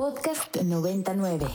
Podcast 0.00 0.56
99. 0.56 1.46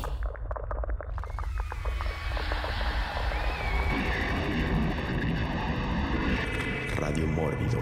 Radio 6.96 7.26
Mórbido. 7.26 7.80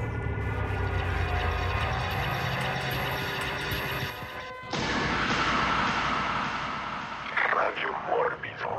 Radio 7.51 7.89
Mórbido. 8.07 8.69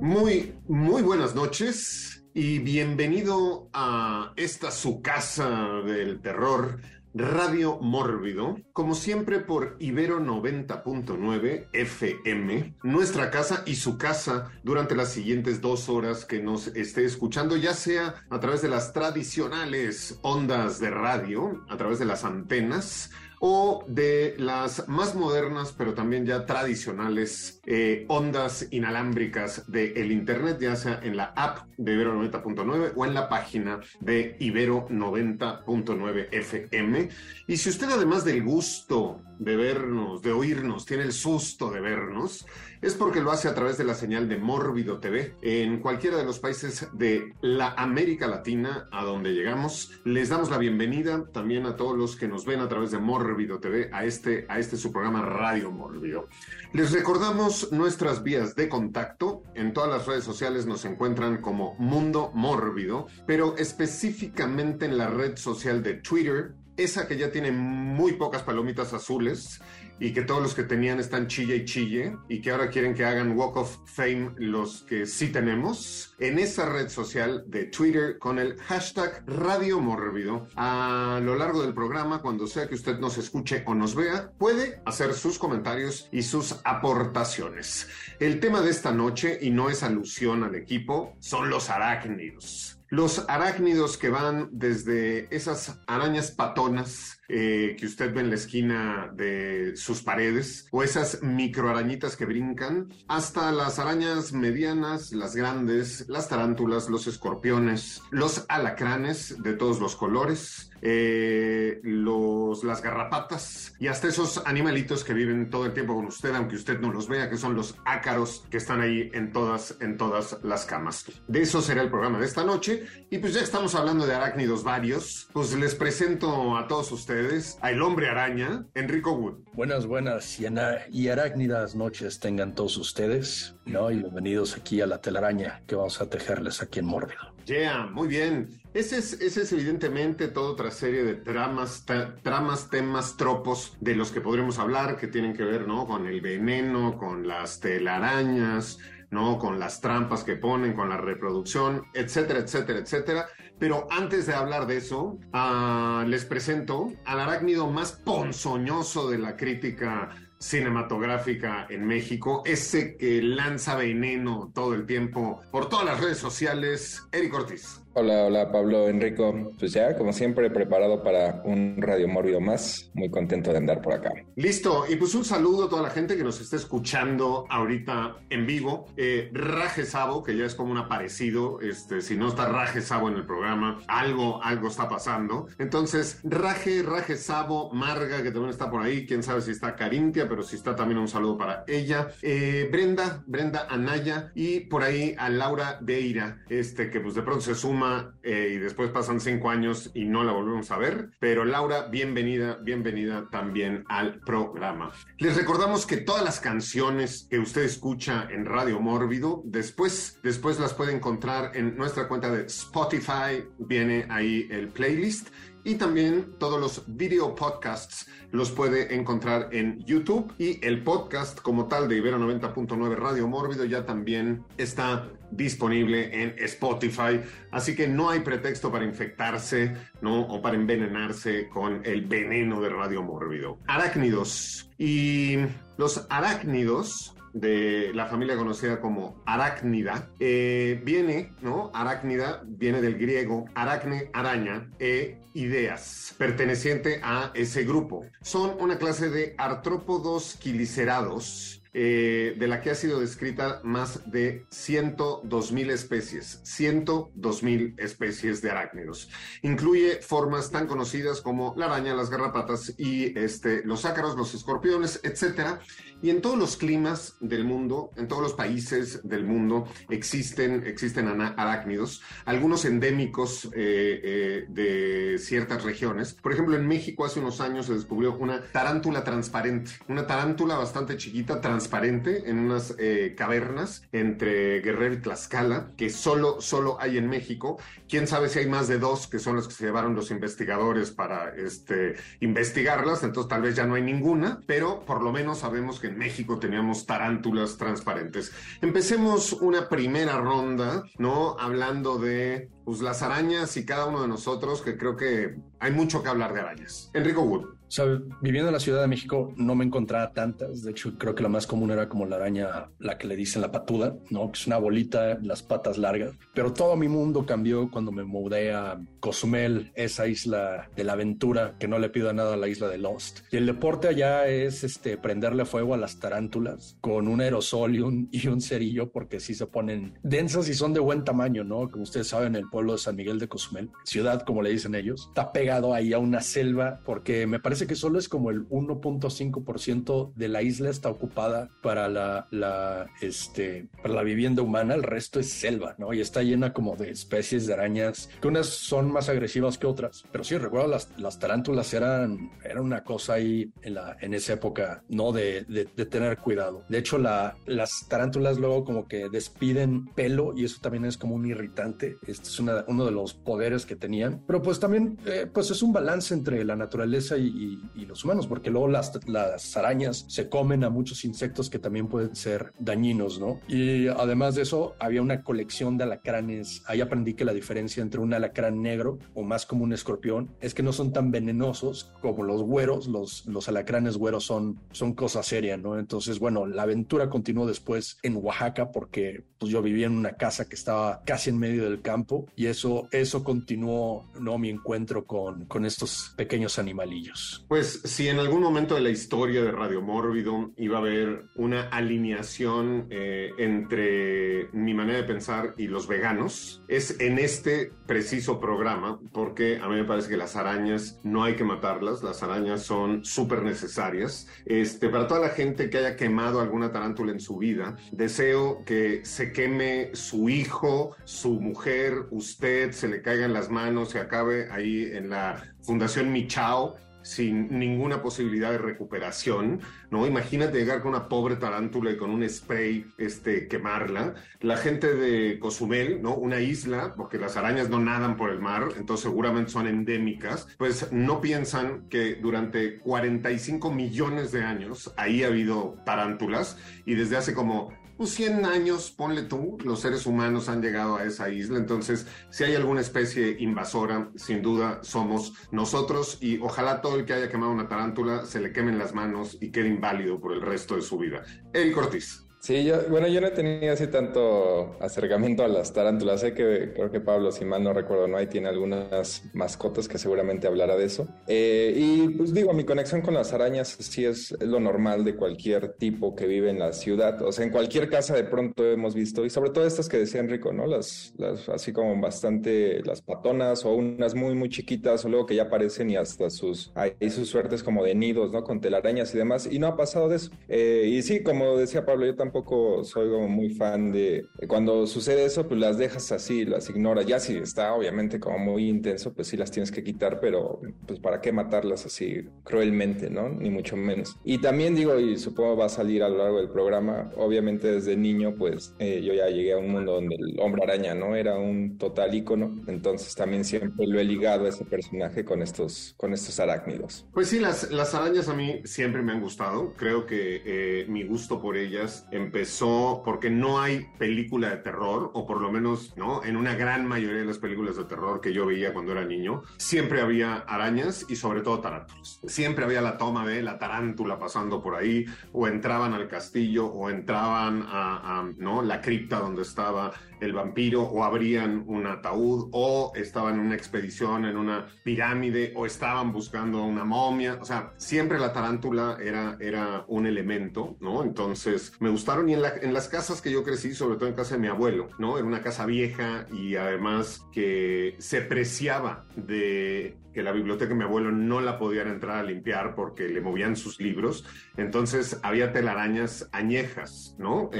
Muy, 0.00 0.54
muy 0.66 1.02
buenas 1.02 1.34
noches 1.34 2.15
y 2.38 2.58
bienvenido 2.58 3.70
a 3.72 4.34
esta 4.36 4.70
su 4.70 5.00
casa 5.00 5.80
del 5.86 6.20
terror, 6.20 6.82
Radio 7.14 7.78
Mórbido, 7.80 8.58
como 8.74 8.94
siempre 8.94 9.40
por 9.40 9.78
Ibero 9.80 10.20
90.9 10.20 11.68
FM, 11.72 12.74
nuestra 12.82 13.30
casa 13.30 13.62
y 13.64 13.76
su 13.76 13.96
casa 13.96 14.52
durante 14.62 14.94
las 14.94 15.14
siguientes 15.14 15.62
dos 15.62 15.88
horas 15.88 16.26
que 16.26 16.42
nos 16.42 16.66
esté 16.66 17.06
escuchando, 17.06 17.56
ya 17.56 17.72
sea 17.72 18.26
a 18.28 18.38
través 18.38 18.60
de 18.60 18.68
las 18.68 18.92
tradicionales 18.92 20.18
ondas 20.20 20.78
de 20.78 20.90
radio, 20.90 21.64
a 21.70 21.78
través 21.78 21.98
de 21.98 22.04
las 22.04 22.22
antenas, 22.22 23.12
o 23.40 23.84
de 23.88 24.34
las 24.38 24.88
más 24.88 25.14
modernas, 25.14 25.74
pero 25.76 25.94
también 25.94 26.26
ya 26.26 26.46
tradicionales 26.46 27.60
eh, 27.66 28.04
ondas 28.08 28.68
inalámbricas 28.70 29.70
del 29.70 30.12
Internet, 30.12 30.58
ya 30.60 30.76
sea 30.76 31.00
en 31.02 31.16
la 31.16 31.32
app 31.36 31.66
de 31.76 31.92
Ibero 31.92 32.14
90.9 32.20 32.92
o 32.96 33.04
en 33.04 33.14
la 33.14 33.28
página 33.28 33.80
de 34.00 34.36
Ibero 34.40 34.88
90.9 34.88 36.28
FM. 36.32 37.08
Y 37.46 37.56
si 37.56 37.68
usted 37.68 37.88
además 37.90 38.24
del 38.24 38.42
gusto 38.42 39.20
de 39.38 39.56
vernos, 39.56 40.22
de 40.22 40.32
oírnos, 40.32 40.86
tiene 40.86 41.04
el 41.04 41.12
susto 41.12 41.70
de 41.70 41.80
vernos, 41.80 42.46
es 42.82 42.94
porque 42.94 43.20
lo 43.20 43.32
hace 43.32 43.48
a 43.48 43.54
través 43.54 43.78
de 43.78 43.84
la 43.84 43.94
señal 43.94 44.28
de 44.28 44.36
Mórbido 44.36 44.98
TV 44.98 45.34
en 45.42 45.80
cualquiera 45.80 46.16
de 46.16 46.24
los 46.24 46.38
países 46.38 46.88
de 46.92 47.34
la 47.40 47.70
América 47.70 48.26
Latina 48.26 48.88
a 48.92 49.04
donde 49.04 49.32
llegamos. 49.32 50.00
Les 50.04 50.28
damos 50.28 50.50
la 50.50 50.58
bienvenida 50.58 51.24
también 51.32 51.66
a 51.66 51.76
todos 51.76 51.96
los 51.96 52.16
que 52.16 52.28
nos 52.28 52.44
ven 52.44 52.60
a 52.60 52.68
través 52.68 52.90
de 52.90 52.98
Mórbido 52.98 53.58
TV 53.58 53.90
a 53.92 54.04
este, 54.04 54.46
a 54.48 54.58
este 54.58 54.76
su 54.76 54.92
programa 54.92 55.22
Radio 55.22 55.70
Mórbido. 55.70 56.28
Les 56.72 56.92
recordamos 56.92 57.72
nuestras 57.72 58.22
vías 58.22 58.54
de 58.54 58.68
contacto. 58.68 59.42
En 59.54 59.72
todas 59.72 59.90
las 59.90 60.06
redes 60.06 60.24
sociales 60.24 60.66
nos 60.66 60.84
encuentran 60.84 61.40
como 61.40 61.74
Mundo 61.78 62.30
Mórbido, 62.34 63.06
pero 63.26 63.56
específicamente 63.56 64.84
en 64.84 64.98
la 64.98 65.08
red 65.08 65.36
social 65.36 65.82
de 65.82 65.94
Twitter, 65.94 66.54
esa 66.76 67.06
que 67.06 67.16
ya 67.16 67.30
tiene 67.30 67.52
muy 67.52 68.12
pocas 68.12 68.42
palomitas 68.42 68.92
azules 68.92 69.60
y 69.98 70.12
que 70.12 70.22
todos 70.22 70.42
los 70.42 70.54
que 70.54 70.62
tenían 70.62 71.00
están 71.00 71.26
chille 71.26 71.56
y 71.56 71.64
chille 71.64 72.16
y 72.28 72.40
que 72.40 72.50
ahora 72.50 72.68
quieren 72.68 72.94
que 72.94 73.04
hagan 73.04 73.36
Walk 73.36 73.56
of 73.56 73.78
Fame 73.86 74.32
los 74.36 74.82
que 74.82 75.06
sí 75.06 75.28
tenemos, 75.28 76.14
en 76.18 76.38
esa 76.38 76.68
red 76.68 76.88
social 76.88 77.44
de 77.46 77.64
Twitter 77.64 78.18
con 78.18 78.38
el 78.38 78.58
hashtag 78.58 79.24
Radio 79.26 79.80
Mórbido. 79.80 80.48
A 80.56 81.20
lo 81.22 81.34
largo 81.36 81.62
del 81.62 81.74
programa, 81.74 82.20
cuando 82.20 82.46
sea 82.46 82.68
que 82.68 82.74
usted 82.74 82.98
nos 82.98 83.16
escuche 83.18 83.62
o 83.66 83.74
nos 83.74 83.94
vea, 83.94 84.32
puede 84.38 84.82
hacer 84.84 85.14
sus 85.14 85.38
comentarios 85.38 86.08
y 86.12 86.22
sus 86.22 86.56
aportaciones. 86.64 87.88
El 88.20 88.40
tema 88.40 88.60
de 88.60 88.70
esta 88.70 88.92
noche, 88.92 89.38
y 89.40 89.50
no 89.50 89.70
es 89.70 89.82
alusión 89.82 90.44
al 90.44 90.54
equipo, 90.54 91.16
son 91.20 91.48
los 91.48 91.70
arácnidos. 91.70 92.75
Los 92.88 93.24
arácnidos 93.28 93.96
que 93.96 94.10
van 94.10 94.48
desde 94.52 95.34
esas 95.34 95.80
arañas 95.86 96.30
patonas 96.30 97.15
eh, 97.28 97.76
que 97.78 97.86
usted 97.86 98.14
ve 98.14 98.20
en 98.20 98.30
la 98.30 98.36
esquina 98.36 99.10
de 99.14 99.72
sus 99.76 100.02
paredes, 100.02 100.68
o 100.70 100.82
esas 100.82 101.22
microarañitas 101.22 102.16
que 102.16 102.26
brincan, 102.26 102.88
hasta 103.08 103.52
las 103.52 103.78
arañas 103.78 104.32
medianas, 104.32 105.12
las 105.12 105.34
grandes, 105.34 106.08
las 106.08 106.28
tarántulas, 106.28 106.88
los 106.88 107.06
escorpiones, 107.06 108.02
los 108.10 108.44
alacranes 108.48 109.42
de 109.42 109.54
todos 109.54 109.80
los 109.80 109.96
colores, 109.96 110.70
eh, 110.82 111.80
los, 111.82 112.62
las 112.62 112.82
garrapatas 112.82 113.72
y 113.80 113.88
hasta 113.88 114.08
esos 114.08 114.42
animalitos 114.44 115.04
que 115.04 115.14
viven 115.14 115.50
todo 115.50 115.66
el 115.66 115.72
tiempo 115.72 115.94
con 115.94 116.06
usted, 116.06 116.34
aunque 116.34 116.56
usted 116.56 116.78
no 116.80 116.92
los 116.92 117.08
vea, 117.08 117.30
que 117.30 117.36
son 117.36 117.54
los 117.54 117.76
ácaros 117.84 118.44
que 118.50 118.58
están 118.58 118.80
ahí 118.82 119.10
en 119.12 119.32
todas, 119.32 119.76
en 119.80 119.96
todas 119.96 120.38
las 120.42 120.64
camas. 120.64 121.06
De 121.26 121.42
eso 121.42 121.60
será 121.62 121.82
el 121.82 121.90
programa 121.90 122.18
de 122.18 122.26
esta 122.26 122.44
noche. 122.44 122.84
Y 123.10 123.18
pues 123.18 123.34
ya 123.34 123.40
estamos 123.40 123.74
hablando 123.74 124.06
de 124.06 124.14
arácnidos 124.14 124.64
varios, 124.64 125.28
pues 125.32 125.54
les 125.54 125.74
presento 125.74 126.56
a 126.56 126.68
todos 126.68 126.92
ustedes 126.92 127.15
a 127.62 127.70
el 127.70 127.80
hombre 127.80 128.10
araña, 128.10 128.66
Enrico 128.74 129.12
Wood. 129.12 129.36
Buenas, 129.54 129.86
buenas 129.86 130.38
y, 130.38 130.44
y 130.92 131.08
arácnidas 131.08 131.74
noches 131.74 132.20
tengan 132.20 132.54
todos 132.54 132.76
ustedes, 132.76 133.54
¿no? 133.64 133.90
Y 133.90 134.00
bienvenidos 134.00 134.54
aquí 134.54 134.82
a 134.82 134.86
la 134.86 135.00
telaraña 135.00 135.62
que 135.66 135.76
vamos 135.76 135.98
a 136.02 136.10
tejerles 136.10 136.60
aquí 136.60 136.80
en 136.80 136.84
Mórbido. 136.84 137.20
Yeah, 137.46 137.86
muy 137.86 138.08
bien. 138.08 138.60
Ese 138.74 138.98
es, 138.98 139.14
ese 139.14 139.42
es 139.42 139.52
evidentemente 139.52 140.28
toda 140.28 140.50
otra 140.50 140.70
serie 140.70 141.04
de 141.04 141.14
tramas, 141.14 141.86
tramas, 142.22 142.68
temas, 142.68 143.16
tropos 143.16 143.78
de 143.80 143.96
los 143.96 144.10
que 144.10 144.20
podremos 144.20 144.58
hablar 144.58 144.98
que 144.98 145.06
tienen 145.06 145.32
que 145.32 145.44
ver, 145.44 145.66
¿no? 145.66 145.86
Con 145.86 146.06
el 146.06 146.20
veneno, 146.20 146.98
con 146.98 147.26
las 147.26 147.60
telarañas, 147.60 148.78
¿no? 149.16 149.38
Con 149.38 149.58
las 149.58 149.80
trampas 149.80 150.22
que 150.22 150.36
ponen, 150.36 150.74
con 150.74 150.90
la 150.90 150.98
reproducción, 150.98 151.86
etcétera, 151.94 152.40
etcétera, 152.40 152.78
etcétera. 152.78 153.26
Pero 153.58 153.88
antes 153.90 154.26
de 154.26 154.34
hablar 154.34 154.66
de 154.66 154.76
eso, 154.76 155.18
uh, 155.32 156.06
les 156.06 156.26
presento 156.26 156.92
al 157.06 157.20
arácnido 157.20 157.68
más 157.68 157.92
ponzoñoso 157.92 159.08
de 159.08 159.18
la 159.18 159.36
crítica 159.36 160.10
cinematográfica 160.38 161.66
en 161.70 161.86
México, 161.86 162.42
ese 162.44 162.96
que 162.98 163.22
lanza 163.22 163.74
veneno 163.74 164.52
todo 164.54 164.74
el 164.74 164.84
tiempo 164.84 165.40
por 165.50 165.70
todas 165.70 165.86
las 165.86 166.00
redes 166.00 166.18
sociales, 166.18 167.02
Eric 167.10 167.32
Ortiz. 167.32 167.85
Hola, 167.98 168.26
hola 168.26 168.52
Pablo, 168.52 168.90
Enrico. 168.90 169.54
Pues 169.58 169.72
ya, 169.72 169.96
como 169.96 170.12
siempre, 170.12 170.50
preparado 170.50 171.02
para 171.02 171.40
un 171.46 171.76
Radio 171.78 172.06
Mórbido 172.06 172.42
más. 172.42 172.90
Muy 172.92 173.08
contento 173.08 173.52
de 173.52 173.56
andar 173.56 173.80
por 173.80 173.94
acá. 173.94 174.12
Listo. 174.34 174.84
Y 174.86 174.96
pues 174.96 175.14
un 175.14 175.24
saludo 175.24 175.64
a 175.64 175.70
toda 175.70 175.80
la 175.80 175.88
gente 175.88 176.14
que 176.14 176.22
nos 176.22 176.38
está 176.38 176.56
escuchando 176.56 177.46
ahorita 177.48 178.16
en 178.28 178.46
vivo. 178.46 178.84
Eh, 178.98 179.30
Raje 179.32 179.86
Sabo, 179.86 180.22
que 180.22 180.36
ya 180.36 180.44
es 180.44 180.54
como 180.54 180.72
un 180.72 180.76
aparecido. 180.76 181.58
Este, 181.62 182.02
si 182.02 182.18
no 182.18 182.28
está 182.28 182.46
Raje 182.46 182.82
Sabo 182.82 183.08
en 183.08 183.14
el 183.14 183.24
programa, 183.24 183.78
algo, 183.88 184.42
algo 184.44 184.68
está 184.68 184.90
pasando. 184.90 185.46
Entonces, 185.58 186.20
Raje, 186.22 186.82
Raje 186.82 187.16
Sabo, 187.16 187.72
Marga, 187.72 188.22
que 188.22 188.30
también 188.30 188.50
está 188.50 188.70
por 188.70 188.82
ahí. 188.82 189.06
Quién 189.06 189.22
sabe 189.22 189.40
si 189.40 189.52
está 189.52 189.74
Carintia, 189.74 190.28
pero 190.28 190.42
si 190.42 190.56
está 190.56 190.76
también 190.76 190.98
un 190.98 191.08
saludo 191.08 191.38
para 191.38 191.64
ella. 191.66 192.08
Eh, 192.20 192.68
Brenda, 192.70 193.24
Brenda 193.26 193.66
Anaya. 193.70 194.32
Y 194.34 194.60
por 194.60 194.82
ahí 194.82 195.14
a 195.16 195.30
Laura 195.30 195.78
Deira, 195.80 196.44
este, 196.50 196.90
que 196.90 197.00
pues 197.00 197.14
de 197.14 197.22
pronto 197.22 197.40
se 197.40 197.54
suma 197.54 197.85
eh, 198.22 198.52
y 198.54 198.58
después 198.58 198.90
pasan 198.90 199.20
cinco 199.20 199.50
años 199.50 199.90
y 199.94 200.04
no 200.04 200.24
la 200.24 200.32
volvemos 200.32 200.70
a 200.70 200.78
ver. 200.78 201.10
Pero 201.18 201.44
Laura, 201.44 201.88
bienvenida, 201.88 202.58
bienvenida 202.62 203.28
también 203.30 203.84
al 203.88 204.20
programa. 204.20 204.92
Les 205.18 205.36
recordamos 205.36 205.86
que 205.86 205.98
todas 205.98 206.24
las 206.24 206.40
canciones 206.40 207.26
que 207.30 207.38
usted 207.38 207.62
escucha 207.62 208.28
en 208.30 208.44
Radio 208.44 208.80
Mórbido, 208.80 209.42
después, 209.44 210.18
después 210.22 210.58
las 210.58 210.74
puede 210.74 210.92
encontrar 210.92 211.52
en 211.54 211.76
nuestra 211.76 212.08
cuenta 212.08 212.30
de 212.30 212.46
Spotify. 212.46 213.44
Viene 213.58 214.06
ahí 214.10 214.48
el 214.50 214.68
playlist. 214.68 215.28
Y 215.66 215.74
también 215.74 216.36
todos 216.38 216.60
los 216.60 216.84
video 216.86 217.34
podcasts 217.34 218.06
los 218.30 218.52
puede 218.52 218.94
encontrar 218.94 219.48
en 219.50 219.84
YouTube. 219.84 220.32
Y 220.38 220.64
el 220.64 220.84
podcast 220.84 221.40
como 221.40 221.66
tal 221.66 221.88
de 221.88 221.96
Ibero 221.96 222.20
90.9 222.20 222.94
Radio 222.94 223.26
Mórbido 223.26 223.64
ya 223.64 223.84
también 223.84 224.44
está 224.58 225.10
disponible 225.30 226.22
en 226.22 226.34
Spotify. 226.38 227.20
Así 227.50 227.74
que 227.74 227.88
no 227.88 228.10
hay 228.10 228.20
pretexto 228.20 228.70
para 228.70 228.84
infectarse, 228.84 229.74
¿no? 230.00 230.22
O 230.22 230.42
para 230.42 230.56
envenenarse 230.56 231.48
con 231.48 231.80
el 231.84 232.02
veneno 232.06 232.60
de 232.60 232.68
Radio 232.68 233.02
Mórbido. 233.02 233.58
Arácnidos. 233.66 234.70
Y 234.78 235.38
los 235.76 236.06
arácnidos 236.10 237.16
de 237.36 237.92
la 237.92 238.06
familia 238.06 238.36
conocida 238.36 238.80
como 238.80 239.22
arácnida, 239.26 240.10
eh, 240.18 240.80
viene, 240.82 241.32
¿no? 241.42 241.70
Arácnida 241.74 242.42
viene 242.46 242.80
del 242.80 242.96
griego 242.96 243.44
aracne, 243.54 244.10
araña, 244.14 244.70
e 244.78 245.20
ideas, 245.34 246.14
perteneciente 246.16 247.00
a 247.02 247.32
ese 247.34 247.64
grupo. 247.64 248.06
Son 248.22 248.56
una 248.58 248.78
clase 248.78 249.10
de 249.10 249.34
artrópodos 249.36 250.36
quilicerados 250.40 251.62
eh, 251.78 252.34
de 252.38 252.48
la 252.48 252.62
que 252.62 252.70
ha 252.70 252.74
sido 252.74 253.00
descrita 253.00 253.60
más 253.62 254.10
de 254.10 254.46
102 254.48 255.52
mil 255.52 255.68
especies, 255.68 256.40
102 256.42 257.42
mil 257.42 257.74
especies 257.76 258.40
de 258.40 258.50
arácnidos. 258.50 259.10
Incluye 259.42 260.00
formas 260.00 260.50
tan 260.50 260.68
conocidas 260.68 261.20
como 261.20 261.52
la 261.54 261.66
araña, 261.66 261.94
las 261.94 262.08
garrapatas 262.08 262.72
y 262.78 263.18
este, 263.18 263.62
los 263.66 263.84
ácaros, 263.84 264.16
los 264.16 264.32
escorpiones, 264.32 265.00
etcétera. 265.02 265.60
Y 266.02 266.10
en 266.10 266.20
todos 266.20 266.38
los 266.38 266.56
climas 266.58 267.16
del 267.20 267.44
mundo, 267.44 267.90
en 267.96 268.06
todos 268.06 268.22
los 268.22 268.34
países 268.34 269.00
del 269.08 269.24
mundo, 269.24 269.66
existen, 269.88 270.64
existen 270.66 271.08
arácnidos, 271.08 272.02
algunos 272.26 272.66
endémicos 272.66 273.46
eh, 273.46 273.50
eh, 273.54 274.46
de 274.48 275.18
ciertas 275.18 275.64
regiones. 275.64 276.12
Por 276.12 276.32
ejemplo, 276.32 276.54
en 276.54 276.66
México 276.66 277.06
hace 277.06 277.20
unos 277.20 277.40
años 277.40 277.66
se 277.66 277.74
descubrió 277.74 278.14
una 278.18 278.42
tarántula 278.52 279.04
transparente, 279.04 279.70
una 279.88 280.06
tarántula 280.06 280.56
bastante 280.56 280.96
chiquita, 280.98 281.40
transparente, 281.40 282.28
en 282.28 282.40
unas 282.40 282.74
eh, 282.78 283.14
cavernas 283.16 283.82
entre 283.92 284.60
Guerrero 284.60 284.94
y 284.94 284.98
Tlaxcala, 284.98 285.72
que 285.76 285.88
solo, 285.88 286.40
solo 286.42 286.76
hay 286.78 286.98
en 286.98 287.08
México. 287.08 287.58
Quién 287.88 288.06
sabe 288.06 288.28
si 288.28 288.40
hay 288.40 288.46
más 288.48 288.68
de 288.68 288.78
dos 288.78 289.06
que 289.06 289.18
son 289.18 289.36
los 289.36 289.48
que 289.48 289.54
se 289.54 289.64
llevaron 289.64 289.94
los 289.94 290.10
investigadores 290.10 290.90
para 290.90 291.34
este, 291.36 291.94
investigarlas, 292.20 293.02
entonces 293.02 293.30
tal 293.30 293.42
vez 293.42 293.56
ya 293.56 293.66
no 293.66 293.76
hay 293.76 293.82
ninguna, 293.82 294.40
pero 294.46 294.84
por 294.84 295.02
lo 295.02 295.10
menos 295.10 295.38
sabemos 295.38 295.80
que 295.80 295.86
en 295.86 295.95
México 295.96 296.38
teníamos 296.38 296.86
tarántulas 296.86 297.56
transparentes. 297.56 298.32
Empecemos 298.60 299.32
una 299.32 299.68
primera 299.68 300.18
ronda, 300.18 300.84
¿no? 300.98 301.36
Hablando 301.38 301.98
de 301.98 302.50
pues, 302.64 302.80
las 302.80 303.02
arañas 303.02 303.56
y 303.56 303.64
cada 303.66 303.86
uno 303.86 304.02
de 304.02 304.08
nosotros, 304.08 304.62
que 304.62 304.76
creo 304.76 304.96
que 304.96 305.36
hay 305.60 305.72
mucho 305.72 306.02
que 306.02 306.08
hablar 306.08 306.34
de 306.34 306.40
arañas. 306.40 306.90
Enrico 306.94 307.22
Wood. 307.22 307.55
O 307.66 307.70
sea, 307.70 307.84
viviendo 308.22 308.48
en 308.48 308.54
la 308.54 308.60
Ciudad 308.60 308.80
de 308.80 308.86
México 308.86 309.34
no 309.36 309.54
me 309.54 309.64
encontraba 309.64 310.12
tantas. 310.12 310.62
De 310.62 310.70
hecho, 310.70 310.96
creo 310.98 311.14
que 311.14 311.22
la 311.22 311.28
más 311.28 311.46
común 311.46 311.70
era 311.70 311.88
como 311.88 312.06
la 312.06 312.16
araña, 312.16 312.70
la 312.78 312.96
que 312.96 313.06
le 313.06 313.16
dicen 313.16 313.42
la 313.42 313.50
patuda, 313.50 313.96
¿no? 314.10 314.30
Que 314.30 314.38
es 314.38 314.46
una 314.46 314.58
bolita, 314.58 315.18
las 315.22 315.42
patas 315.42 315.78
largas. 315.78 316.14
Pero 316.34 316.52
todo 316.52 316.76
mi 316.76 316.88
mundo 316.88 317.26
cambió 317.26 317.70
cuando 317.70 317.92
me 317.92 318.04
mudé 318.04 318.52
a 318.52 318.80
Cozumel, 319.00 319.72
esa 319.74 320.06
isla 320.06 320.68
de 320.74 320.84
la 320.84 320.92
aventura 320.92 321.56
que 321.58 321.68
no 321.68 321.78
le 321.78 321.90
pido 321.90 322.12
nada 322.12 322.34
a 322.34 322.36
la 322.36 322.48
isla 322.48 322.68
de 322.68 322.78
Lost. 322.78 323.20
Y 323.32 323.36
el 323.36 323.46
deporte 323.46 323.88
allá 323.88 324.26
es 324.26 324.64
este, 324.64 324.96
prenderle 324.98 325.44
fuego 325.44 325.74
a 325.74 325.76
las 325.76 325.98
tarántulas 325.98 326.76
con 326.80 327.08
un 327.08 327.20
aerosol 327.20 327.74
y 327.74 327.80
un, 327.80 328.08
y 328.12 328.28
un 328.28 328.40
cerillo 328.40 328.90
porque 328.90 329.20
sí 329.20 329.34
se 329.34 329.46
ponen 329.46 329.98
densas 330.02 330.48
y 330.48 330.54
son 330.54 330.72
de 330.72 330.80
buen 330.80 331.04
tamaño, 331.04 331.44
¿no? 331.44 331.68
Como 331.70 331.84
ustedes 331.84 332.08
saben, 332.08 332.36
el 332.36 332.48
pueblo 332.48 332.72
de 332.72 332.78
San 332.78 332.96
Miguel 332.96 333.18
de 333.18 333.28
Cozumel, 333.28 333.70
ciudad 333.84 334.22
como 334.22 334.42
le 334.42 334.50
dicen 334.50 334.74
ellos, 334.74 335.06
está 335.08 335.32
pegado 335.32 335.72
ahí 335.74 335.92
a 335.92 335.98
una 335.98 336.20
selva 336.20 336.80
porque 336.84 337.26
me 337.26 337.40
parece 337.40 337.55
parece 337.56 337.68
que 337.68 337.74
solo 337.74 337.98
es 337.98 338.10
como 338.10 338.30
el 338.30 338.46
1.5% 338.50 340.12
de 340.14 340.28
la 340.28 340.42
isla 340.42 340.68
está 340.68 340.90
ocupada 340.90 341.48
para 341.62 341.88
la, 341.88 342.28
la, 342.30 342.90
este, 343.00 343.66
para 343.80 343.94
la 343.94 344.02
vivienda 344.02 344.42
humana, 344.42 344.74
el 344.74 344.82
resto 344.82 345.20
es 345.20 345.32
selva, 345.32 345.74
¿no? 345.78 345.94
Y 345.94 346.02
está 346.02 346.22
llena 346.22 346.52
como 346.52 346.76
de 346.76 346.90
especies 346.90 347.46
de 347.46 347.54
arañas, 347.54 348.10
que 348.20 348.28
unas 348.28 348.46
son 348.46 348.92
más 348.92 349.08
agresivas 349.08 349.56
que 349.56 349.66
otras. 349.66 350.04
Pero 350.12 350.22
sí, 350.22 350.36
recuerdo 350.36 350.68
las, 350.68 350.90
las 350.98 351.18
tarántulas 351.18 351.72
eran, 351.72 352.30
eran 352.44 352.62
una 352.62 352.84
cosa 352.84 353.14
ahí 353.14 353.50
en, 353.62 353.72
la, 353.72 353.96
en 354.02 354.12
esa 354.12 354.34
época, 354.34 354.82
¿no? 354.90 355.12
De, 355.12 355.44
de, 355.44 355.86
tener 355.86 356.18
cuidado. 356.18 356.62
De 356.68 356.76
hecho, 356.76 356.98
la, 356.98 357.38
las 357.46 357.86
tarántulas 357.88 358.36
luego 358.36 358.66
como 358.66 358.86
que 358.86 359.08
despiden 359.08 359.86
pelo 359.94 360.34
y 360.36 360.44
eso 360.44 360.58
también 360.60 360.84
es 360.84 360.98
como 360.98 361.14
un 361.14 361.24
irritante. 361.24 361.96
Este 362.06 362.28
es 362.28 362.38
una, 362.38 362.66
uno 362.68 362.84
de 362.84 362.90
los 362.90 363.14
poderes 363.14 363.64
que 363.64 363.76
tenían. 363.76 364.22
Pero 364.26 364.42
pues 364.42 364.60
también, 364.60 364.98
eh, 365.06 365.26
pues 365.32 365.50
es 365.50 365.62
un 365.62 365.72
balance 365.72 366.12
entre 366.12 366.44
la 366.44 366.54
naturaleza 366.54 367.16
y, 367.16 367.28
y, 367.28 367.45
los 367.74 368.04
humanos, 368.04 368.26
porque 368.26 368.50
luego 368.50 368.68
las, 368.68 368.92
las 369.06 369.56
arañas 369.56 370.04
se 370.08 370.28
comen 370.28 370.64
a 370.64 370.70
muchos 370.70 371.04
insectos 371.04 371.48
que 371.48 371.58
también 371.58 371.88
pueden 371.88 372.16
ser 372.16 372.52
dañinos, 372.58 373.20
¿no? 373.20 373.40
Y 373.48 373.88
además 373.88 374.34
de 374.34 374.42
eso, 374.42 374.74
había 374.78 375.02
una 375.02 375.22
colección 375.22 375.76
de 375.78 375.84
alacranes. 375.84 376.62
Ahí 376.66 376.80
aprendí 376.80 377.14
que 377.14 377.24
la 377.24 377.32
diferencia 377.32 377.82
entre 377.82 378.00
un 378.00 378.12
alacrán 378.12 378.62
negro 378.62 378.98
o 379.14 379.22
más 379.22 379.46
como 379.46 379.64
un 379.64 379.72
escorpión 379.72 380.30
es 380.40 380.54
que 380.54 380.62
no 380.62 380.72
son 380.72 380.92
tan 380.92 381.10
venenosos 381.10 381.92
como 382.00 382.22
los 382.22 382.42
güeros. 382.42 382.88
Los, 382.88 383.26
los 383.26 383.48
alacranes 383.48 383.96
güeros 383.96 384.24
son, 384.24 384.60
son 384.72 384.94
cosa 384.94 385.22
seria, 385.22 385.56
¿no? 385.56 385.78
Entonces, 385.78 386.18
bueno, 386.18 386.46
la 386.46 386.62
aventura 386.62 387.08
continuó 387.08 387.46
después 387.46 387.98
en 388.02 388.16
Oaxaca 388.16 388.72
porque 388.72 389.24
pues, 389.38 389.52
yo 389.52 389.62
vivía 389.62 389.86
en 389.86 389.96
una 389.96 390.12
casa 390.12 390.48
que 390.48 390.54
estaba 390.54 391.02
casi 391.04 391.30
en 391.30 391.38
medio 391.38 391.64
del 391.64 391.82
campo 391.82 392.26
y 392.36 392.46
eso, 392.46 392.88
eso 392.90 393.22
continuó, 393.22 394.04
¿no? 394.20 394.38
Mi 394.38 394.50
encuentro 394.50 395.04
con, 395.04 395.44
con 395.46 395.64
estos 395.64 396.12
pequeños 396.16 396.58
animalillos. 396.58 397.44
Pues 397.48 397.80
si 397.84 398.08
en 398.08 398.18
algún 398.18 398.42
momento 398.42 398.74
de 398.74 398.80
la 398.80 398.90
historia 398.90 399.42
de 399.42 399.52
Radio 399.52 399.82
Mórbido 399.82 400.52
iba 400.56 400.78
a 400.78 400.80
haber 400.80 401.24
una 401.36 401.62
alineación 401.68 402.86
eh, 402.90 403.30
entre 403.38 404.48
mi 404.52 404.74
manera 404.74 404.98
de 404.98 405.04
pensar 405.04 405.54
y 405.56 405.66
los 405.66 405.86
veganos, 405.86 406.62
es 406.68 407.00
en 407.00 407.18
este 407.18 407.72
preciso 407.86 408.40
programa, 408.40 409.00
porque 409.12 409.58
a 409.62 409.68
mí 409.68 409.76
me 409.76 409.84
parece 409.84 410.08
que 410.08 410.16
las 410.16 410.36
arañas 410.36 410.98
no 411.02 411.24
hay 411.24 411.36
que 411.36 411.44
matarlas, 411.44 412.02
las 412.02 412.22
arañas 412.22 412.62
son 412.62 413.04
súper 413.04 413.42
necesarias. 413.42 414.28
Este, 414.44 414.88
para 414.88 415.06
toda 415.06 415.20
la 415.20 415.28
gente 415.30 415.70
que 415.70 415.78
haya 415.78 415.96
quemado 415.96 416.40
alguna 416.40 416.72
tarántula 416.72 417.12
en 417.12 417.20
su 417.20 417.36
vida, 417.36 417.76
deseo 417.92 418.64
que 418.64 419.04
se 419.04 419.25
queme 419.32 419.90
su 419.94 420.28
hijo, 420.28 420.96
su 421.04 421.40
mujer, 421.40 422.06
usted, 422.10 422.72
se 422.72 422.88
le 422.88 423.02
caiga 423.02 423.24
en 423.24 423.32
las 423.32 423.50
manos, 423.50 423.90
se 423.90 424.00
acabe 424.00 424.48
ahí 424.50 424.90
en 424.92 425.10
la 425.10 425.42
Fundación 425.62 426.12
Michao 426.12 426.76
sin 427.06 427.56
ninguna 427.56 428.02
posibilidad 428.02 428.50
de 428.50 428.58
recuperación, 428.58 429.60
¿no? 429.92 430.08
Imagínate 430.08 430.58
llegar 430.58 430.82
con 430.82 430.88
una 430.88 431.08
pobre 431.08 431.36
tarántula 431.36 431.92
y 431.92 431.96
con 431.96 432.10
un 432.10 432.28
spray 432.28 432.84
este, 432.98 433.46
quemarla. 433.46 434.14
La 434.40 434.56
gente 434.56 434.92
de 434.92 435.38
Cozumel, 435.38 436.02
¿no? 436.02 436.16
Una 436.16 436.40
isla, 436.40 436.94
porque 436.96 437.18
las 437.18 437.36
arañas 437.36 437.70
no 437.70 437.78
nadan 437.78 438.16
por 438.16 438.30
el 438.30 438.40
mar, 438.40 438.70
entonces 438.76 439.04
seguramente 439.04 439.52
son 439.52 439.68
endémicas, 439.68 440.48
pues 440.58 440.92
no 440.92 441.20
piensan 441.20 441.88
que 441.88 442.16
durante 442.16 442.78
45 442.78 443.70
millones 443.70 444.32
de 444.32 444.42
años 444.42 444.92
ahí 444.96 445.22
ha 445.22 445.28
habido 445.28 445.78
tarántulas 445.86 446.58
y 446.86 446.94
desde 446.94 447.18
hace 447.18 447.34
como 447.34 447.72
pues 447.96 448.10
100 448.10 448.44
años, 448.44 448.90
ponle 448.90 449.22
tú, 449.22 449.56
los 449.64 449.80
seres 449.80 450.06
humanos 450.06 450.48
han 450.48 450.62
llegado 450.62 450.96
a 450.96 451.04
esa 451.04 451.30
isla, 451.30 451.58
entonces 451.58 452.06
si 452.30 452.44
hay 452.44 452.54
alguna 452.54 452.80
especie 452.80 453.36
invasora, 453.38 454.10
sin 454.16 454.42
duda 454.42 454.80
somos 454.82 455.32
nosotros 455.50 456.18
y 456.20 456.38
ojalá 456.38 456.80
todo 456.82 456.96
el 456.96 457.04
que 457.04 457.14
haya 457.14 457.30
quemado 457.30 457.52
una 457.52 457.68
tarántula 457.68 458.26
se 458.26 458.40
le 458.40 458.52
quemen 458.52 458.78
las 458.78 458.94
manos 458.94 459.38
y 459.40 459.50
quede 459.50 459.68
inválido 459.68 460.20
por 460.20 460.32
el 460.32 460.42
resto 460.42 460.76
de 460.76 460.82
su 460.82 460.98
vida. 460.98 461.22
Eric 461.52 461.76
Ortiz. 461.76 462.25
Sí, 462.46 462.62
yo, 462.62 462.76
bueno, 462.88 463.08
yo 463.08 463.20
no 463.20 463.26
he 463.26 463.32
tenido 463.32 463.72
así 463.72 463.88
tanto 463.88 464.76
acercamiento 464.78 465.42
a 465.42 465.48
las 465.48 465.72
tarántulas. 465.72 466.20
Sé 466.20 466.32
que 466.32 466.70
creo 466.76 466.92
que 466.92 467.00
Pablo, 467.00 467.32
si 467.32 467.44
mal 467.44 467.64
no 467.64 467.72
recuerdo, 467.72 468.06
no 468.06 468.16
ahí 468.16 468.28
tiene 468.28 468.46
algunas 468.46 469.24
mascotas 469.32 469.88
que 469.88 469.98
seguramente 469.98 470.46
hablará 470.46 470.76
de 470.76 470.84
eso. 470.84 471.08
Eh, 471.26 471.74
y 471.76 472.08
pues 472.10 472.32
digo, 472.32 472.52
mi 472.52 472.62
conexión 472.62 473.02
con 473.02 473.14
las 473.14 473.32
arañas 473.32 473.76
sí 473.80 474.04
es, 474.04 474.30
lo 474.40 474.60
normal 474.60 475.04
de 475.04 475.16
cualquier 475.16 475.72
tipo 475.72 476.14
que 476.14 476.28
vive 476.28 476.48
en 476.48 476.60
la 476.60 476.72
ciudad. 476.72 477.20
O 477.22 477.32
sea, 477.32 477.44
en 477.44 477.50
cualquier 477.50 477.90
casa 477.90 478.14
de 478.14 478.22
pronto 478.22 478.64
hemos 478.64 478.94
visto, 478.94 479.24
y 479.24 479.30
sobre 479.30 479.50
todo 479.50 479.66
estas 479.66 479.88
que 479.88 479.98
decía 479.98 480.20
Enrico, 480.20 480.52
¿no? 480.52 480.68
Las, 480.68 481.14
las 481.18 481.48
así 481.48 481.72
como 481.72 482.00
bastante 482.00 482.80
las 482.84 483.02
patonas 483.02 483.64
o 483.64 483.74
unas 483.74 484.14
muy, 484.14 484.36
muy 484.36 484.50
chiquitas 484.50 485.04
o 485.04 485.08
luego 485.08 485.26
que 485.26 485.34
ya 485.34 485.42
aparecen 485.42 485.90
y 485.90 485.96
hasta 485.96 486.30
sus, 486.30 486.70
hay 486.76 487.10
sus 487.10 487.28
suertes 487.28 487.64
como 487.64 487.82
de 487.82 487.96
nidos, 487.96 488.30
¿no? 488.30 488.44
Con 488.44 488.60
telarañas 488.60 489.12
y 489.16 489.18
demás. 489.18 489.48
Y 489.50 489.58
no 489.58 489.66
ha 489.66 489.76
pasado 489.76 490.08
de 490.08 490.14
eso. 490.14 490.30
Eh, 490.46 490.88
y 490.92 491.02
sí, 491.02 491.24
como 491.24 491.56
decía 491.56 491.84
Pablo, 491.84 492.06
yo 492.06 492.14
tampoco 492.14 492.35
poco 492.36 492.84
soy 492.84 493.08
como 493.08 493.28
muy 493.28 493.48
fan 493.48 493.92
de, 493.92 494.26
cuando 494.46 494.86
sucede 494.86 495.24
eso, 495.24 495.48
pues 495.48 495.58
las 495.58 495.78
dejas 495.78 496.12
así, 496.12 496.44
las 496.44 496.68
ignoras. 496.68 497.06
Ya 497.06 497.18
si 497.18 497.36
está 497.36 497.72
obviamente 497.72 498.20
como 498.20 498.38
muy 498.38 498.68
intenso, 498.68 499.14
pues 499.14 499.28
sí 499.28 499.36
las 499.36 499.50
tienes 499.50 499.70
que 499.70 499.82
quitar, 499.82 500.20
pero 500.20 500.60
pues 500.86 501.00
para 501.00 501.20
qué 501.20 501.32
matarlas 501.32 501.86
así 501.86 502.28
cruelmente, 502.44 503.08
¿no? 503.08 503.30
Ni 503.30 503.48
mucho 503.48 503.76
menos. 503.76 504.16
Y 504.24 504.38
también 504.38 504.74
digo, 504.74 504.98
y 505.00 505.16
supongo 505.16 505.56
va 505.56 505.66
a 505.66 505.70
salir 505.70 506.02
a 506.02 506.08
lo 506.08 506.18
largo 506.18 506.38
del 506.38 506.50
programa, 506.50 507.10
obviamente 507.16 507.72
desde 507.72 507.96
niño, 507.96 508.34
pues 508.36 508.74
eh, 508.78 509.02
yo 509.02 509.14
ya 509.14 509.28
llegué 509.28 509.54
a 509.54 509.58
un 509.58 509.70
mundo 509.70 509.92
donde 509.92 510.16
el 510.16 510.38
hombre 510.40 510.62
araña, 510.62 510.94
¿no? 510.94 511.16
Era 511.16 511.38
un 511.38 511.78
total 511.78 512.14
ícono, 512.14 512.54
entonces 512.66 513.14
también 513.14 513.44
siempre 513.44 513.86
lo 513.86 513.98
he 513.98 514.04
ligado 514.04 514.44
a 514.44 514.50
ese 514.50 514.64
personaje 514.66 515.24
con 515.24 515.40
estos, 515.40 515.94
con 515.96 516.12
estos 516.12 516.38
arácnidos. 516.38 517.06
Pues 517.14 517.28
sí, 517.28 517.38
las, 517.38 517.70
las 517.70 517.94
arañas 517.94 518.28
a 518.28 518.34
mí 518.34 518.60
siempre 518.64 519.00
me 519.00 519.12
han 519.12 519.22
gustado, 519.22 519.72
creo 519.74 520.04
que 520.04 520.42
eh, 520.44 520.86
mi 520.88 521.04
gusto 521.04 521.40
por 521.40 521.56
ellas 521.56 522.06
empezó 522.26 523.02
porque 523.04 523.30
no 523.30 523.60
hay 523.60 523.86
película 523.98 524.50
de 524.50 524.56
terror, 524.56 525.10
o 525.14 525.26
por 525.26 525.40
lo 525.40 525.50
menos, 525.52 525.96
¿no? 525.96 526.24
En 526.24 526.36
una 526.36 526.54
gran 526.54 526.86
mayoría 526.86 527.20
de 527.20 527.24
las 527.24 527.38
películas 527.38 527.76
de 527.76 527.84
terror 527.84 528.20
que 528.20 528.32
yo 528.32 528.46
veía 528.46 528.72
cuando 528.72 528.92
era 528.92 529.04
niño, 529.04 529.42
siempre 529.56 530.00
había 530.00 530.36
arañas 530.36 531.06
y 531.08 531.16
sobre 531.16 531.40
todo 531.42 531.60
tarántulas. 531.60 532.20
Siempre 532.26 532.64
había 532.64 532.82
la 532.82 532.98
toma 532.98 533.26
de 533.26 533.42
la 533.42 533.58
tarántula 533.58 534.18
pasando 534.18 534.60
por 534.60 534.74
ahí, 534.74 535.06
o 535.32 535.46
entraban 535.46 535.94
al 535.94 536.08
castillo, 536.08 536.66
o 536.66 536.90
entraban 536.90 537.64
a, 537.68 538.28
¿no? 538.38 538.62
La 538.62 538.80
cripta 538.80 539.20
donde 539.20 539.42
estaba 539.42 539.92
el 540.20 540.32
vampiro 540.32 540.82
o 540.82 541.04
abrían 541.04 541.64
un 541.66 541.86
ataúd 541.86 542.48
o 542.52 542.92
estaban 542.94 543.34
en 543.34 543.40
una 543.40 543.54
expedición 543.54 544.24
en 544.24 544.36
una 544.36 544.66
pirámide 544.82 545.52
o 545.56 545.66
estaban 545.66 546.12
buscando 546.12 546.62
una 546.64 546.84
momia. 546.84 547.38
O 547.40 547.44
sea, 547.44 547.72
siempre 547.76 548.18
la 548.18 548.32
tarántula 548.32 548.98
era, 549.00 549.36
era 549.40 549.84
un 549.88 550.06
elemento, 550.06 550.76
¿no? 550.80 551.02
Entonces 551.02 551.72
me 551.80 551.90
gustaron 551.90 552.28
y 552.28 552.34
en, 552.34 552.42
en 552.62 552.72
las 552.72 552.88
casas 552.88 553.20
que 553.20 553.30
yo 553.30 553.42
crecí, 553.42 553.74
sobre 553.74 553.96
todo 553.96 554.08
en 554.08 554.14
casa 554.14 554.34
de 554.34 554.40
mi 554.40 554.48
abuelo, 554.48 554.88
¿no? 554.98 555.18
Era 555.18 555.26
una 555.26 555.42
casa 555.42 555.66
vieja 555.66 556.26
y 556.32 556.56
además 556.56 557.24
que 557.32 557.96
se 557.98 558.22
preciaba 558.22 559.04
de 559.16 559.96
que 560.16 560.22
la 560.22 560.32
biblioteca 560.32 560.70
de 560.70 560.76
mi 560.76 560.84
abuelo 560.84 561.12
no 561.12 561.42
la 561.42 561.58
podían 561.58 561.88
entrar 561.88 562.16
a 562.16 562.22
limpiar 562.22 562.74
porque 562.74 563.06
le 563.06 563.20
movían 563.20 563.54
sus 563.54 563.78
libros. 563.82 564.24
Entonces 564.56 565.20
había 565.22 565.52
telarañas 565.52 566.30
añejas, 566.32 567.14
¿no? 567.18 567.50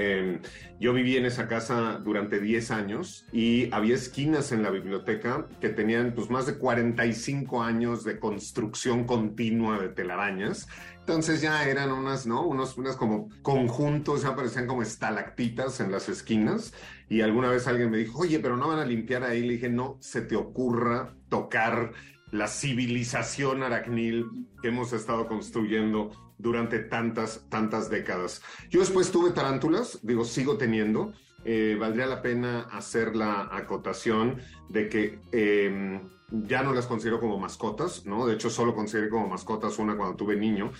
Yo 0.80 0.94
viví 0.94 1.18
en 1.18 1.26
esa 1.26 1.48
casa 1.48 2.00
durante 2.02 2.40
10 2.40 2.70
años 2.70 3.26
y 3.30 3.70
había 3.74 3.94
esquinas 3.94 4.52
en 4.52 4.62
la 4.62 4.70
biblioteca 4.70 5.46
que 5.60 5.68
tenían 5.68 6.14
pues 6.14 6.30
más 6.30 6.46
de 6.46 6.56
45 6.56 7.62
años 7.62 8.04
de 8.04 8.18
construcción 8.18 9.04
continua 9.04 9.78
de 9.78 9.90
telarañas. 9.90 10.66
Entonces 11.00 11.42
ya 11.42 11.68
eran 11.68 11.92
unas, 11.92 12.26
¿no? 12.26 12.46
Unos, 12.46 12.78
unas 12.78 12.96
como 12.96 13.28
conjuntos, 13.42 14.22
ya 14.22 14.34
parecían 14.34 14.66
como 14.66 14.80
estalactitas 14.80 15.78
en 15.80 15.92
las 15.92 16.08
esquinas. 16.08 16.72
Y 17.10 17.20
alguna 17.20 17.50
vez 17.50 17.68
alguien 17.68 17.90
me 17.90 17.98
dijo, 17.98 18.20
oye, 18.20 18.40
pero 18.40 18.56
no 18.56 18.66
van 18.66 18.78
a 18.78 18.86
limpiar 18.86 19.24
ahí. 19.24 19.42
Le 19.42 19.52
dije, 19.52 19.68
no, 19.68 19.98
se 20.00 20.22
te 20.22 20.36
ocurra 20.36 21.14
tocar 21.28 21.92
la 22.36 22.48
civilización 22.48 23.62
aracnil 23.62 24.46
que 24.60 24.68
hemos 24.68 24.92
estado 24.92 25.26
construyendo 25.26 26.10
durante 26.38 26.78
tantas, 26.80 27.46
tantas 27.48 27.88
décadas. 27.90 28.42
Yo 28.68 28.80
después 28.80 29.10
tuve 29.10 29.30
tarántulas, 29.30 30.00
digo, 30.02 30.24
sigo 30.24 30.56
teniendo. 30.56 31.12
Eh, 31.44 31.76
valdría 31.78 32.06
la 32.06 32.22
pena 32.22 32.62
hacer 32.72 33.14
la 33.14 33.48
acotación 33.52 34.38
de 34.68 34.88
que 34.88 35.20
eh, 35.30 36.00
ya 36.28 36.62
no 36.62 36.74
las 36.74 36.86
considero 36.86 37.20
como 37.20 37.38
mascotas, 37.38 38.04
¿no? 38.04 38.26
De 38.26 38.34
hecho, 38.34 38.50
solo 38.50 38.74
consideré 38.74 39.08
como 39.08 39.28
mascotas 39.28 39.78
una 39.78 39.96
cuando 39.96 40.16
tuve 40.16 40.36
niño, 40.36 40.72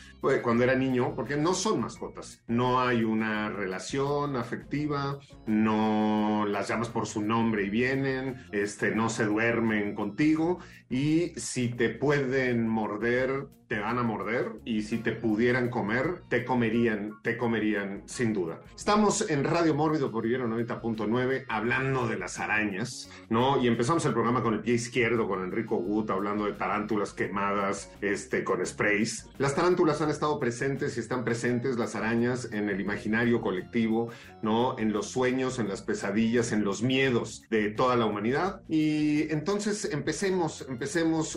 cuando 0.43 0.65
era 0.65 0.75
niño, 0.75 1.15
porque 1.15 1.37
no 1.37 1.55
son 1.55 1.81
mascotas. 1.81 2.43
No 2.49 2.81
hay 2.81 3.05
una 3.05 3.51
relación 3.51 4.37
afectiva, 4.37 5.19
no 5.47 6.47
las 6.49 6.69
llamas 6.69 6.89
por 6.89 7.07
su 7.07 7.23
nombre 7.23 7.65
y 7.65 7.71
vienen, 7.71 8.45
este, 8.51 8.91
no 8.91 9.09
se 9.09 9.25
duermen 9.27 9.95
contigo 9.95 10.59
y 10.89 11.33
si 11.37 11.69
te 11.69 11.91
pueden 11.91 12.69
morder, 12.69 13.49
te 13.69 13.81
van 13.81 13.99
a 13.99 14.03
morder 14.03 14.53
y 14.65 14.83
si 14.83 14.99
te 14.99 15.13
pudieran 15.13 15.71
comer, 15.71 16.23
te 16.29 16.45
comerían, 16.45 17.21
te 17.23 17.37
comerían 17.37 18.03
sin 18.07 18.33
duda. 18.33 18.61
Estamos 18.77 19.29
en 19.29 19.43
Radio 19.45 19.75
Mórbido 19.75 20.13
por 20.13 20.25
Ibero 20.27 20.47
90.9 20.49 21.47
hablando 21.49 22.07
de 22.07 22.19
las 22.19 22.39
arañas, 22.39 23.11
¿no? 23.29 23.61
Y 23.61 23.67
empezamos 23.67 24.05
el 24.07 24.13
programa 24.13 24.43
con 24.43 24.55
el 24.55 24.61
pie 24.61 24.75
izquierdo, 24.75 25.27
con 25.27 25.43
Enrico 25.43 25.77
Gut, 25.77 26.11
hablando 26.11 26.45
de 26.45 26.53
tarántulas 26.53 27.13
quemadas, 27.13 27.91
este, 28.01 28.45
con 28.45 28.65
sprays. 28.65 29.29
Las 29.39 29.55
tarántulas 29.55 30.01
han 30.01 30.11
estado 30.11 30.39
presentes 30.39 30.97
y 30.97 31.01
están 31.01 31.25
presentes, 31.25 31.77
las 31.77 31.97
arañas, 31.97 32.53
en 32.53 32.69
el 32.69 32.81
imaginario 32.81 33.41
colectivo, 33.41 34.11
¿no? 34.43 34.79
En 34.79 34.93
los 34.93 35.09
sueños, 35.09 35.59
en 35.59 35.69
las 35.69 35.83
pesadillas, 35.83 36.53
en 36.53 36.65
los 36.65 36.83
miedos 36.83 37.43
de 37.51 37.71
toda 37.71 37.97
la 37.97 38.07
humanidad. 38.07 38.61
Y 38.69 39.31
entonces 39.33 39.89
empecemos, 39.93 40.65
empecemos 40.69 40.76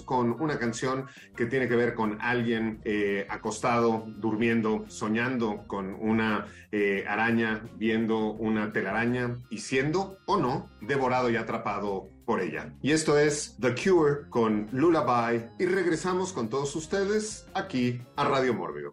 con 0.06 0.42
una 0.42 0.58
canción 0.58 1.06
que 1.36 1.46
tiene 1.46 1.68
que 1.68 1.76
ver 1.76 1.94
con 1.94 2.22
alguien 2.22 2.82
eh, 2.84 3.26
acostado, 3.30 4.06
durmiendo, 4.18 4.86
soñando 4.88 5.64
con 5.68 5.96
una 5.96 6.48
eh, 6.72 7.06
araña, 7.08 7.64
viendo 7.76 8.34
una 8.34 8.72
telaraña 8.72 9.40
y 9.50 9.60
siendo 9.60 10.18
o 10.26 10.38
no 10.38 10.70
devorado 10.82 11.30
y 11.30 11.36
atrapado 11.36 12.10
por 12.26 12.42
ella. 12.42 12.74
Y 12.82 12.92
esto 12.92 13.18
es 13.18 13.58
The 13.60 13.74
Cure 13.76 14.30
con 14.30 14.68
Lullaby 14.72 15.48
y 15.60 15.66
regresamos 15.66 16.32
con 16.32 16.50
todos 16.50 16.76
ustedes 16.76 17.48
aquí 17.54 18.02
a 18.16 18.24
Radio 18.24 18.54
Mórbido. 18.54 18.92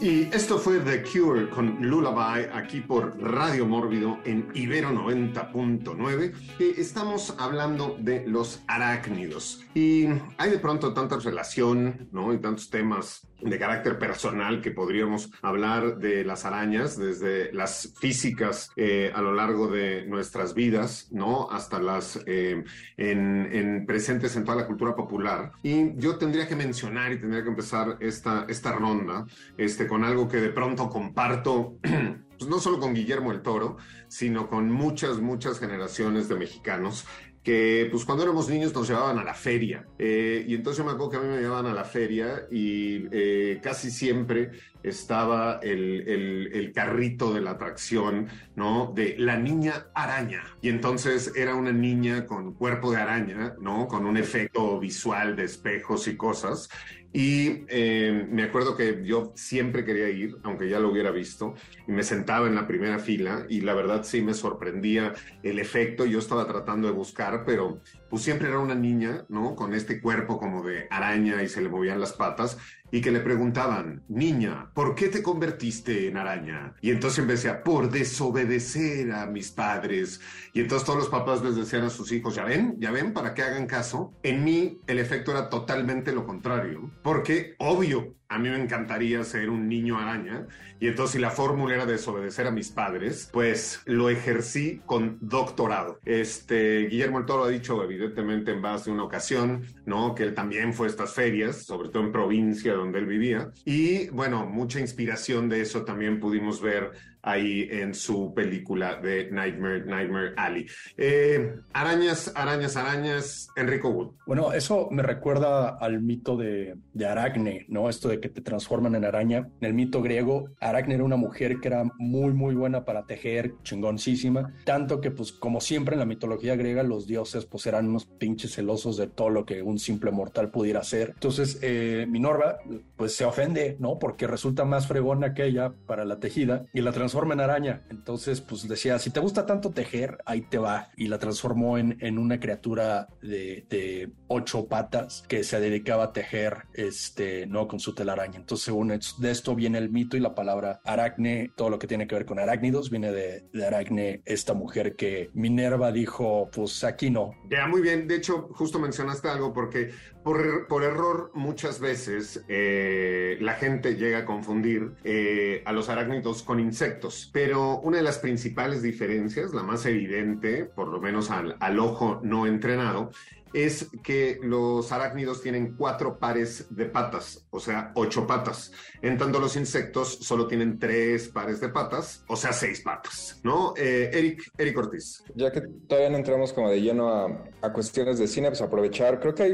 Y 0.00 0.32
esto 0.32 0.58
fue 0.58 0.78
The 0.78 1.02
Cure 1.02 1.50
con 1.50 1.78
Lullaby 1.80 2.46
aquí 2.52 2.80
por 2.80 3.20
Radio 3.20 3.66
Mórbido 3.66 4.18
en 4.24 4.48
Ibero 4.54 4.90
90.9. 4.90 6.78
Estamos 6.78 7.34
hablando 7.36 7.96
de 7.98 8.24
los 8.24 8.62
arácnidos. 8.68 9.64
Y 9.74 10.06
hay 10.36 10.50
de 10.50 10.58
pronto 10.60 10.94
tanta 10.94 11.18
relación, 11.18 12.08
¿no? 12.12 12.32
Y 12.32 12.38
tantos 12.38 12.70
temas 12.70 13.27
de 13.40 13.58
carácter 13.58 13.98
personal 13.98 14.60
que 14.60 14.70
podríamos 14.70 15.30
hablar 15.42 15.98
de 15.98 16.24
las 16.24 16.44
arañas, 16.44 16.98
desde 16.98 17.52
las 17.52 17.94
físicas 18.00 18.70
eh, 18.76 19.12
a 19.14 19.22
lo 19.22 19.32
largo 19.34 19.68
de 19.68 20.04
nuestras 20.06 20.54
vidas, 20.54 21.08
¿no? 21.10 21.48
Hasta 21.50 21.78
las 21.78 22.20
eh, 22.26 22.64
en, 22.96 23.48
en 23.52 23.86
presentes 23.86 24.36
en 24.36 24.44
toda 24.44 24.58
la 24.58 24.66
cultura 24.66 24.94
popular. 24.94 25.52
Y 25.62 25.96
yo 25.96 26.16
tendría 26.16 26.48
que 26.48 26.56
mencionar 26.56 27.12
y 27.12 27.20
tendría 27.20 27.42
que 27.42 27.50
empezar 27.50 27.96
esta, 28.00 28.46
esta 28.48 28.72
ronda 28.72 29.26
este, 29.56 29.86
con 29.86 30.04
algo 30.04 30.28
que 30.28 30.38
de 30.38 30.50
pronto 30.50 30.88
comparto. 30.88 31.78
Pues 32.38 32.48
no 32.48 32.60
solo 32.60 32.78
con 32.78 32.94
Guillermo 32.94 33.32
el 33.32 33.42
Toro, 33.42 33.78
sino 34.06 34.48
con 34.48 34.70
muchas, 34.70 35.18
muchas 35.18 35.58
generaciones 35.58 36.28
de 36.28 36.36
mexicanos 36.36 37.04
que 37.48 37.88
pues 37.90 38.04
cuando 38.04 38.24
éramos 38.24 38.50
niños 38.50 38.74
nos 38.74 38.86
llevaban 38.86 39.18
a 39.18 39.24
la 39.24 39.32
feria. 39.32 39.86
Eh, 39.98 40.44
y 40.46 40.54
entonces 40.54 40.84
me 40.84 40.90
acuerdo 40.90 41.12
que 41.12 41.16
a 41.16 41.20
mí 41.20 41.28
me 41.28 41.40
llevaban 41.40 41.64
a 41.64 41.72
la 41.72 41.84
feria 41.84 42.46
y 42.50 43.06
eh, 43.10 43.58
casi 43.62 43.90
siempre 43.90 44.50
estaba 44.82 45.58
el, 45.62 46.06
el, 46.06 46.50
el, 46.52 46.72
carrito 46.72 47.32
de 47.32 47.40
la 47.40 47.52
atracción, 47.52 48.28
¿no? 48.54 48.92
De 48.94 49.14
la 49.16 49.38
niña 49.38 49.86
araña. 49.94 50.44
Y 50.60 50.68
entonces 50.68 51.32
era 51.36 51.54
una 51.54 51.72
niña 51.72 52.26
con 52.26 52.52
cuerpo 52.52 52.90
de 52.90 52.98
araña, 52.98 53.54
¿no? 53.58 53.88
Con 53.88 54.04
un 54.04 54.18
efecto 54.18 54.78
visual 54.78 55.34
de 55.34 55.44
espejos 55.44 56.06
y 56.06 56.18
cosas. 56.18 56.68
Y 57.12 57.64
eh, 57.68 58.26
me 58.30 58.42
acuerdo 58.42 58.76
que 58.76 59.02
yo 59.02 59.32
siempre 59.34 59.84
quería 59.84 60.10
ir, 60.10 60.36
aunque 60.42 60.68
ya 60.68 60.78
lo 60.78 60.90
hubiera 60.90 61.10
visto, 61.10 61.54
y 61.86 61.92
me 61.92 62.02
sentaba 62.02 62.46
en 62.46 62.54
la 62.54 62.66
primera 62.66 62.98
fila 62.98 63.46
y 63.48 63.62
la 63.62 63.72
verdad 63.72 64.04
sí 64.04 64.20
me 64.20 64.34
sorprendía 64.34 65.14
el 65.42 65.58
efecto. 65.58 66.04
Yo 66.04 66.18
estaba 66.18 66.46
tratando 66.46 66.86
de 66.86 66.92
buscar, 66.92 67.44
pero 67.46 67.80
pues 68.10 68.22
siempre 68.22 68.48
era 68.48 68.58
una 68.58 68.74
niña, 68.74 69.24
¿no? 69.28 69.54
Con 69.54 69.72
este 69.72 70.00
cuerpo 70.00 70.38
como 70.38 70.62
de 70.62 70.86
araña 70.90 71.42
y 71.42 71.48
se 71.48 71.62
le 71.62 71.70
movían 71.70 72.00
las 72.00 72.12
patas 72.12 72.58
y 72.90 73.00
que 73.00 73.10
le 73.10 73.20
preguntaban, 73.20 74.02
niña, 74.08 74.70
¿por 74.74 74.94
qué 74.94 75.08
te 75.08 75.22
convertiste 75.22 76.08
en 76.08 76.16
araña? 76.16 76.74
Y 76.80 76.90
entonces 76.90 77.20
empecé 77.20 77.48
a, 77.48 77.62
por 77.62 77.90
desobedecer 77.90 79.12
a 79.12 79.26
mis 79.26 79.50
padres. 79.50 80.20
Y 80.52 80.60
entonces 80.60 80.86
todos 80.86 80.98
los 80.98 81.08
papás 81.08 81.42
les 81.42 81.56
decían 81.56 81.84
a 81.84 81.90
sus 81.90 82.12
hijos, 82.12 82.34
ya 82.34 82.44
ven, 82.44 82.76
ya 82.78 82.90
ven, 82.90 83.12
para 83.12 83.34
que 83.34 83.42
hagan 83.42 83.66
caso. 83.66 84.12
En 84.22 84.44
mí 84.44 84.80
el 84.86 84.98
efecto 84.98 85.32
era 85.32 85.48
totalmente 85.48 86.12
lo 86.12 86.26
contrario, 86.26 86.90
porque 87.02 87.54
obvio, 87.58 88.17
a 88.28 88.38
mí 88.38 88.50
me 88.50 88.62
encantaría 88.62 89.24
ser 89.24 89.48
un 89.48 89.68
niño 89.68 89.98
araña. 89.98 90.46
Y 90.80 90.86
entonces 90.86 91.14
si 91.14 91.18
la 91.18 91.30
fórmula 91.30 91.74
era 91.74 91.86
desobedecer 91.86 92.46
a 92.46 92.50
mis 92.50 92.70
padres, 92.70 93.30
pues 93.32 93.80
lo 93.86 94.10
ejercí 94.10 94.80
con 94.86 95.18
doctorado. 95.20 95.98
Este, 96.04 96.86
Guillermo 96.88 97.18
el 97.18 97.26
Toro 97.26 97.44
ha 97.44 97.48
dicho 97.48 97.82
evidentemente 97.82 98.52
en 98.52 98.62
base 98.62 98.90
a 98.90 98.92
una 98.92 99.04
ocasión, 99.04 99.62
¿no? 99.86 100.14
Que 100.14 100.24
él 100.24 100.34
también 100.34 100.74
fue 100.74 100.86
a 100.86 100.90
estas 100.90 101.14
ferias, 101.14 101.64
sobre 101.64 101.88
todo 101.88 102.02
en 102.02 102.12
provincia 102.12 102.74
donde 102.74 102.98
él 102.98 103.06
vivía. 103.06 103.50
Y 103.64 104.08
bueno, 104.10 104.46
mucha 104.46 104.78
inspiración 104.78 105.48
de 105.48 105.62
eso 105.62 105.84
también 105.84 106.20
pudimos 106.20 106.60
ver 106.60 106.92
ahí 107.28 107.68
en 107.70 107.94
su 107.94 108.32
película 108.34 108.96
de 108.96 109.30
Nightmare, 109.30 109.84
Nightmare 109.84 110.32
Alley. 110.36 110.66
Eh, 110.96 111.56
arañas, 111.72 112.32
arañas, 112.34 112.76
arañas, 112.76 113.48
Enrico 113.54 113.90
Wood. 113.90 114.12
Bueno, 114.26 114.52
eso 114.52 114.88
me 114.90 115.02
recuerda 115.02 115.76
al 115.76 116.00
mito 116.00 116.36
de, 116.36 116.76
de 116.94 117.06
Aracne, 117.06 117.66
¿no? 117.68 117.88
Esto 117.90 118.08
de 118.08 118.20
que 118.20 118.28
te 118.28 118.40
transforman 118.40 118.94
en 118.94 119.04
araña. 119.04 119.48
En 119.60 119.66
el 119.68 119.74
mito 119.74 120.00
griego, 120.00 120.50
Aracne 120.60 120.94
era 120.94 121.04
una 121.04 121.16
mujer 121.16 121.60
que 121.60 121.68
era 121.68 121.84
muy, 121.98 122.32
muy 122.32 122.54
buena 122.54 122.84
para 122.84 123.04
tejer, 123.04 123.54
chingoncísima, 123.62 124.54
tanto 124.64 125.00
que 125.00 125.10
pues 125.10 125.32
como 125.32 125.60
siempre 125.60 125.94
en 125.94 126.00
la 126.00 126.06
mitología 126.06 126.56
griega, 126.56 126.82
los 126.82 127.06
dioses 127.06 127.44
pues 127.44 127.66
eran 127.66 127.88
unos 127.88 128.06
pinches 128.06 128.54
celosos 128.54 128.96
de 128.96 129.06
todo 129.06 129.28
lo 129.28 129.44
que 129.44 129.62
un 129.62 129.78
simple 129.78 130.10
mortal 130.10 130.50
pudiera 130.50 130.80
hacer. 130.80 131.10
Entonces, 131.14 131.58
eh, 131.62 132.06
Minorva 132.08 132.58
pues 132.96 133.14
se 133.14 133.24
ofende, 133.24 133.76
¿no? 133.78 133.98
Porque 133.98 134.26
resulta 134.26 134.64
más 134.64 134.86
fregona 134.86 135.34
que 135.34 135.44
ella 135.44 135.74
para 135.86 136.04
la 136.04 136.18
tejida 136.20 136.64
y 136.72 136.80
la 136.80 136.92
transforma 136.92 137.17
en 137.24 137.40
araña. 137.40 137.82
Entonces, 137.90 138.40
pues 138.40 138.66
decía, 138.68 138.98
si 138.98 139.10
te 139.10 139.20
gusta 139.20 139.46
tanto 139.46 139.70
tejer, 139.70 140.18
ahí 140.24 140.42
te 140.42 140.58
va. 140.58 140.90
Y 140.96 141.08
la 141.08 141.18
transformó 141.18 141.78
en, 141.78 141.96
en 142.00 142.18
una 142.18 142.40
criatura 142.40 143.08
de, 143.22 144.10
ocho 144.28 144.66
patas 144.66 145.24
que 145.28 145.42
se 145.42 145.58
dedicaba 145.60 146.04
a 146.04 146.12
tejer, 146.12 146.64
este, 146.74 147.46
¿no? 147.46 147.66
Con 147.66 147.80
su 147.80 147.94
telaraña. 147.94 148.38
Entonces, 148.38 148.74
de 149.18 149.30
esto 149.30 149.54
viene 149.54 149.78
el 149.78 149.90
mito 149.90 150.16
y 150.16 150.20
la 150.20 150.34
palabra 150.34 150.80
aracne, 150.84 151.50
todo 151.56 151.70
lo 151.70 151.78
que 151.78 151.86
tiene 151.86 152.06
que 152.06 152.14
ver 152.14 152.26
con 152.26 152.38
arácnidos, 152.38 152.90
viene 152.90 153.12
de, 153.12 153.44
de 153.52 153.66
aracne, 153.66 154.22
esta 154.24 154.54
mujer 154.54 154.96
que 154.96 155.30
Minerva 155.34 155.92
dijo, 155.92 156.50
pues 156.52 156.84
aquí 156.84 157.10
no. 157.10 157.34
Ya, 157.50 157.66
muy 157.66 157.80
bien. 157.80 158.06
De 158.06 158.16
hecho, 158.16 158.48
justo 158.52 158.78
mencionaste 158.78 159.28
algo 159.28 159.52
porque 159.52 159.90
por, 160.22 160.66
por 160.66 160.82
error 160.82 161.30
muchas 161.34 161.80
veces 161.80 162.44
eh, 162.48 163.38
la 163.40 163.54
gente 163.54 163.94
llega 163.96 164.18
a 164.18 164.24
confundir 164.24 164.92
eh, 165.04 165.62
a 165.64 165.72
los 165.72 165.88
arácnidos 165.88 166.42
con 166.42 166.60
insectos 166.60 166.97
pero 167.32 167.80
una 167.80 167.98
de 167.98 168.02
las 168.02 168.18
principales 168.18 168.82
diferencias, 168.82 169.52
la 169.52 169.62
más 169.62 169.86
evidente, 169.86 170.64
por 170.64 170.88
lo 170.88 171.00
menos 171.00 171.30
al 171.30 171.78
ojo 171.78 172.20
no 172.22 172.46
entrenado, 172.46 173.10
es 173.52 173.88
que 174.02 174.38
los 174.42 174.92
arácnidos 174.92 175.42
tienen 175.42 175.74
cuatro 175.76 176.18
pares 176.18 176.66
de 176.70 176.86
patas, 176.86 177.46
o 177.50 177.60
sea, 177.60 177.92
ocho 177.94 178.26
patas. 178.26 178.72
En 179.02 179.18
tanto, 179.18 179.38
los 179.38 179.56
insectos 179.56 180.18
solo 180.20 180.46
tienen 180.46 180.78
tres 180.78 181.28
pares 181.28 181.60
de 181.60 181.68
patas, 181.68 182.24
o 182.28 182.36
sea, 182.36 182.52
seis 182.52 182.80
patas, 182.80 183.40
¿no? 183.42 183.74
Eh, 183.76 184.10
Eric, 184.12 184.50
Eric 184.56 184.78
Ortiz. 184.78 185.22
Ya 185.34 185.50
que 185.52 185.60
todavía 185.60 186.10
no 186.10 186.16
entramos 186.16 186.52
como 186.52 186.70
de 186.70 186.80
lleno 186.80 187.08
a, 187.08 187.44
a 187.62 187.72
cuestiones 187.72 188.18
de 188.18 188.26
cine, 188.26 188.48
pues 188.48 188.60
aprovechar, 188.60 189.20
creo 189.20 189.34
que 189.34 189.44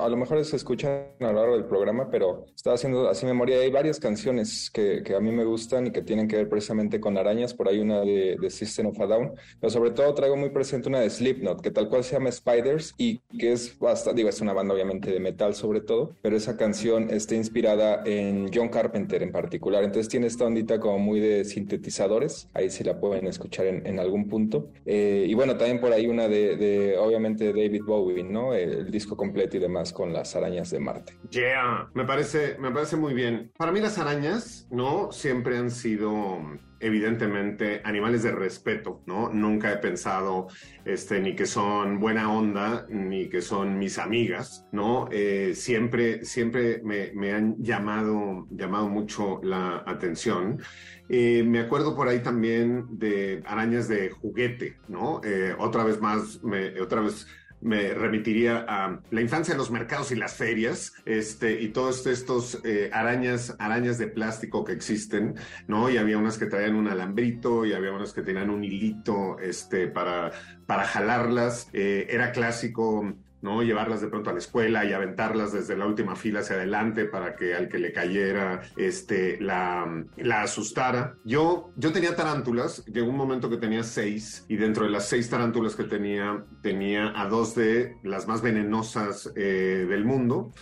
a 0.00 0.08
lo 0.08 0.16
mejor 0.16 0.44
se 0.44 0.56
escuchan 0.56 1.06
a 1.20 1.24
lo 1.26 1.32
largo 1.32 1.54
del 1.54 1.64
programa, 1.64 2.10
pero 2.10 2.46
estaba 2.54 2.74
haciendo 2.74 3.08
así 3.08 3.26
memoria, 3.26 3.58
hay 3.58 3.70
varias 3.70 3.98
canciones 3.98 4.70
que, 4.70 5.02
que, 5.02 5.14
a 5.14 5.20
mí 5.20 5.32
me 5.32 5.44
gustan 5.44 5.86
y 5.88 5.90
que 5.90 6.02
tienen 6.02 6.28
que 6.28 6.36
ver 6.36 6.48
precisamente 6.48 7.00
con 7.00 7.16
arañas, 7.16 7.54
por 7.54 7.68
ahí 7.68 7.80
una 7.80 8.00
de, 8.00 8.36
de 8.40 8.50
System 8.50 8.86
of 8.86 9.00
a 9.00 9.06
Down, 9.06 9.32
pero 9.60 9.70
sobre 9.70 9.90
todo 9.90 10.14
traigo 10.14 10.36
muy 10.36 10.50
presente 10.50 10.88
una 10.88 11.00
de 11.00 11.10
Slipknot, 11.10 11.60
que 11.60 11.70
tal 11.70 11.88
cual 11.88 12.04
se 12.04 12.14
llama 12.14 12.30
Spiders 12.30 12.94
y 12.96 13.09
que 13.38 13.52
es 13.52 13.78
bastante, 13.78 14.18
digo, 14.18 14.28
es 14.28 14.40
una 14.40 14.52
banda 14.52 14.74
obviamente 14.74 15.10
de 15.10 15.20
metal 15.20 15.54
sobre 15.54 15.80
todo, 15.80 16.14
pero 16.22 16.36
esa 16.36 16.56
canción 16.56 17.10
está 17.10 17.34
inspirada 17.34 18.02
en 18.04 18.50
John 18.52 18.68
Carpenter 18.68 19.22
en 19.22 19.32
particular, 19.32 19.84
entonces 19.84 20.08
tiene 20.08 20.26
esta 20.26 20.44
ondita 20.44 20.78
como 20.78 20.98
muy 20.98 21.20
de 21.20 21.44
sintetizadores, 21.44 22.48
ahí 22.54 22.70
sí 22.70 22.84
la 22.84 23.00
pueden 23.00 23.26
escuchar 23.26 23.66
en, 23.66 23.86
en 23.86 23.98
algún 23.98 24.28
punto. 24.28 24.70
Eh, 24.86 25.26
y 25.28 25.34
bueno, 25.34 25.56
también 25.56 25.80
por 25.80 25.92
ahí 25.92 26.06
una 26.06 26.28
de, 26.28 26.56
de, 26.56 26.98
obviamente, 26.98 27.52
David 27.52 27.82
Bowie, 27.84 28.22
¿no? 28.24 28.54
El, 28.54 28.72
el, 28.72 28.90
disco 28.90 29.16
completo 29.16 29.56
y 29.56 29.60
demás 29.60 29.92
con 29.92 30.12
las 30.12 30.34
arañas 30.36 30.70
de 30.70 30.80
Marte. 30.80 31.14
Yeah, 31.30 31.90
me 31.94 32.04
parece, 32.04 32.56
me 32.58 32.70
parece 32.70 32.96
muy 32.96 33.14
bien. 33.14 33.52
Para 33.56 33.72
mí 33.72 33.80
las 33.80 33.98
arañas, 33.98 34.66
¿no? 34.70 35.12
Siempre 35.12 35.56
han 35.56 35.70
sido 35.70 36.38
evidentemente 36.80 37.80
animales 37.84 38.22
de 38.22 38.32
respeto, 38.32 39.02
¿no? 39.06 39.30
Nunca 39.30 39.72
he 39.72 39.76
pensado 39.76 40.48
este, 40.84 41.20
ni 41.20 41.34
que 41.34 41.46
son 41.46 42.00
buena 42.00 42.32
onda, 42.32 42.86
ni 42.88 43.28
que 43.28 43.42
son 43.42 43.78
mis 43.78 43.98
amigas, 43.98 44.66
¿no? 44.72 45.08
Eh, 45.12 45.52
siempre, 45.54 46.24
siempre 46.24 46.80
me, 46.82 47.12
me, 47.12 47.32
han 47.32 47.56
llamado, 47.62 48.46
llamado 48.50 48.88
mucho 48.88 49.40
la 49.42 49.84
atención. 49.86 50.60
Eh, 51.08 51.42
me 51.44 51.60
acuerdo 51.60 51.94
por 51.94 52.08
ahí 52.08 52.20
también 52.20 52.86
de 52.90 53.42
arañas 53.46 53.88
de 53.88 54.10
juguete, 54.10 54.78
¿no? 54.88 55.20
Eh, 55.24 55.54
otra 55.58 55.84
vez 55.84 56.00
más, 56.00 56.42
me, 56.42 56.80
otra 56.80 57.00
vez 57.00 57.26
me 57.60 57.94
remitiría 57.94 58.64
a 58.68 59.00
la 59.10 59.20
infancia 59.20 59.54
de 59.54 59.58
los 59.58 59.70
mercados 59.70 60.12
y 60.12 60.16
las 60.16 60.34
ferias, 60.34 60.94
este, 61.04 61.60
y 61.60 61.68
todos 61.68 62.06
estos 62.06 62.60
eh, 62.64 62.90
arañas, 62.92 63.54
arañas 63.58 63.98
de 63.98 64.06
plástico 64.06 64.64
que 64.64 64.72
existen, 64.72 65.34
¿no? 65.68 65.90
Y 65.90 65.98
había 65.98 66.18
unas 66.18 66.38
que 66.38 66.46
traían 66.46 66.74
un 66.74 66.88
alambrito 66.88 67.66
y 67.66 67.72
había 67.72 67.92
unas 67.92 68.12
que 68.12 68.22
tenían 68.22 68.50
un 68.50 68.64
hilito, 68.64 69.38
este, 69.38 69.88
para, 69.88 70.30
para 70.66 70.84
jalarlas. 70.84 71.68
Eh, 71.72 72.06
era 72.10 72.32
clásico 72.32 73.14
¿no? 73.42 73.62
Llevarlas 73.62 74.00
de 74.00 74.08
pronto 74.08 74.30
a 74.30 74.32
la 74.32 74.38
escuela 74.38 74.84
y 74.84 74.92
aventarlas 74.92 75.52
desde 75.52 75.76
la 75.76 75.86
última 75.86 76.16
fila 76.16 76.40
hacia 76.40 76.56
adelante 76.56 77.04
para 77.04 77.36
que 77.36 77.54
al 77.54 77.68
que 77.68 77.78
le 77.78 77.92
cayera 77.92 78.62
este, 78.76 79.40
la, 79.40 80.04
la 80.16 80.42
asustara. 80.42 81.16
Yo, 81.24 81.72
yo 81.76 81.92
tenía 81.92 82.14
tarántulas, 82.16 82.84
llegó 82.86 83.08
un 83.08 83.16
momento 83.16 83.48
que 83.48 83.56
tenía 83.56 83.82
seis 83.82 84.44
y 84.48 84.56
dentro 84.56 84.84
de 84.84 84.90
las 84.90 85.08
seis 85.08 85.28
tarántulas 85.30 85.74
que 85.76 85.84
tenía, 85.84 86.44
tenía 86.62 87.12
a 87.20 87.28
dos 87.28 87.54
de 87.54 87.96
las 88.02 88.26
más 88.26 88.42
venenosas 88.42 89.32
eh, 89.36 89.86
del 89.88 90.04
mundo. 90.04 90.52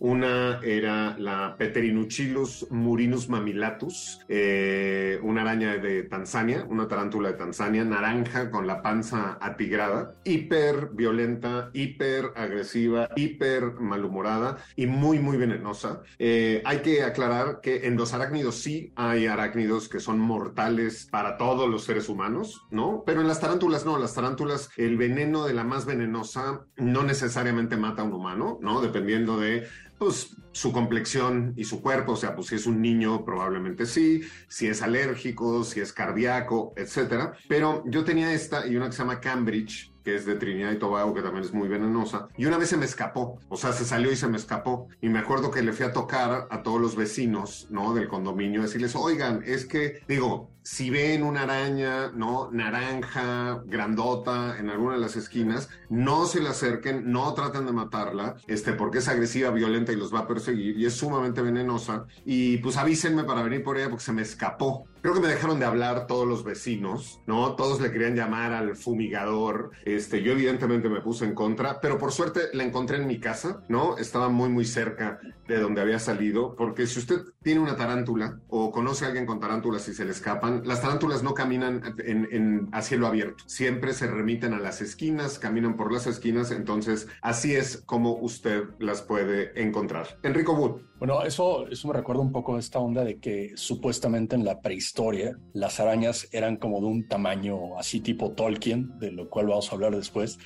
Una 0.00 0.60
era 0.62 1.16
la 1.18 1.56
Peterinuchilus 1.56 2.68
murinus 2.70 3.28
mamilatus, 3.28 4.20
eh, 4.28 5.18
una 5.22 5.42
araña 5.42 5.76
de 5.78 6.04
Tanzania, 6.04 6.64
una 6.68 6.86
tarántula 6.86 7.32
de 7.32 7.38
Tanzania, 7.38 7.84
naranja 7.84 8.50
con 8.50 8.66
la 8.66 8.82
panza 8.82 9.38
atigrada, 9.40 10.14
hiper 10.24 10.90
violenta, 10.92 11.70
hiper 11.72 12.32
agresiva, 12.36 13.08
hiper 13.16 13.74
malhumorada 13.80 14.58
y 14.76 14.86
muy, 14.86 15.18
muy 15.18 15.36
venenosa. 15.36 16.02
Eh, 16.18 16.62
hay 16.64 16.78
que 16.78 17.02
aclarar 17.02 17.60
que 17.60 17.86
en 17.86 17.96
los 17.96 18.14
arácnidos 18.14 18.56
sí 18.56 18.92
hay 18.96 19.26
arácnidos 19.26 19.88
que 19.88 20.00
son 20.00 20.20
mortales 20.20 21.08
para 21.10 21.36
todos 21.36 21.68
los 21.68 21.84
seres 21.84 22.08
humanos, 22.08 22.66
¿no? 22.70 23.02
Pero 23.04 23.20
en 23.20 23.28
las 23.28 23.40
tarántulas 23.40 23.84
no, 23.84 23.98
las 23.98 24.14
tarántulas, 24.14 24.70
el 24.76 24.96
veneno 24.96 25.44
de 25.44 25.54
la 25.54 25.64
más 25.64 25.86
venenosa 25.86 26.66
no 26.76 27.02
necesariamente 27.02 27.76
mata 27.76 28.02
a 28.02 28.04
un 28.04 28.12
humano, 28.12 28.58
¿no? 28.60 28.80
Dependiendo 28.80 29.38
de 29.38 29.66
pues 29.98 30.36
su 30.52 30.72
complexión 30.72 31.52
y 31.56 31.64
su 31.64 31.82
cuerpo, 31.82 32.12
o 32.12 32.16
sea, 32.16 32.34
pues 32.34 32.48
si 32.48 32.56
es 32.56 32.66
un 32.66 32.80
niño 32.80 33.24
probablemente 33.24 33.86
sí, 33.86 34.22
si 34.48 34.66
es 34.66 34.82
alérgico, 34.82 35.64
si 35.64 35.80
es 35.80 35.92
cardíaco, 35.92 36.72
etcétera. 36.76 37.34
Pero 37.48 37.82
yo 37.86 38.04
tenía 38.04 38.32
esta 38.32 38.66
y 38.66 38.76
una 38.76 38.86
que 38.86 38.92
se 38.92 38.98
llama 38.98 39.20
Cambridge, 39.20 39.92
que 40.02 40.16
es 40.16 40.24
de 40.24 40.36
Trinidad 40.36 40.72
y 40.72 40.78
Tobago, 40.78 41.12
que 41.12 41.22
también 41.22 41.44
es 41.44 41.52
muy 41.52 41.68
venenosa. 41.68 42.28
Y 42.36 42.46
una 42.46 42.56
vez 42.56 42.70
se 42.70 42.76
me 42.76 42.86
escapó, 42.86 43.38
o 43.48 43.56
sea, 43.56 43.72
se 43.72 43.84
salió 43.84 44.10
y 44.10 44.16
se 44.16 44.26
me 44.26 44.36
escapó. 44.36 44.88
Y 45.00 45.08
me 45.08 45.18
acuerdo 45.18 45.50
que 45.50 45.62
le 45.62 45.72
fui 45.72 45.84
a 45.84 45.92
tocar 45.92 46.48
a 46.50 46.62
todos 46.62 46.80
los 46.80 46.96
vecinos, 46.96 47.66
¿no? 47.70 47.92
Del 47.94 48.08
condominio, 48.08 48.62
decirles, 48.62 48.96
oigan, 48.96 49.42
es 49.44 49.66
que, 49.66 50.00
digo, 50.08 50.50
si 50.70 50.90
ven 50.90 51.22
una 51.22 51.44
araña, 51.44 52.12
¿no? 52.14 52.50
Naranja, 52.52 53.62
grandota, 53.64 54.58
en 54.58 54.68
alguna 54.68 54.96
de 54.96 55.00
las 55.00 55.16
esquinas, 55.16 55.70
no 55.88 56.26
se 56.26 56.42
le 56.42 56.50
acerquen, 56.50 57.10
no 57.10 57.32
traten 57.32 57.64
de 57.64 57.72
matarla, 57.72 58.36
este, 58.46 58.74
porque 58.74 58.98
es 58.98 59.08
agresiva, 59.08 59.50
violenta 59.50 59.92
y 59.92 59.96
los 59.96 60.14
va 60.14 60.20
a 60.20 60.28
perseguir 60.28 60.78
y 60.78 60.84
es 60.84 60.92
sumamente 60.92 61.40
venenosa. 61.40 62.04
Y 62.26 62.58
pues 62.58 62.76
avísenme 62.76 63.24
para 63.24 63.42
venir 63.42 63.64
por 63.64 63.78
ella 63.78 63.88
porque 63.88 64.04
se 64.04 64.12
me 64.12 64.20
escapó. 64.20 64.86
Creo 65.00 65.14
que 65.14 65.20
me 65.20 65.28
dejaron 65.28 65.58
de 65.58 65.64
hablar 65.64 66.06
todos 66.06 66.26
los 66.26 66.44
vecinos, 66.44 67.22
¿no? 67.26 67.54
Todos 67.54 67.80
le 67.80 67.90
querían 67.90 68.14
llamar 68.14 68.52
al 68.52 68.76
fumigador. 68.76 69.70
Este, 69.86 70.22
yo 70.22 70.32
evidentemente 70.32 70.88
me 70.90 71.00
puse 71.00 71.24
en 71.24 71.34
contra, 71.34 71.80
pero 71.80 71.98
por 71.98 72.12
suerte 72.12 72.48
la 72.52 72.64
encontré 72.64 72.98
en 72.98 73.06
mi 73.06 73.20
casa, 73.20 73.62
¿no? 73.68 73.96
Estaba 73.96 74.28
muy, 74.28 74.50
muy 74.50 74.66
cerca 74.66 75.20
de 75.46 75.58
donde 75.58 75.80
había 75.80 75.98
salido, 75.98 76.54
porque 76.56 76.86
si 76.86 76.98
usted 76.98 77.22
tiene 77.42 77.60
una 77.60 77.76
tarántula 77.76 78.38
o 78.48 78.70
conoce 78.70 79.04
a 79.04 79.08
alguien 79.08 79.24
con 79.24 79.40
tarántulas 79.40 79.88
y 79.88 79.94
se 79.94 80.04
le 80.04 80.10
escapan, 80.10 80.57
las 80.64 80.82
tarántulas 80.82 81.22
no 81.22 81.34
caminan 81.34 81.94
en, 81.98 82.68
a 82.72 82.82
cielo 82.82 83.06
abierto, 83.06 83.44
siempre 83.46 83.92
se 83.92 84.06
remiten 84.06 84.52
a 84.54 84.58
las 84.58 84.80
esquinas, 84.80 85.38
caminan 85.38 85.76
por 85.76 85.92
las 85.92 86.06
esquinas, 86.06 86.50
entonces 86.50 87.08
así 87.22 87.54
es 87.54 87.82
como 87.86 88.12
usted 88.12 88.64
las 88.78 89.02
puede 89.02 89.60
encontrar. 89.60 90.18
Enrico 90.22 90.52
Wood. 90.52 90.82
Bueno, 90.98 91.22
eso, 91.22 91.68
eso 91.68 91.88
me 91.88 91.94
recuerda 91.94 92.22
un 92.22 92.32
poco 92.32 92.58
esta 92.58 92.80
onda 92.80 93.04
de 93.04 93.18
que 93.20 93.52
supuestamente 93.54 94.34
en 94.34 94.44
la 94.44 94.60
prehistoria 94.60 95.38
las 95.52 95.78
arañas 95.78 96.28
eran 96.32 96.56
como 96.56 96.80
de 96.80 96.86
un 96.86 97.06
tamaño 97.06 97.78
así 97.78 98.00
tipo 98.00 98.32
Tolkien, 98.32 98.98
de 98.98 99.12
lo 99.12 99.28
cual 99.28 99.46
vamos 99.46 99.70
a 99.70 99.74
hablar 99.76 99.94
después, 99.94 100.38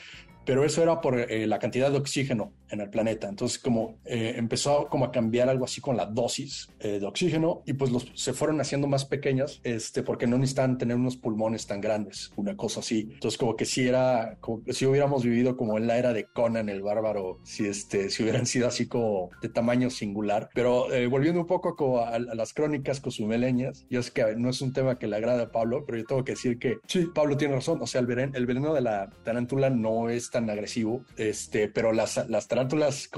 pero 0.45 0.65
eso 0.65 0.83
era 0.83 1.01
por 1.01 1.19
eh, 1.19 1.47
la 1.47 1.59
cantidad 1.59 1.91
de 1.91 1.99
oxígeno 1.99 2.53
en 2.73 2.81
el 2.81 2.91
planeta. 2.91 3.29
Entonces, 3.29 3.59
como 3.59 3.99
eh, 4.05 4.35
empezó 4.37 4.89
como 4.89 5.05
a 5.05 5.13
cambiar 5.13 5.49
algo 5.49 5.65
así 5.65 5.81
con 5.81 5.97
la 5.97 6.07
dosis 6.07 6.69
eh, 6.81 6.99
de 6.99 7.07
oxígeno 7.07 7.63
y 7.67 7.75
pues 7.75 7.93
los, 7.93 8.11
se 8.15 8.33
fueron 8.33 8.61
haciendo 8.61 8.89
más 8.89 9.05
pequeñas, 9.05 9.61
este, 9.63 10.03
porque 10.03 10.27
no 10.27 10.39
necesitan 10.39 10.79
tener 10.79 10.97
unos 10.97 11.17
pulmones 11.17 11.67
tan 11.67 11.81
grandes, 11.81 12.33
una 12.37 12.57
cosa 12.57 12.81
así. 12.81 13.11
Entonces, 13.13 13.39
como 13.39 13.57
que 13.57 13.67
si 13.67 13.87
era, 13.87 14.39
como 14.41 14.63
si 14.71 14.87
hubiéramos 14.87 15.23
vivido 15.23 15.57
como 15.57 15.77
en 15.77 15.87
la 15.87 15.99
era 15.99 16.13
de 16.13 16.25
Conan 16.25 16.69
el 16.69 16.83
bárbaro, 16.83 17.39
si 17.45 17.67
este, 17.67 18.09
si 18.11 18.23
hubieran 18.23 18.47
sido 18.47 18.67
así 18.67 18.89
como 18.89 19.31
de 19.43 19.51
tamaño 19.51 19.91
singular. 19.91 20.49
Pero 20.55 20.93
eh, 20.93 21.07
volviendo 21.07 21.41
un 21.41 21.47
poco 21.47 21.77
como 21.77 21.99
a, 21.99 22.15
a, 22.15 22.19
las 22.19 22.55
crónicas 22.55 23.01
cosumeleñas, 23.01 23.87
yo 23.91 24.01
es 24.01 24.11
que 24.11 24.35
no 24.37 24.49
es 24.49 24.63
un 24.63 24.73
tema 24.73 24.99
que 24.99 25.07
le 25.07 25.17
agrada 25.17 25.45
a 25.45 25.53
Pablo, 25.53 25.85
pero 25.85 25.99
yo 25.99 26.07
tengo 26.07 26.25
que 26.25 26.33
decir 26.33 26.59
que 26.59 26.79
sí, 26.87 27.07
Pablo 27.15 27.37
tiene 27.37 27.55
razón. 27.55 27.81
O 27.83 27.87
sea, 27.87 28.01
el 28.01 28.07
veneno, 28.07 28.33
el 28.35 28.47
veneno 28.47 28.73
de 28.73 28.81
la 28.81 29.11
tarántula 29.25 29.69
no 29.69 30.09
es 30.09 30.31
tan 30.33 30.51
agresivo, 30.51 31.05
este, 31.17 31.69
pero 31.69 31.93
las, 31.93 32.29
las 32.29 32.49
tarántulas 32.49 33.09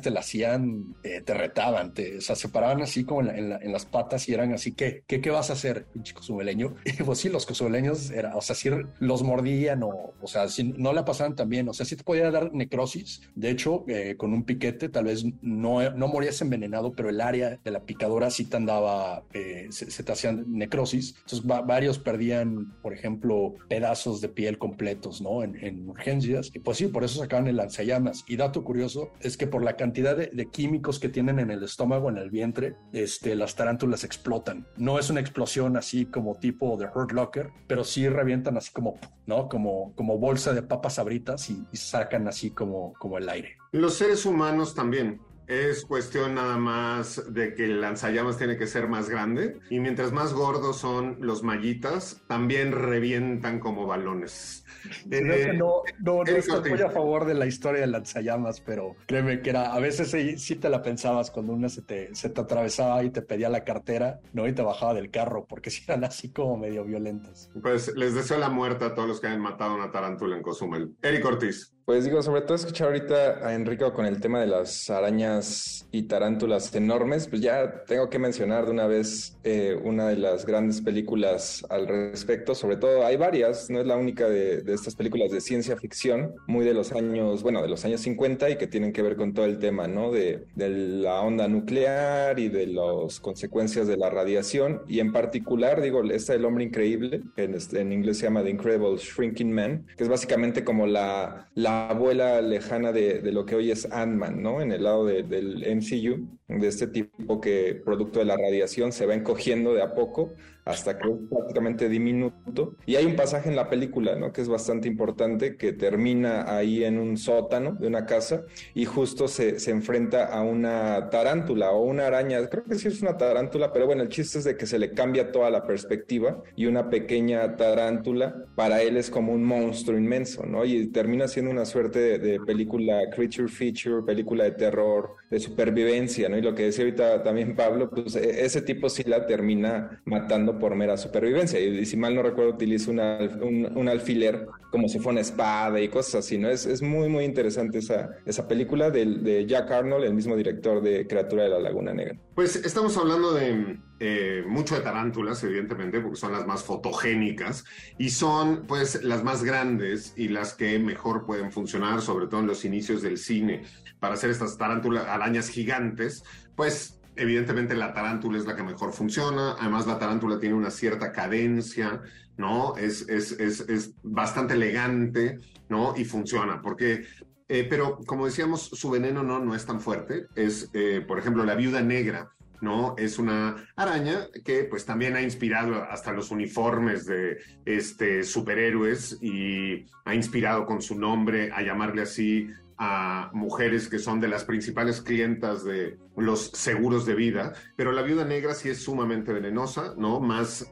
te 0.00 0.10
la 0.10 0.20
hacían, 0.20 0.96
eh, 1.04 1.20
te 1.20 1.34
retaban, 1.34 1.94
te, 1.94 2.18
o 2.18 2.20
sea, 2.20 2.34
se 2.34 2.48
paraban 2.48 2.82
así 2.82 3.04
como 3.04 3.20
en, 3.20 3.26
la, 3.26 3.36
en, 3.36 3.48
la, 3.50 3.56
en, 3.58 3.72
las 3.72 3.86
patas 3.86 4.28
y 4.28 4.34
eran 4.34 4.52
así, 4.52 4.72
¿qué, 4.72 5.04
qué, 5.06 5.20
qué 5.20 5.30
vas 5.30 5.50
a 5.50 5.52
hacer, 5.52 5.86
pinche 5.92 6.14
cozumeleño? 6.14 6.74
Y 6.84 7.02
pues 7.02 7.18
sí, 7.18 7.28
los 7.28 7.44
cozumeleños, 7.46 8.10
era, 8.10 8.36
o 8.36 8.40
sea, 8.40 8.56
sí 8.56 8.70
los 8.98 9.22
mordían 9.22 9.82
o, 9.82 10.14
o 10.20 10.26
sea, 10.26 10.48
si 10.48 10.64
no 10.64 10.92
la 10.92 11.04
pasaban 11.04 11.36
tan 11.36 11.48
bien, 11.48 11.68
o 11.68 11.74
sea, 11.74 11.84
sí 11.84 11.96
te 11.96 12.04
podía 12.04 12.30
dar 12.30 12.52
necrosis. 12.54 13.20
De 13.34 13.50
hecho, 13.50 13.84
eh, 13.88 14.14
con 14.16 14.32
un 14.32 14.44
piquete 14.44 14.88
tal 14.88 15.04
vez 15.04 15.24
no, 15.42 15.90
no 15.90 16.08
morías 16.08 16.40
envenenado, 16.40 16.92
pero 16.92 17.10
el 17.10 17.20
área 17.20 17.58
de 17.62 17.70
la 17.70 17.80
picadora 17.80 18.30
sí 18.30 18.46
te 18.46 18.56
andaba, 18.56 19.24
eh, 19.32 19.66
se, 19.70 20.02
te 20.02 20.12
hacían 20.12 20.44
necrosis. 20.48 21.16
Entonces, 21.18 21.48
va, 21.48 21.60
varios 21.60 21.98
perdían, 21.98 22.72
por 22.80 22.94
ejemplo, 22.94 23.54
pedazos 23.68 24.20
de 24.20 24.28
piel 24.28 24.58
completos, 24.58 25.20
¿no? 25.20 25.42
En, 25.42 25.56
en 25.64 25.88
urgencias. 25.88 26.50
Y 26.54 26.60
pues 26.60 26.78
sí, 26.78 26.86
por 26.86 27.04
eso 27.04 27.18
sacaban 27.18 27.48
el 27.48 27.56
lanzallamas. 27.56 28.24
Y 28.28 28.36
dato 28.36 28.62
curioso 28.62 29.12
es 29.20 29.36
que 29.36 29.46
por 29.46 29.62
la 29.64 29.76
cantidad 29.76 30.16
de, 30.16 30.48
químicos 30.50 31.00
que 31.00 31.08
tienen 31.08 31.40
en 31.40 31.50
el 31.50 31.64
estómago, 31.64 32.08
en 32.08 32.16
el 32.16 32.30
vientre, 32.30 32.76
este, 32.92 33.34
las 33.34 33.56
tarántulas 33.56 34.04
explotan. 34.04 34.66
No 34.76 34.98
es 34.98 35.10
una 35.10 35.20
explosión 35.20 35.76
así 35.76 36.06
como 36.06 36.36
tipo 36.36 36.76
de 36.76 36.86
Hurt 36.86 37.12
Locker, 37.12 37.50
pero 37.66 37.82
sí 37.82 38.08
revientan 38.08 38.56
así 38.56 38.72
como, 38.72 38.98
¿no? 39.26 39.48
Como, 39.48 39.94
como 39.96 40.18
bolsa 40.18 40.52
de 40.52 40.62
papas 40.62 41.00
abritas 41.00 41.50
y, 41.50 41.66
y 41.72 41.76
sacan 41.76 42.28
así 42.28 42.50
como, 42.52 42.92
como 42.94 43.18
el 43.18 43.28
aire. 43.28 43.56
Los 43.72 43.94
seres 43.94 44.24
humanos 44.24 44.74
también 44.74 45.20
es 45.46 45.84
cuestión 45.84 46.34
nada 46.34 46.56
más 46.56 47.22
de 47.32 47.54
que 47.54 47.64
el 47.64 47.80
lanzallamas 47.80 48.38
tiene 48.38 48.56
que 48.56 48.66
ser 48.66 48.88
más 48.88 49.10
grande 49.10 49.58
y 49.68 49.78
mientras 49.78 50.12
más 50.12 50.32
gordos 50.32 50.78
son 50.78 51.18
los 51.20 51.42
mallitas, 51.42 52.22
también 52.28 52.72
revientan 52.72 53.60
como 53.60 53.86
balones. 53.86 54.63
Eh, 55.10 55.52
no, 55.54 55.82
no, 56.00 56.24
no 56.24 56.24
estoy 56.24 56.70
muy 56.70 56.80
a 56.80 56.90
favor 56.90 57.24
de 57.24 57.34
la 57.34 57.46
historia 57.46 57.80
del 57.80 57.92
lanzallamas, 57.92 58.60
pero 58.60 58.96
créeme 59.06 59.40
que 59.40 59.50
era, 59.50 59.72
a 59.74 59.78
veces 59.78 60.10
sí, 60.40 60.56
te 60.56 60.68
la 60.68 60.82
pensabas 60.82 61.30
cuando 61.30 61.52
una 61.52 61.68
se 61.68 61.82
te, 61.82 62.14
se 62.14 62.28
te 62.28 62.40
atravesaba 62.40 63.02
y 63.04 63.10
te 63.10 63.22
pedía 63.22 63.48
la 63.48 63.64
cartera, 63.64 64.20
¿no? 64.32 64.46
Y 64.46 64.52
te 64.52 64.62
bajaba 64.62 64.94
del 64.94 65.10
carro, 65.10 65.46
porque 65.46 65.70
si 65.70 65.82
eran 65.86 66.04
así 66.04 66.30
como 66.30 66.56
medio 66.56 66.84
violentos. 66.84 67.50
Pues 67.62 67.94
les 67.96 68.14
deseo 68.14 68.38
la 68.38 68.48
muerte 68.48 68.84
a 68.84 68.94
todos 68.94 69.08
los 69.08 69.20
que 69.20 69.28
hayan 69.28 69.40
matado 69.40 69.72
a 69.72 69.74
una 69.76 69.90
tarántula 69.90 70.36
en 70.36 70.42
Cozumel. 70.42 70.94
Eric 71.02 71.24
Ortiz. 71.24 71.74
Pues 71.84 72.06
digo, 72.06 72.22
sobre 72.22 72.40
todo 72.40 72.54
escuchar 72.54 72.86
ahorita 72.86 73.46
a 73.46 73.54
Enrico 73.54 73.92
con 73.92 74.06
el 74.06 74.18
tema 74.18 74.40
de 74.40 74.46
las 74.46 74.88
arañas 74.88 75.86
y 75.92 76.04
tarántulas 76.04 76.74
enormes, 76.74 77.28
pues 77.28 77.42
ya 77.42 77.84
tengo 77.84 78.08
que 78.08 78.18
mencionar 78.18 78.64
de 78.64 78.70
una 78.70 78.86
vez 78.86 79.36
eh, 79.44 79.78
una 79.84 80.08
de 80.08 80.16
las 80.16 80.46
grandes 80.46 80.80
películas 80.80 81.62
al 81.68 81.86
respecto, 81.86 82.54
sobre 82.54 82.76
todo 82.76 83.04
hay 83.04 83.18
varias, 83.18 83.68
no 83.68 83.80
es 83.80 83.86
la 83.86 83.98
única 83.98 84.30
de, 84.30 84.64
estas 84.66 84.94
películas 84.94 85.30
de 85.30 85.42
ciencia 85.42 85.76
ficción, 85.76 86.34
muy 86.46 86.64
de 86.64 86.72
los 86.72 86.90
años, 86.92 87.42
bueno, 87.42 87.60
de 87.60 87.68
los 87.68 87.84
años 87.84 88.00
50 88.00 88.48
y 88.48 88.56
que 88.56 88.66
tienen 88.66 88.94
que 88.94 89.02
ver 89.02 89.16
con 89.16 89.34
todo 89.34 89.44
el 89.44 89.58
tema, 89.58 89.86
¿no? 89.86 90.10
De, 90.10 90.46
la 90.56 91.20
onda 91.20 91.48
nuclear 91.48 92.38
y 92.38 92.48
de 92.48 92.66
las 92.66 93.20
consecuencias 93.20 93.86
de 93.86 93.98
la 93.98 94.08
radiación 94.08 94.80
y 94.88 95.00
en 95.00 95.12
particular, 95.12 95.82
digo, 95.82 96.02
esta 96.04 96.32
del 96.32 96.46
hombre 96.46 96.64
increíble, 96.64 97.20
en, 97.36 97.54
en 97.72 97.92
inglés 97.92 98.18
se 98.18 98.24
llama 98.24 98.42
The 98.42 98.50
Incredible 98.50 98.96
Shrinking 98.96 99.52
Man, 99.52 99.86
que 99.98 100.04
es 100.04 100.08
básicamente 100.08 100.64
como 100.64 100.86
la, 100.86 101.50
la 101.54 101.73
abuela 101.82 102.40
lejana 102.40 102.92
de, 102.92 103.20
de, 103.20 103.32
lo 103.32 103.44
que 103.44 103.56
hoy 103.56 103.70
es 103.70 103.90
Ant-Man, 103.90 104.42
¿no? 104.42 104.60
En 104.60 104.72
el 104.72 104.84
lado 104.84 105.04
de, 105.04 105.22
del 105.22 105.64
MCU, 105.76 106.26
de 106.48 106.68
este 106.68 106.86
tipo 106.86 107.40
que 107.40 107.80
producto 107.84 108.18
de 108.18 108.26
la 108.26 108.36
radiación 108.36 108.92
se 108.92 109.06
va 109.06 109.14
encogiendo 109.14 109.72
de 109.74 109.82
a 109.82 109.94
poco 109.94 110.34
hasta 110.64 110.98
que 110.98 111.08
es 111.08 111.16
prácticamente 111.28 111.88
diminuto. 111.88 112.76
Y 112.86 112.96
hay 112.96 113.04
un 113.04 113.16
pasaje 113.16 113.48
en 113.48 113.56
la 113.56 113.68
película, 113.68 114.16
¿no? 114.16 114.32
Que 114.32 114.40
es 114.40 114.48
bastante 114.48 114.88
importante, 114.88 115.56
que 115.56 115.72
termina 115.72 116.56
ahí 116.56 116.84
en 116.84 116.98
un 116.98 117.16
sótano 117.16 117.76
de 117.78 117.86
una 117.86 118.06
casa 118.06 118.44
y 118.74 118.84
justo 118.84 119.28
se, 119.28 119.58
se 119.58 119.70
enfrenta 119.70 120.24
a 120.26 120.42
una 120.42 121.10
tarántula 121.10 121.72
o 121.72 121.84
una 121.84 122.06
araña, 122.06 122.46
creo 122.48 122.64
que 122.64 122.76
sí 122.76 122.88
es 122.88 123.02
una 123.02 123.16
tarántula, 123.16 123.72
pero 123.72 123.86
bueno, 123.86 124.02
el 124.02 124.08
chiste 124.08 124.38
es 124.38 124.44
de 124.44 124.56
que 124.56 124.66
se 124.66 124.78
le 124.78 124.92
cambia 124.92 125.32
toda 125.32 125.50
la 125.50 125.66
perspectiva 125.66 126.42
y 126.56 126.66
una 126.66 126.88
pequeña 126.88 127.56
tarántula 127.56 128.46
para 128.54 128.82
él 128.82 128.96
es 128.96 129.10
como 129.10 129.32
un 129.32 129.44
monstruo 129.44 129.98
inmenso, 129.98 130.46
¿no? 130.46 130.64
Y 130.64 130.86
termina 130.88 131.28
siendo 131.28 131.50
una 131.50 131.64
suerte 131.66 131.98
de, 131.98 132.18
de 132.18 132.40
película 132.40 133.02
creature 133.14 133.48
feature, 133.48 134.02
película 134.04 134.44
de 134.44 134.52
terror, 134.52 135.16
de 135.30 135.40
supervivencia, 135.40 136.28
¿no? 136.28 136.33
Y 136.36 136.42
lo 136.42 136.54
que 136.54 136.64
decía 136.64 136.84
ahorita 136.84 137.22
también 137.22 137.54
Pablo, 137.54 137.90
pues 137.90 138.16
e, 138.16 138.44
ese 138.44 138.62
tipo 138.62 138.88
sí 138.88 139.02
la 139.04 139.26
termina 139.26 140.02
matando 140.04 140.58
por 140.58 140.74
mera 140.74 140.96
supervivencia. 140.96 141.60
Y, 141.60 141.84
si 141.86 141.96
mal 141.96 142.14
no 142.14 142.22
recuerdo, 142.22 142.52
utiliza 142.52 142.90
un, 142.90 143.70
un, 143.74 143.88
alfiler 143.88 144.46
como 144.70 144.88
si 144.88 144.98
fuera 144.98 145.12
una 145.12 145.20
espada 145.20 145.80
y 145.80 145.88
cosas 145.88 146.26
así, 146.26 146.38
¿no? 146.38 146.48
Es, 146.48 146.66
es 146.66 146.82
muy, 146.82 147.08
muy 147.08 147.24
interesante 147.24 147.78
esa, 147.78 148.10
esa 148.26 148.48
película 148.48 148.90
de, 148.90 149.46
Jack 149.46 149.70
Arnold, 149.70 150.04
el 150.04 150.14
mismo 150.14 150.36
director 150.36 150.82
de 150.82 151.06
Criatura 151.06 151.44
de 151.44 151.50
la 151.50 151.60
Laguna 151.60 151.92
Negra. 151.92 152.16
Pues 152.34 152.56
estamos 152.56 152.96
hablando 152.96 153.32
de 153.32 153.78
eh, 154.06 154.44
mucho 154.46 154.74
de 154.74 154.82
tarántulas, 154.82 155.42
evidentemente, 155.44 155.98
porque 155.98 156.18
son 156.18 156.32
las 156.32 156.46
más 156.46 156.62
fotogénicas 156.62 157.64
y 157.96 158.10
son, 158.10 158.66
pues, 158.66 159.02
las 159.02 159.24
más 159.24 159.42
grandes 159.42 160.12
y 160.14 160.28
las 160.28 160.52
que 160.52 160.78
mejor 160.78 161.24
pueden 161.24 161.50
funcionar, 161.50 162.02
sobre 162.02 162.26
todo 162.26 162.40
en 162.40 162.46
los 162.46 162.66
inicios 162.66 163.00
del 163.00 163.16
cine, 163.16 163.62
para 164.00 164.12
hacer 164.12 164.28
estas 164.28 164.58
tarántulas, 164.58 165.06
arañas 165.06 165.48
gigantes, 165.48 166.22
pues 166.54 167.00
evidentemente 167.16 167.74
la 167.74 167.94
tarántula 167.94 168.36
es 168.36 168.44
la 168.44 168.54
que 168.54 168.62
mejor 168.62 168.92
funciona, 168.92 169.56
además 169.58 169.86
la 169.86 169.98
tarántula 169.98 170.38
tiene 170.38 170.54
una 170.54 170.70
cierta 170.70 171.10
cadencia, 171.10 172.02
¿no? 172.36 172.76
Es, 172.76 173.08
es, 173.08 173.32
es, 173.32 173.60
es 173.70 173.94
bastante 174.02 174.52
elegante, 174.52 175.38
¿no? 175.70 175.94
Y 175.96 176.04
funciona, 176.04 176.60
porque, 176.60 177.06
eh, 177.48 177.66
pero 177.70 178.00
como 178.04 178.26
decíamos, 178.26 178.68
su 178.68 178.90
veneno 178.90 179.22
no, 179.22 179.38
no 179.38 179.54
es 179.54 179.64
tan 179.64 179.80
fuerte, 179.80 180.26
es, 180.34 180.68
eh, 180.74 181.02
por 181.08 181.18
ejemplo, 181.18 181.42
la 181.42 181.54
viuda 181.54 181.80
negra, 181.80 182.34
¿no? 182.60 182.94
Es 182.98 183.18
una 183.18 183.56
araña 183.76 184.28
que 184.44 184.64
pues 184.64 184.84
también 184.84 185.16
ha 185.16 185.22
inspirado 185.22 185.82
hasta 185.82 186.12
los 186.12 186.30
uniformes 186.30 187.06
de 187.06 187.38
este 187.64 188.22
superhéroes 188.22 189.18
y 189.22 189.86
ha 190.04 190.14
inspirado 190.14 190.66
con 190.66 190.80
su 190.82 190.98
nombre 190.98 191.50
a 191.52 191.62
llamarle 191.62 192.02
así 192.02 192.48
a 192.76 193.30
mujeres 193.32 193.88
que 193.88 193.98
son 193.98 194.20
de 194.20 194.28
las 194.28 194.44
principales 194.44 195.00
clientas 195.00 195.64
de 195.64 195.98
los 196.16 196.50
seguros 196.50 197.06
de 197.06 197.14
vida, 197.14 197.52
pero 197.76 197.92
la 197.92 198.02
viuda 198.02 198.24
negra 198.24 198.54
sí 198.54 198.68
es 198.68 198.82
sumamente 198.82 199.32
venenosa, 199.32 199.94
¿no? 199.96 200.20
Más, 200.20 200.66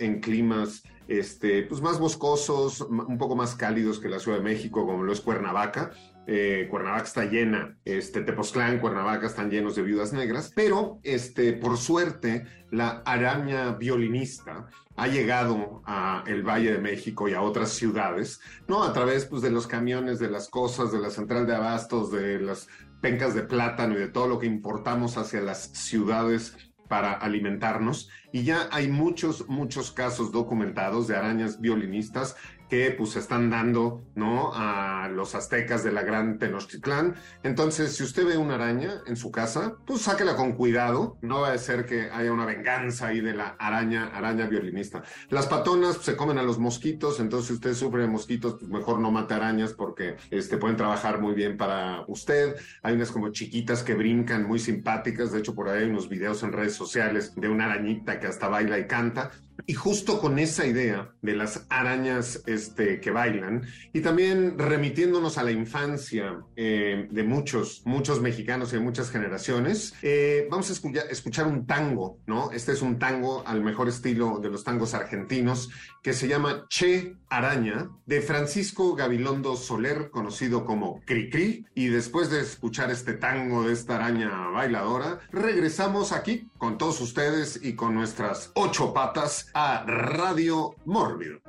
en 0.00 0.20
climas 0.20 0.84
este, 1.08 1.62
pues 1.64 1.80
más 1.80 1.98
boscosos, 1.98 2.80
un 2.80 3.18
poco 3.18 3.34
más 3.34 3.54
cálidos 3.54 3.98
que 3.98 4.08
la 4.08 4.18
Ciudad 4.18 4.38
de 4.38 4.44
México, 4.44 4.86
como 4.86 5.02
lo 5.02 5.12
es 5.12 5.20
Cuernavaca. 5.20 5.90
Eh, 6.30 6.66
Cuernavaca 6.70 7.04
está 7.04 7.24
llena, 7.24 7.78
este, 7.86 8.20
Tepoztlán, 8.20 8.80
Cuernavaca 8.80 9.26
están 9.26 9.50
llenos 9.50 9.76
de 9.76 9.82
viudas 9.82 10.12
negras, 10.12 10.52
pero 10.54 11.00
este, 11.02 11.54
por 11.54 11.78
suerte 11.78 12.44
la 12.70 13.02
araña 13.06 13.72
violinista 13.72 14.68
ha 14.96 15.06
llegado 15.06 15.82
a 15.86 16.24
el 16.26 16.42
Valle 16.42 16.72
de 16.72 16.80
México 16.80 17.28
y 17.28 17.32
a 17.32 17.40
otras 17.40 17.70
ciudades, 17.70 18.42
¿no? 18.66 18.84
A 18.84 18.92
través 18.92 19.24
pues, 19.24 19.40
de 19.40 19.50
los 19.50 19.66
camiones, 19.66 20.18
de 20.18 20.28
las 20.28 20.50
cosas, 20.50 20.92
de 20.92 20.98
la 20.98 21.08
central 21.08 21.46
de 21.46 21.56
abastos, 21.56 22.12
de 22.12 22.38
las 22.38 22.68
pencas 23.00 23.34
de 23.34 23.44
plátano 23.44 23.94
y 23.94 24.00
de 24.00 24.08
todo 24.08 24.28
lo 24.28 24.38
que 24.38 24.46
importamos 24.46 25.16
hacia 25.16 25.40
las 25.40 25.70
ciudades 25.72 26.58
para 26.88 27.12
alimentarnos. 27.12 28.10
Y 28.32 28.42
ya 28.42 28.68
hay 28.70 28.88
muchos, 28.88 29.48
muchos 29.48 29.92
casos 29.92 30.30
documentados 30.30 31.08
de 31.08 31.16
arañas 31.16 31.58
violinistas 31.58 32.36
que 32.68 32.94
pues 32.96 33.16
están 33.16 33.50
dando, 33.50 34.02
¿no? 34.14 34.52
A 34.54 35.08
los 35.08 35.34
aztecas 35.34 35.84
de 35.84 35.92
la 35.92 36.02
gran 36.02 36.38
Tenochtitlán. 36.38 37.14
Entonces, 37.42 37.96
si 37.96 38.02
usted 38.02 38.26
ve 38.26 38.36
una 38.36 38.56
araña 38.56 39.02
en 39.06 39.16
su 39.16 39.30
casa, 39.30 39.76
pues 39.86 40.02
sáquela 40.02 40.36
con 40.36 40.52
cuidado. 40.52 41.18
No 41.22 41.40
va 41.40 41.52
a 41.52 41.58
ser 41.58 41.86
que 41.86 42.10
haya 42.10 42.32
una 42.32 42.44
venganza 42.44 43.08
ahí 43.08 43.20
de 43.20 43.34
la 43.34 43.56
araña, 43.58 44.10
araña 44.14 44.46
violinista. 44.46 45.02
Las 45.30 45.46
patonas 45.46 45.96
pues, 45.96 46.06
se 46.06 46.16
comen 46.16 46.38
a 46.38 46.42
los 46.42 46.58
mosquitos, 46.58 47.20
entonces 47.20 47.48
si 47.48 47.54
usted 47.54 47.74
sufre 47.74 48.02
de 48.02 48.08
mosquitos, 48.08 48.56
pues 48.58 48.70
mejor 48.70 49.00
no 49.00 49.10
mate 49.10 49.34
arañas 49.34 49.72
porque 49.72 50.16
este, 50.30 50.58
pueden 50.58 50.76
trabajar 50.76 51.20
muy 51.20 51.34
bien 51.34 51.56
para 51.56 52.04
usted. 52.06 52.56
Hay 52.82 52.94
unas 52.94 53.10
como 53.10 53.30
chiquitas 53.30 53.82
que 53.82 53.94
brincan, 53.94 54.46
muy 54.46 54.58
simpáticas. 54.58 55.32
De 55.32 55.38
hecho, 55.38 55.54
por 55.54 55.68
ahí 55.68 55.84
hay 55.84 55.90
unos 55.90 56.08
videos 56.08 56.42
en 56.42 56.52
redes 56.52 56.74
sociales 56.74 57.34
de 57.34 57.48
una 57.48 57.66
arañita 57.66 58.20
que 58.20 58.26
hasta 58.26 58.48
baila 58.48 58.78
y 58.78 58.86
canta. 58.86 59.30
Y 59.66 59.74
justo 59.74 60.20
con 60.20 60.38
esa 60.38 60.66
idea 60.66 61.12
de 61.20 61.36
las 61.36 61.66
arañas 61.68 62.42
este, 62.46 63.00
que 63.00 63.10
bailan, 63.10 63.66
y 63.92 64.00
también 64.00 64.58
remitiéndonos 64.58 65.38
a 65.38 65.42
la 65.42 65.50
infancia 65.50 66.40
eh, 66.56 67.08
de 67.10 67.22
muchos, 67.24 67.82
muchos 67.84 68.20
mexicanos 68.20 68.72
y 68.72 68.76
de 68.76 68.82
muchas 68.82 69.10
generaciones, 69.10 69.94
eh, 70.02 70.46
vamos 70.50 70.70
a 70.70 70.72
escuchar, 71.10 71.46
un 71.46 71.66
tango, 71.66 72.18
¿no? 72.26 72.50
Este 72.52 72.72
es 72.72 72.82
un 72.82 72.98
tango 72.98 73.42
al 73.46 73.62
mejor 73.62 73.88
estilo 73.88 74.38
de 74.38 74.50
los 74.50 74.64
tangos 74.64 74.94
argentinos, 74.94 75.70
que 76.02 76.12
se 76.12 76.28
llama 76.28 76.66
Che 76.68 77.16
Araña, 77.28 77.90
de 78.06 78.20
Francisco 78.20 78.94
Gabilondo 78.94 79.56
Soler, 79.56 80.10
conocido 80.10 80.64
como 80.64 81.00
Cricri. 81.04 81.66
Y 81.74 81.88
después 81.88 82.30
de 82.30 82.40
escuchar 82.40 82.90
este 82.90 83.14
tango 83.14 83.64
de 83.64 83.72
esta 83.72 83.96
araña 83.96 84.48
bailadora, 84.50 85.20
regresamos 85.30 86.12
aquí 86.12 86.48
con 86.58 86.78
todos 86.78 87.00
ustedes 87.00 87.60
y 87.62 87.74
con 87.74 87.94
nuestras 87.94 88.50
ocho 88.54 88.92
patas 88.94 89.47
a 89.54 89.84
Radio 89.86 90.74
Mórbido. 90.84 91.40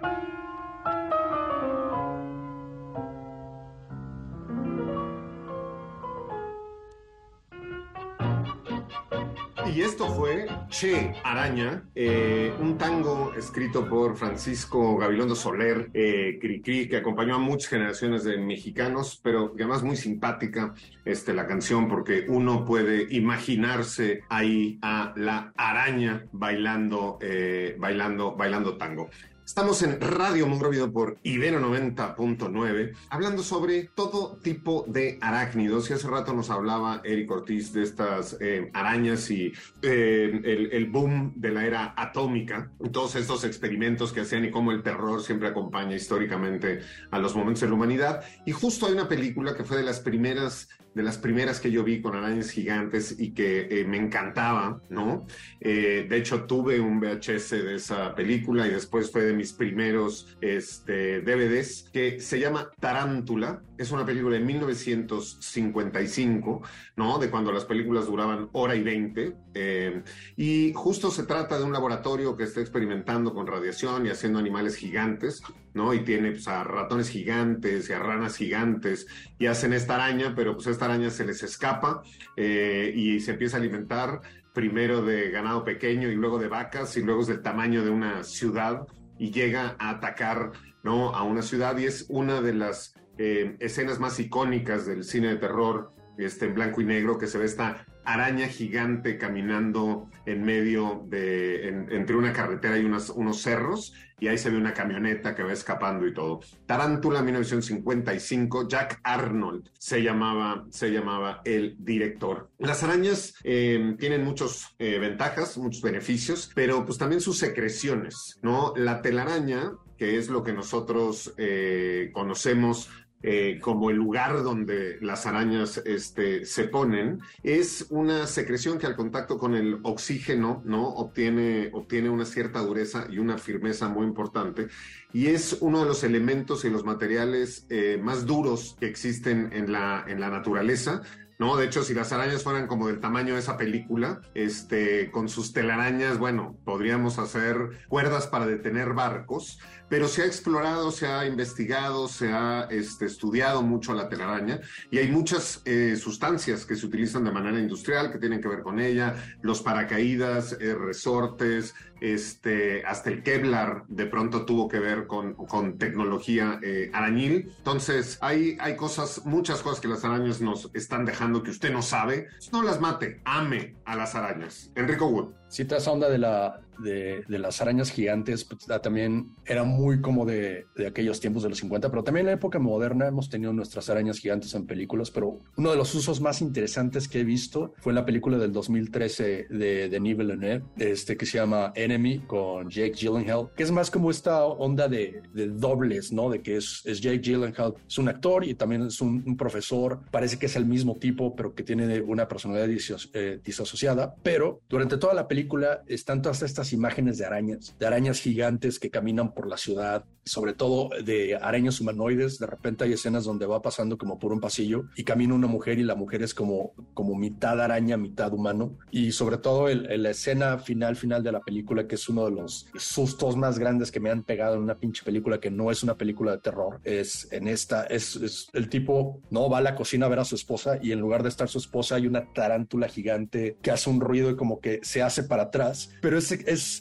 Y 9.76 9.82
esto 9.82 10.08
fue 10.08 10.48
Che 10.70 11.14
Araña, 11.24 11.84
eh, 11.94 12.52
un 12.60 12.78
tango 12.78 13.34
escrito 13.36 13.88
por 13.88 14.18
Francisco 14.18 14.98
Gabilondo 14.98 15.36
Soler, 15.36 15.92
eh, 15.94 16.40
Cricri, 16.42 16.90
que 16.90 16.98
acompañó 16.98 17.36
a 17.36 17.38
muchas 17.38 17.70
generaciones 17.70 18.24
de 18.24 18.38
mexicanos, 18.38 19.20
pero 19.22 19.52
además 19.54 19.84
muy 19.84 19.96
simpática 19.96 20.74
este, 21.06 21.34
la 21.34 21.46
canción 21.46 21.88
porque 21.88 22.26
uno 22.28 22.66
puede 22.66 23.08
imaginarse 23.16 24.24
ahí 24.30 24.80
a 24.82 25.14
la 25.16 25.54
araña 25.56 26.26
bailando, 26.32 27.20
eh, 27.22 27.76
bailando, 27.78 28.36
bailando 28.36 28.76
tango. 28.76 29.10
Estamos 29.50 29.82
en 29.82 30.00
Radio 30.00 30.46
Mórbido 30.46 30.94
por 30.94 31.18
Ibero 31.24 31.60
90.9, 31.60 32.94
hablando 33.10 33.42
sobre 33.42 33.90
todo 33.96 34.38
tipo 34.44 34.86
de 34.88 35.18
arácnidos. 35.22 35.90
Y 35.90 35.94
hace 35.94 36.08
rato 36.08 36.34
nos 36.34 36.52
hablaba 36.52 37.02
Eric 37.04 37.32
Ortiz 37.32 37.74
de 37.74 37.82
estas 37.82 38.38
eh, 38.42 38.70
arañas 38.76 39.32
y 39.32 39.52
eh, 39.82 40.40
el, 40.44 40.72
el, 40.72 40.86
boom 40.92 41.34
de 41.36 41.50
la 41.50 41.66
era 41.66 41.96
atómica, 41.98 42.72
todos 42.92 43.16
estos 43.16 43.44
experimentos 43.44 44.14
que 44.14 44.22
hacían 44.22 44.46
y 44.46 44.52
cómo 44.52 44.72
el 44.72 44.84
terror 44.84 45.24
siempre 45.24 45.48
acompaña 45.48 45.96
históricamente 45.96 46.82
a 47.10 47.18
los 47.18 47.36
momentos 47.36 47.62
de 47.62 47.70
la 47.70 47.74
humanidad. 47.74 48.24
Y 48.46 48.52
justo 48.52 48.86
hay 48.86 48.94
una 48.94 49.10
película 49.10 49.56
que 49.56 49.64
fue 49.64 49.78
de 49.78 49.84
las 49.84 50.00
primeras 50.00 50.70
de 50.94 51.04
las 51.04 51.18
primeras 51.18 51.60
que 51.60 51.72
yo 51.72 51.84
vi 51.84 52.02
con 52.02 52.16
arañas 52.16 52.50
gigantes 52.50 53.20
y 53.20 53.34
que 53.34 53.68
eh, 53.70 53.84
me 53.86 53.98
encantaba, 53.98 54.82
¿no? 54.90 55.28
Eh, 55.60 56.08
de 56.10 56.18
hecho, 56.18 56.46
tuve 56.46 56.80
un 56.80 57.00
VHS 57.00 57.52
de 57.52 57.76
esa 57.76 58.16
película 58.16 58.66
y 58.68 58.72
después 58.72 59.12
fue 59.12 59.22
de 59.24 59.34
mis 59.34 59.54
primeros 59.54 60.36
este, 60.42 61.22
DVDs, 61.22 61.90
que 61.94 62.20
se 62.20 62.40
llama 62.40 62.72
Tarántula. 62.80 63.62
Es 63.78 63.92
una 63.92 64.04
película 64.06 64.38
de 64.38 64.44
1955, 64.44 66.62
¿no? 66.96 67.20
De 67.20 67.30
cuando 67.30 67.52
las 67.52 67.66
películas 67.66 68.08
duraban 68.08 68.50
hora 68.54 68.76
y 68.76 68.84
veinte. 68.84 69.36
Eh, 69.54 70.02
y 70.36 70.74
justo 70.74 71.12
se 71.12 71.24
trata 71.24 71.58
de 71.58 71.66
un 71.66 71.74
laboratorio 71.74 72.36
que 72.36 72.44
está 72.44 72.62
experimentando 72.62 73.34
con 73.34 73.48
radiación 73.48 74.06
y 74.06 74.10
haciendo 74.10 74.40
animales 74.40 74.76
gigantes, 74.76 75.42
¿no? 75.74 75.94
Y 75.94 76.04
tiene 76.04 76.32
pues, 76.32 76.48
a 76.48 76.64
ratones 76.64 77.10
gigantes 77.10 77.90
y 77.90 77.94
a 77.94 78.00
ranas 78.00 78.36
gigantes 78.36 79.08
y 79.38 79.46
hacen 79.46 79.74
esta 79.74 79.96
araña, 79.96 80.34
pero 80.36 80.56
pues 80.56 80.68
araña 80.86 81.10
se 81.10 81.26
les 81.26 81.44
escapa 81.44 82.02
eh, 82.36 82.92
y 82.96 83.20
se 83.20 83.32
empieza 83.32 83.58
a 83.58 83.60
alimentar 83.60 84.22
primero 84.54 85.04
de 85.04 85.30
ganado 85.32 85.64
pequeño 85.64 86.10
y 86.10 86.16
luego 86.16 86.40
de 86.40 86.48
vacas 86.48 86.98
y 86.98 87.02
luego 87.02 87.22
es 87.22 87.28
del 87.28 87.42
tamaño 87.42 87.84
de 87.84 87.92
una 87.92 88.24
ciudad 88.24 88.88
y 89.18 89.32
llega 89.32 89.76
a 89.80 89.92
atacar 89.92 90.52
¿no? 90.84 91.16
a 91.16 91.24
una 91.24 91.42
ciudad 91.42 91.78
y 91.78 91.86
es 91.86 92.06
una 92.10 92.42
de 92.42 92.54
las 92.54 92.94
eh, 93.18 93.56
escenas 93.60 94.00
más 94.00 94.20
icónicas 94.20 94.86
del 94.86 95.04
cine 95.04 95.30
de 95.30 95.36
terror 95.36 95.94
este, 96.18 96.46
en 96.46 96.56
blanco 96.56 96.82
y 96.82 96.86
negro 96.86 97.18
que 97.18 97.28
se 97.28 97.38
ve 97.38 97.46
esta 97.46 97.86
araña 98.14 98.48
gigante 98.48 99.18
caminando 99.18 100.10
en 100.26 100.44
medio 100.44 101.06
de, 101.08 101.68
entre 101.68 102.16
una 102.16 102.34
carretera 102.34 102.78
y 102.78 102.86
unos 102.86 103.42
cerros, 103.42 103.94
y 104.20 104.28
ahí 104.28 104.38
se 104.38 104.50
ve 104.50 104.58
una 104.58 104.74
camioneta 104.74 105.36
que 105.36 105.44
va 105.44 105.54
escapando 105.54 106.06
y 106.08 106.14
todo. 106.14 106.42
Tarántula 106.66 107.22
1955, 107.22 108.68
Jack 108.68 109.00
Arnold 109.04 109.70
se 109.78 110.02
llamaba, 110.02 110.66
se 110.70 110.92
llamaba 110.92 111.42
el 111.46 111.76
director. 111.80 112.50
Las 112.58 112.84
arañas 112.84 113.36
eh, 113.44 113.96
tienen 113.98 114.24
muchas 114.24 114.76
eh, 114.80 114.98
ventajas, 115.00 115.58
muchos 115.58 115.82
beneficios, 115.82 116.52
pero 116.54 116.86
pues 116.86 116.98
también 116.98 117.22
sus 117.22 117.38
secreciones, 117.38 118.40
¿no? 118.42 118.74
La 118.76 119.02
telaraña, 119.02 119.72
que 119.98 120.18
es 120.18 120.30
lo 120.30 120.44
que 120.44 120.54
nosotros 120.54 121.34
eh, 121.38 122.10
conocemos 122.14 122.90
eh, 123.22 123.60
como 123.62 123.90
el 123.90 123.98
lugar 123.98 124.44
donde 124.44 124.98
las 125.02 125.26
arañas 125.26 125.82
este, 125.86 126.46
se 126.46 126.64
ponen, 126.66 127.20
es 127.44 127.88
una 127.90 128.28
secreción 128.28 128.78
que 128.78 128.86
al 128.86 128.96
contacto 128.96 129.38
con 129.38 129.56
el 129.56 129.80
oxígeno 129.84 130.62
¿no? 130.66 130.88
obtiene, 130.88 131.70
obtiene 131.74 132.10
una 132.10 132.24
cierta 132.24 132.60
dureza 132.60 133.08
y 133.10 133.18
una 133.18 133.38
firmeza 133.38 133.90
muy 133.90 134.06
importante. 134.06 134.68
Y 135.12 135.28
es 135.28 135.58
uno 135.60 135.82
de 135.82 135.86
los 135.86 136.04
elementos 136.06 136.64
y 136.64 136.70
los 136.70 136.86
materiales 136.86 137.66
eh, 137.70 138.00
más 138.02 138.26
duros 138.26 138.78
que 138.80 138.88
existen 138.88 139.50
en 139.52 139.72
la, 139.72 140.06
en 140.08 140.22
la 140.22 140.30
naturaleza. 140.30 141.02
¿no? 141.40 141.56
De 141.56 141.66
hecho, 141.66 141.84
si 141.84 141.94
las 141.94 142.12
arañas 142.12 142.44
fueran 142.44 142.68
como 142.68 142.88
del 142.88 143.00
tamaño 143.00 143.34
de 143.34 143.40
esa 143.40 143.58
película, 143.58 144.22
este, 144.34 145.10
con 145.10 145.30
sus 145.30 145.54
telarañas, 145.54 146.20
bueno, 146.20 146.58
podríamos 146.66 147.18
hacer 147.18 147.86
cuerdas 147.88 148.28
para 148.28 148.46
detener 148.46 148.94
barcos, 148.94 149.60
pero 149.90 150.08
se 150.08 150.22
ha 150.22 150.26
explorado, 150.26 150.92
se 150.92 151.08
ha 151.08 151.26
investigado, 151.26 152.08
se 152.08 152.32
ha 152.32 152.68
este, 152.70 153.06
estudiado 153.06 153.62
mucho 153.62 153.94
la 153.94 154.08
telaraña 154.08 154.60
y 154.92 155.00
hay 155.00 155.10
muchas 155.10 155.62
eh, 155.66 155.96
sustancias 155.96 156.66
que 156.66 156.76
se 156.76 156.86
utilizan 156.86 157.24
de 157.24 157.32
manera 157.32 157.60
industrial 157.60 158.12
que 158.12 158.20
tienen 158.20 158.42
que 158.42 158.48
ver 158.48 158.62
con 158.62 158.80
ella, 158.80 159.16
los 159.42 159.62
paracaídas, 159.62 160.58
eh, 160.60 160.76
resortes, 160.76 161.74
este, 162.02 162.86
hasta 162.86 163.10
el 163.10 163.24
Kevlar 163.24 163.84
de 163.88 164.06
pronto 164.06 164.46
tuvo 164.46 164.68
que 164.68 164.80
ver 164.80 165.08
con, 165.08 165.36
tecnología 165.78 166.60
eh, 166.62 166.90
arañil. 166.94 167.54
Entonces, 167.58 168.18
hay, 168.22 168.58
hay 168.60 168.76
cosas, 168.76 169.26
muchas 169.26 169.62
cosas 169.62 169.80
que 169.80 169.88
las 169.88 170.06
arañas 170.06 170.42
nos 170.42 170.70
están 170.74 171.06
dejando 171.06 171.44
que 171.44 171.52
usted 171.52 171.72
no 171.72 171.82
sabe. 171.82 172.28
No 172.52 172.64
las 172.64 172.80
mate, 172.80 173.22
ame 173.26 173.76
a 173.86 173.96
las 173.96 174.16
arañas. 174.16 174.72
Enrico 174.76 175.08
Wood. 175.08 175.34
Toda 175.68 175.78
esa 175.78 175.92
onda 175.92 176.10
de, 176.10 176.20
la, 176.20 176.62
de, 176.80 177.24
de 177.28 177.40
las 177.40 177.62
arañas 177.62 177.92
gigantes 177.92 178.46
pues, 178.46 178.66
también 178.82 179.36
era 179.46 179.64
muy 179.64 180.02
como 180.02 180.26
de, 180.26 180.66
de, 180.76 180.88
aquellos 180.88 181.20
tiempos 181.20 181.44
de 181.44 181.50
los 181.50 181.60
50, 181.60 181.90
pero 181.90 182.04
también 182.04 182.26
en 182.26 182.28
la 182.28 182.34
época 182.34 182.60
moderna 182.60 183.08
hemos 183.08 183.30
tenido 183.30 183.54
nuestras 183.54 183.90
arañas 183.90 184.20
gigantes 184.20 184.54
en 184.54 184.66
películas, 184.66 185.12
pero 185.12 185.40
uno 185.58 185.72
de 185.72 185.78
los 185.78 185.94
usos 185.96 186.22
más 186.22 186.42
interesantes 186.42 187.08
que 187.08 187.22
he 187.22 187.24
visto 187.24 187.74
fue 187.80 187.92
en 187.92 187.96
la 187.96 188.06
película 188.06 188.38
del 188.38 188.52
2013 188.52 189.48
de 189.50 189.90
Denis 189.90 190.18
Villeneuve, 190.18 190.64
este, 190.78 191.18
que 191.18 191.26
se 191.26 191.38
llama 191.38 191.72
Enemy 191.76 192.20
con 192.20 192.70
Jake 192.70 192.94
Gyllenhaal, 192.94 193.50
que 193.56 193.64
es 193.64 193.72
más 193.72 193.92
como 193.92 194.12
esta 194.12 194.46
onda 194.46 194.88
de, 194.88 195.22
de 195.34 195.48
dobles, 195.48 196.12
¿no? 196.12 196.30
De 196.30 196.42
que 196.42 196.58
es, 196.58 196.82
es, 196.86 197.02
Jake 197.02 197.20
Gyllenhaal, 197.20 197.76
es 197.88 197.98
un 197.98 198.10
actor 198.10 198.46
y 198.46 198.54
también 198.54 198.84
es 198.84 199.02
un, 199.02 199.24
un, 199.26 199.38
profesor, 199.38 200.02
parece 200.12 200.38
que 200.38 200.48
es 200.48 200.56
el 200.56 200.66
mismo 200.66 200.98
tipo, 200.98 201.36
pero 201.36 201.54
que 201.54 201.64
tiene 201.64 202.02
una 202.02 202.28
personalidad 202.28 202.68
disos, 202.68 203.10
eh, 203.14 203.40
disasociada, 203.44 204.16
pero 204.24 204.62
durante 204.70 204.98
toda 204.98 205.14
la 205.14 205.28
película 205.28 205.84
están 205.88 206.22
todas 206.22 206.42
estas 206.42 206.69
imágenes 206.74 207.18
de 207.18 207.26
arañas, 207.26 207.76
de 207.80 207.86
arañas 207.86 208.20
gigantes 208.20 208.80
que 208.80 208.90
caminan 208.90 209.34
por 209.34 209.48
la 209.48 209.58
ciudad, 209.58 210.06
sobre 210.26 210.54
todo 210.54 210.90
de 211.04 211.36
arañas 211.36 211.82
humanoides. 211.82 212.40
De 212.40 212.46
repente 212.46 212.84
hay 212.84 212.94
escenas 212.94 213.26
donde 213.26 213.46
va 213.46 213.62
pasando 213.62 213.98
como 213.98 214.20
por 214.20 214.32
un 214.32 214.40
pasillo 214.40 214.86
y 214.96 215.04
camina 215.04 215.34
una 215.34 215.48
mujer 215.48 215.80
y 215.80 215.84
la 215.84 215.96
mujer 215.96 216.22
es 216.22 216.34
como, 216.34 216.74
como 216.94 217.16
mitad 217.16 217.60
araña, 217.60 217.98
mitad 217.98 218.34
humano. 218.34 218.78
Y 218.92 219.12
sobre 219.12 219.38
todo 219.38 219.68
el, 219.68 220.02
la 220.02 220.12
escena 220.12 220.60
final, 220.60 220.96
final 220.96 221.24
de 221.24 221.32
la 221.32 221.42
película, 221.42 221.88
que 221.88 221.96
es 221.96 222.08
uno 222.10 222.26
de 222.26 222.32
los 222.32 222.68
sustos 222.76 223.36
más 223.36 223.58
grandes 223.58 223.92
que 223.92 224.00
me 224.00 224.12
han 224.12 224.24
pegado 224.24 224.56
en 224.56 224.62
una 224.62 224.78
pinche 224.78 225.04
película 225.04 225.40
que 225.40 225.52
no 225.52 225.72
es 225.72 225.84
una 225.84 225.98
película 225.98 226.32
de 226.32 226.40
terror. 226.40 226.80
Es 226.84 227.28
en 227.32 227.48
esta, 227.48 227.84
es, 227.86 228.50
el 228.54 228.70
tipo, 228.70 229.22
no, 229.30 229.50
va 229.50 229.60
a 229.60 229.62
la 229.62 229.76
cocina 229.76 230.06
a 230.06 230.10
ver 230.10 230.20
a 230.20 230.26
su 230.26 230.36
esposa 230.36 230.80
y 230.82 230.92
en 230.92 231.00
lugar 231.00 231.24
de 231.24 231.30
estar 231.30 231.50
su 231.50 231.58
esposa 231.58 231.96
hay 231.96 232.08
una 232.08 232.32
tarántula 232.34 232.88
gigante 232.88 233.58
que 233.62 233.72
hace 233.72 233.90
un 233.90 234.00
ruido 234.00 234.30
y 234.30 234.36
como 234.36 234.60
que 234.60 234.80
se 234.84 235.02
hace 235.02 235.24
para 235.24 235.44
atrás, 235.44 235.92
pero 236.02 236.18
es, 236.18 236.32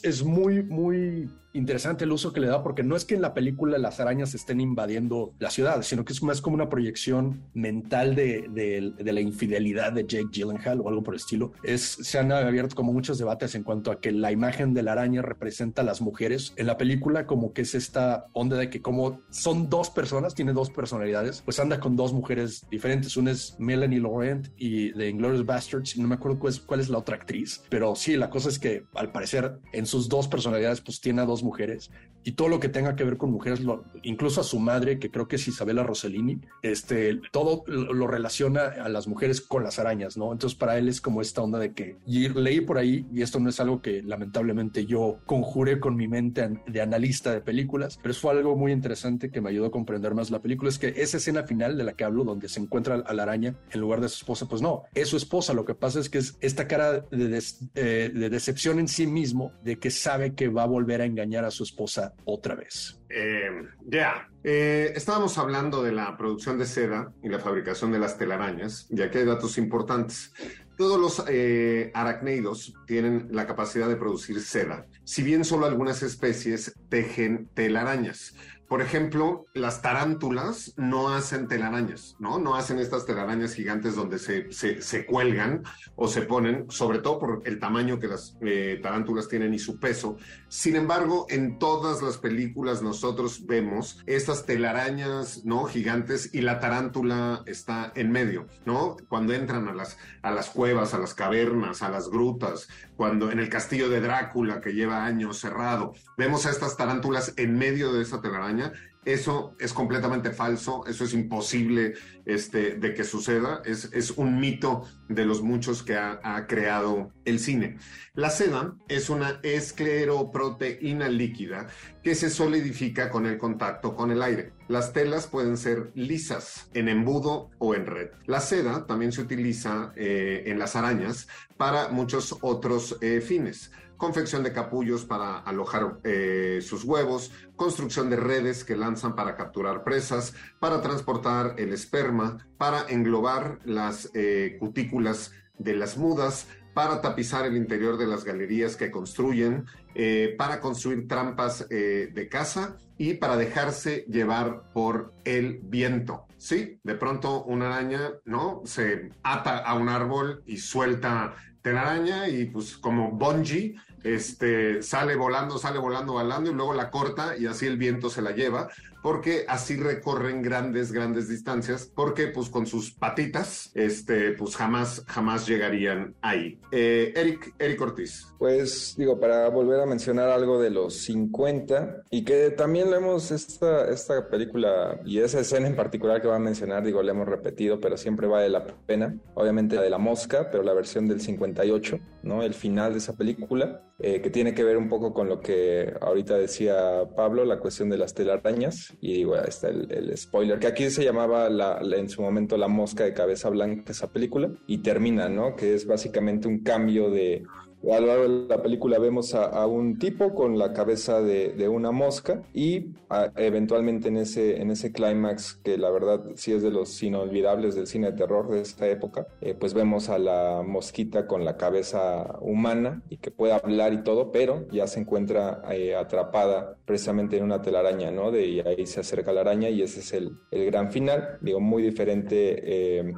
es 0.03 0.23
muy, 0.23 0.63
muy 0.63 1.29
interesante 1.53 2.03
el 2.03 2.11
uso 2.11 2.33
que 2.33 2.39
le 2.39 2.47
da 2.47 2.63
porque 2.63 2.83
no 2.83 2.95
es 2.95 3.05
que 3.05 3.15
en 3.15 3.21
la 3.21 3.33
película 3.33 3.77
las 3.77 3.99
arañas 3.99 4.33
estén 4.35 4.61
invadiendo 4.61 5.33
la 5.39 5.49
ciudad, 5.49 5.81
sino 5.81 6.05
que 6.05 6.13
es 6.13 6.21
más 6.23 6.41
como 6.41 6.55
una 6.55 6.69
proyección 6.69 7.43
mental 7.53 8.15
de, 8.15 8.47
de, 8.49 8.93
de, 8.97 9.13
la 9.13 9.21
infidelidad 9.21 9.91
de 9.93 10.05
Jake 10.05 10.29
Gyllenhaal 10.31 10.81
o 10.81 10.89
algo 10.89 11.03
por 11.03 11.13
el 11.13 11.19
estilo. 11.19 11.53
Es, 11.63 11.81
se 11.81 12.19
han 12.19 12.31
abierto 12.31 12.75
como 12.75 12.93
muchos 12.93 13.17
debates 13.17 13.55
en 13.55 13.63
cuanto 13.63 13.91
a 13.91 13.99
que 13.99 14.11
la 14.11 14.31
imagen 14.31 14.73
de 14.73 14.83
la 14.83 14.93
araña 14.93 15.21
representa 15.21 15.81
a 15.81 15.85
las 15.85 16.01
mujeres. 16.01 16.53
En 16.55 16.67
la 16.67 16.77
película 16.77 17.25
como 17.25 17.53
que 17.53 17.63
es 17.63 17.75
esta 17.75 18.27
onda 18.33 18.57
de 18.57 18.69
que 18.69 18.81
como 18.81 19.21
son 19.29 19.69
dos 19.69 19.89
personas, 19.89 20.35
tiene 20.35 20.53
dos 20.53 20.69
personalidades, 20.69 21.41
pues 21.41 21.59
anda 21.59 21.79
con 21.79 21.95
dos 21.95 22.13
mujeres 22.13 22.65
diferentes. 22.69 23.17
Una 23.17 23.31
es 23.31 23.55
Melanie 23.59 23.99
Laurent 23.99 24.47
y 24.57 24.91
de 24.91 25.09
Inglourious 25.09 25.45
Bastards, 25.45 25.95
y 25.95 26.01
no 26.01 26.07
me 26.07 26.15
acuerdo 26.15 26.39
cuál 26.39 26.53
es, 26.53 26.59
cuál 26.59 26.79
es 26.79 26.89
la 26.89 26.97
otra 26.97 27.15
actriz, 27.15 27.63
pero 27.69 27.95
sí, 27.95 28.15
la 28.15 28.29
cosa 28.29 28.49
es 28.49 28.59
que 28.59 28.85
al 28.93 29.11
parecer 29.11 29.59
en 29.73 29.85
sus 29.85 30.09
dos 30.09 30.27
personalidades 30.27 30.81
pues 30.81 31.01
tiene 31.01 31.21
a 31.21 31.25
dos 31.25 31.38
mujeres 31.43 31.91
y 32.23 32.33
todo 32.33 32.49
lo 32.49 32.59
que 32.59 32.69
tenga 32.69 32.95
que 32.95 33.03
ver 33.03 33.17
con 33.17 33.31
mujeres, 33.31 33.61
lo, 33.61 33.83
incluso 34.03 34.41
a 34.41 34.43
su 34.43 34.59
madre, 34.59 34.99
que 34.99 35.09
creo 35.09 35.27
que 35.27 35.37
es 35.37 35.47
Isabela 35.47 35.83
Rossellini, 35.83 36.39
este, 36.61 37.19
todo 37.31 37.63
lo 37.67 38.07
relaciona 38.07 38.61
a 38.65 38.89
las 38.89 39.07
mujeres 39.07 39.41
con 39.41 39.63
las 39.63 39.79
arañas, 39.79 40.17
¿no? 40.17 40.31
Entonces 40.31 40.57
para 40.57 40.77
él 40.77 40.89
es 40.89 41.01
como 41.01 41.21
esta 41.21 41.41
onda 41.41 41.59
de 41.59 41.73
que 41.73 41.97
y 42.05 42.27
leí 42.29 42.61
por 42.61 42.77
ahí, 42.77 43.05
y 43.13 43.21
esto 43.21 43.39
no 43.39 43.49
es 43.49 43.59
algo 43.59 43.81
que 43.81 44.03
lamentablemente 44.03 44.85
yo 44.85 45.19
conjuré 45.25 45.79
con 45.79 45.95
mi 45.95 46.07
mente 46.07 46.49
de 46.67 46.81
analista 46.81 47.31
de 47.31 47.41
películas, 47.41 47.99
pero 48.01 48.13
fue 48.13 48.31
algo 48.31 48.55
muy 48.55 48.71
interesante 48.71 49.31
que 49.31 49.41
me 49.41 49.49
ayudó 49.49 49.67
a 49.67 49.71
comprender 49.71 50.13
más 50.13 50.29
la 50.29 50.41
película, 50.41 50.69
es 50.69 50.77
que 50.77 50.93
esa 50.97 51.17
escena 51.17 51.43
final 51.43 51.77
de 51.77 51.83
la 51.83 51.93
que 51.93 52.03
hablo, 52.03 52.25
donde 52.25 52.49
se 52.49 52.59
encuentra 52.59 52.95
a 52.95 53.13
la 53.13 53.23
araña 53.23 53.55
en 53.71 53.79
lugar 53.79 54.01
de 54.01 54.09
su 54.09 54.17
esposa, 54.17 54.47
pues 54.47 54.61
no, 54.61 54.83
es 54.93 55.07
su 55.07 55.17
esposa, 55.17 55.53
lo 55.53 55.65
que 55.65 55.75
pasa 55.75 55.99
es 55.99 56.09
que 56.09 56.17
es 56.17 56.37
esta 56.41 56.67
cara 56.67 57.05
de, 57.11 57.27
des, 57.27 57.61
eh, 57.75 58.11
de 58.13 58.29
decepción 58.29 58.79
en 58.79 58.87
sí 58.87 59.07
mismo, 59.07 59.53
de 59.63 59.79
que 59.79 59.89
sabe 59.89 60.33
que 60.33 60.49
va 60.49 60.63
a 60.63 60.67
volver 60.67 61.01
a 61.01 61.05
engañar 61.05 61.28
a 61.37 61.51
su 61.51 61.63
esposa 61.63 62.13
otra 62.25 62.55
vez. 62.55 62.99
Eh, 63.09 63.49
ya, 63.85 64.27
eh, 64.43 64.93
estábamos 64.95 65.37
hablando 65.37 65.83
de 65.83 65.91
la 65.91 66.17
producción 66.17 66.57
de 66.57 66.65
seda 66.65 67.11
y 67.23 67.29
la 67.29 67.39
fabricación 67.39 67.91
de 67.91 67.99
las 67.99 68.17
telarañas, 68.17 68.87
ya 68.89 69.09
que 69.09 69.19
hay 69.19 69.25
datos 69.25 69.57
importantes. 69.57 70.33
Todos 70.77 70.99
los 70.99 71.25
eh, 71.27 71.91
aracneidos 71.93 72.73
tienen 72.87 73.27
la 73.31 73.45
capacidad 73.45 73.87
de 73.87 73.97
producir 73.97 74.41
seda, 74.41 74.85
si 75.03 75.23
bien 75.23 75.43
solo 75.43 75.65
algunas 75.65 76.03
especies 76.03 76.73
tejen 76.89 77.49
telarañas. 77.53 78.35
Por 78.69 78.83
ejemplo, 78.83 79.47
las 79.55 79.81
tarántulas 79.81 80.75
no 80.77 81.09
hacen 81.09 81.47
telarañas, 81.47 82.15
¿no? 82.19 82.37
No 82.37 82.55
hacen 82.55 82.77
estas 82.77 83.03
telarañas 83.07 83.55
gigantes 83.55 83.95
donde 83.95 84.19
se, 84.19 84.51
se, 84.51 85.05
cuelgan 85.07 85.63
o 85.95 86.07
se 86.07 86.21
ponen, 86.21 86.69
sobre 86.69 86.99
todo 86.99 87.17
por 87.17 87.41
el 87.45 87.57
tamaño 87.57 87.97
que 87.97 88.07
las 88.07 88.37
eh, 88.41 88.79
tarántulas 88.83 89.27
tienen 89.27 89.55
y 89.55 89.59
su 89.59 89.79
peso. 89.79 90.17
Sin 90.49 90.75
embargo, 90.75 91.25
en 91.29 91.57
todas 91.57 92.03
las 92.03 92.19
películas 92.19 92.83
nosotros 92.83 93.47
vemos 93.47 94.03
estas 94.05 94.45
telarañas, 94.45 95.43
¿no? 95.45 95.63
Gigantes 95.65 96.29
y 96.31 96.41
la 96.41 96.59
tarántula 96.59 97.41
está 97.47 97.91
en 97.95 98.11
medio, 98.11 98.45
¿no? 98.67 98.97
Cuando 99.07 99.33
entran 99.33 99.67
a 99.67 99.73
las, 99.73 99.97
a 100.21 100.29
las 100.29 100.51
cuevas, 100.51 100.93
a 100.93 100.99
las 100.99 101.15
cavernas, 101.15 101.81
a 101.81 101.89
las 101.89 102.07
grutas, 102.07 102.67
cuando 102.95 103.31
en 103.31 103.39
el 103.39 103.49
castillo 103.49 103.89
de 103.89 103.99
Drácula, 103.99 104.61
que 104.61 104.73
lleva 104.73 105.05
años 105.05 105.39
cerrado, 105.39 105.93
vemos 106.17 106.45
a 106.45 106.51
estas 106.51 106.77
tarántulas 106.77 107.33
en 107.35 107.57
medio 107.57 107.91
de 107.93 108.03
esa 108.03 108.21
telaraña 108.21 108.58
eso 109.05 109.55
es 109.59 109.73
completamente 109.73 110.31
falso, 110.31 110.85
eso 110.85 111.03
es 111.05 111.13
imposible 111.13 111.93
este, 112.25 112.75
de 112.75 112.93
que 112.93 113.03
suceda, 113.03 113.61
es, 113.65 114.11
un 114.17 114.39
mito 114.39 114.83
de 115.07 115.25
los 115.25 115.41
muchos 115.41 115.83
que 115.83 115.95
ha, 115.95 116.45
creado 116.47 117.11
el 117.25 117.39
cine. 117.39 117.77
La 118.13 118.29
seda 118.29 118.75
es 118.87 119.09
una 119.09 119.39
escleroproteína 119.43 121.07
líquida 121.07 121.67
que 122.03 122.15
se 122.15 122.29
solidifica 122.29 123.09
con 123.09 123.25
el 123.25 123.37
contacto 123.37 123.95
con 123.95 124.11
el 124.11 124.21
aire. 124.21 124.51
Las 124.69 124.93
telas 124.93 125.25
pueden 125.25 125.57
ser 125.57 125.91
lisas, 125.95 126.69
en 126.75 126.89
embudo 126.89 127.49
o 127.57 127.73
en 127.73 127.87
red. 127.87 128.11
La 128.27 128.39
seda 128.39 128.85
también 128.85 129.11
se 129.11 129.21
utiliza 129.21 129.93
eh, 129.95 130.43
en 130.45 130.59
las 130.59 130.75
arañas 130.75 131.27
para 131.57 131.89
muchos 131.89 132.37
otros 132.41 132.95
eh, 133.01 133.19
fines 133.19 133.71
confección 133.97 134.43
de 134.43 134.53
capullos 134.53 135.03
para 135.03 135.39
alojar 135.39 135.99
eh, 136.05 136.59
sus 136.61 136.85
huevos, 136.85 137.33
construcción 137.57 138.09
de 138.09 138.15
redes 138.15 138.63
que 138.63 138.77
lanzan 138.77 139.13
para 139.13 139.35
capturar 139.35 139.83
presas, 139.83 140.33
para 140.61 140.79
transportar 140.79 141.55
el 141.57 141.73
esperma, 141.73 142.47
para 142.57 142.87
englobar 142.87 143.59
las 143.65 144.09
cutículas 144.57 145.33
de 145.57 145.75
las 145.75 145.97
mudas, 145.97 146.47
para 146.73 147.01
tapizar 147.01 147.45
el 147.45 147.57
interior 147.57 147.97
de 147.97 148.07
las 148.07 148.23
galerías 148.23 148.75
que 148.75 148.91
construyen, 148.91 149.65
eh, 149.95 150.35
para 150.37 150.59
construir 150.59 151.07
trampas 151.07 151.67
eh, 151.69 152.09
de 152.13 152.29
caza 152.29 152.77
y 152.97 153.15
para 153.15 153.37
dejarse 153.37 154.05
llevar 154.07 154.71
por 154.73 155.13
el 155.25 155.59
viento. 155.63 156.25
Sí, 156.37 156.79
de 156.83 156.95
pronto 156.95 157.43
una 157.43 157.67
araña, 157.67 158.11
¿no? 158.25 158.61
Se 158.65 159.09
ata 159.23 159.57
a 159.57 159.73
un 159.73 159.89
árbol 159.89 160.43
y 160.45 160.57
suelta 160.57 161.35
telaraña 161.61 162.29
y 162.29 162.45
pues 162.45 162.77
como 162.77 163.11
bungee 163.11 163.75
este, 164.03 164.81
sale 164.81 165.15
volando, 165.15 165.57
sale 165.57 165.79
volando, 165.79 166.13
volando 166.13 166.49
y 166.49 166.53
luego 166.53 166.73
la 166.73 166.89
corta 166.89 167.35
y 167.37 167.45
así 167.45 167.65
el 167.65 167.77
viento 167.77 168.09
se 168.09 168.21
la 168.21 168.31
lleva, 168.31 168.69
porque 169.01 169.45
así 169.47 169.75
recorren 169.75 170.41
grandes, 170.41 170.91
grandes 170.91 171.29
distancias, 171.29 171.91
porque 171.93 172.27
pues 172.27 172.49
con 172.49 172.65
sus 172.65 172.91
patitas, 172.91 173.71
este, 173.73 174.31
pues 174.31 174.55
jamás, 174.55 175.03
jamás 175.07 175.47
llegarían 175.47 176.15
ahí. 176.21 176.59
Eh, 176.71 177.13
Eric, 177.15 177.53
Eric 177.59 177.81
Ortiz. 177.81 178.27
Pues 178.37 178.95
digo, 178.97 179.19
para 179.19 179.49
volver 179.49 179.79
a 179.81 179.85
mencionar 179.85 180.29
algo 180.29 180.61
de 180.61 180.69
los 180.69 180.95
50 181.03 182.03
y 182.09 182.23
que 182.23 182.51
también 182.51 182.89
lo 182.89 182.97
hemos, 182.97 183.31
esta, 183.31 183.89
esta 183.89 184.29
película 184.29 184.99
y 185.05 185.19
esa 185.19 185.39
escena 185.39 185.67
en 185.67 185.75
particular 185.75 186.21
que 186.21 186.27
va 186.27 186.37
a 186.37 186.39
mencionar, 186.39 186.83
digo, 186.83 187.01
le 187.03 187.11
hemos 187.11 187.27
repetido, 187.27 187.79
pero 187.79 187.97
siempre 187.97 188.27
vale 188.27 188.49
la 188.49 188.65
pena. 188.65 189.15
Obviamente 189.33 189.75
la 189.75 189.81
de 189.81 189.89
la 189.89 189.97
mosca, 189.97 190.49
pero 190.51 190.63
la 190.63 190.73
versión 190.73 191.07
del 191.07 191.21
58, 191.21 191.99
¿no? 192.23 192.43
El 192.43 192.53
final 192.53 192.93
de 192.93 192.99
esa 192.99 193.15
película, 193.15 193.83
eh, 193.99 194.21
que 194.21 194.29
tiene 194.29 194.53
que 194.53 194.63
ver 194.63 194.77
un 194.77 194.87
poco 194.89 195.13
con 195.13 195.27
lo 195.27 195.41
que 195.41 195.93
ahorita 196.01 196.37
decía 196.37 197.03
Pablo, 197.15 197.45
la 197.45 197.59
cuestión 197.59 197.89
de 197.89 197.97
las 197.97 198.13
telarañas 198.13 198.95
y 199.01 199.13
digo, 199.13 199.35
ahí 199.35 199.45
está 199.47 199.69
el, 199.69 200.17
spoiler, 200.17 200.59
que 200.59 200.67
aquí 200.67 200.89
se 200.89 201.03
llamaba 201.03 201.49
la, 201.49 201.81
la, 201.81 201.97
en 201.97 202.09
su 202.09 202.21
momento 202.21 202.57
La 202.57 202.67
Mosca 202.67 203.03
de 203.03 203.13
Cabeza 203.13 203.49
Blanca, 203.49 203.91
esa 203.91 204.11
película, 204.11 204.51
y 204.67 204.79
termina, 204.79 205.29
¿no? 205.29 205.55
Que 205.55 205.73
es 205.73 205.85
básicamente 205.85 206.47
un 206.47 206.63
cambio 206.63 207.09
de 207.09 207.43
a 207.83 207.99
lo 207.99 208.07
largo 208.07 208.23
de 208.23 208.47
la 208.47 208.61
película 208.61 208.99
vemos 208.99 209.33
a, 209.33 209.45
a 209.45 209.65
un 209.67 209.97
tipo 209.99 210.33
con 210.33 210.57
la 210.57 210.73
cabeza 210.73 211.21
de, 211.21 211.53
de 211.53 211.67
una 211.67 211.91
mosca 211.91 212.43
y 212.53 212.87
a, 213.09 213.31
eventualmente 213.35 214.09
en 214.09 214.17
ese, 214.17 214.61
en 214.61 214.71
ese 214.71 214.91
clímax, 214.91 215.59
que 215.63 215.77
la 215.77 215.89
verdad 215.89 216.21
sí 216.35 216.51
es 216.51 216.61
de 216.61 216.71
los 216.71 217.01
inolvidables 217.01 217.75
del 217.75 217.87
cine 217.87 218.11
de 218.11 218.17
terror 218.17 218.49
de 218.49 218.61
esta 218.61 218.87
época, 218.87 219.27
eh, 219.41 219.55
pues 219.57 219.73
vemos 219.73 220.09
a 220.09 220.19
la 220.19 220.63
mosquita 220.65 221.27
con 221.27 221.45
la 221.45 221.57
cabeza 221.57 222.37
humana 222.41 223.01
y 223.09 223.17
que 223.17 223.31
puede 223.31 223.53
hablar 223.53 223.93
y 223.93 224.03
todo, 224.03 224.31
pero 224.31 224.67
ya 224.71 224.87
se 224.87 224.99
encuentra 224.99 225.61
eh, 225.71 225.95
atrapada 225.95 226.77
precisamente 226.85 227.37
en 227.37 227.43
una 227.43 227.61
telaraña, 227.61 228.11
¿no? 228.11 228.31
De, 228.31 228.45
y 228.45 228.59
ahí 228.61 228.85
se 228.85 228.99
acerca 228.99 229.31
la 229.31 229.41
araña 229.41 229.69
y 229.69 229.81
ese 229.81 230.01
es 230.01 230.13
el, 230.13 230.31
el 230.51 230.65
gran 230.65 230.91
final, 230.91 231.37
digo, 231.41 231.59
muy 231.59 231.81
diferente 231.83 232.99
eh, 232.99 233.13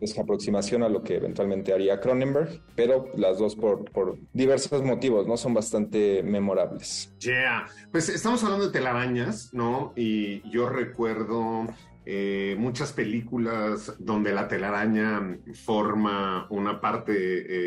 esa 0.00 0.22
aproximación 0.22 0.82
a 0.82 0.88
lo 0.88 1.02
que 1.02 1.16
eventualmente 1.16 1.72
haría 1.72 2.00
Cronenberg, 2.00 2.62
pero 2.74 3.10
las 3.16 3.38
dos 3.38 3.56
por, 3.56 3.90
por 3.90 4.18
diversos 4.32 4.82
motivos, 4.82 5.26
¿no? 5.26 5.36
Son 5.36 5.54
bastante 5.54 6.22
memorables. 6.22 7.14
Yeah, 7.20 7.66
pues 7.90 8.08
estamos 8.08 8.42
hablando 8.44 8.66
de 8.66 8.72
telarañas, 8.72 9.52
¿no? 9.52 9.92
Y 9.96 10.48
yo 10.50 10.68
recuerdo 10.68 11.66
eh, 12.08 12.54
muchas 12.56 12.92
películas 12.92 13.96
donde 13.98 14.32
la 14.32 14.46
telaraña 14.46 15.38
forma 15.64 16.46
una 16.50 16.80
parte 16.80 17.12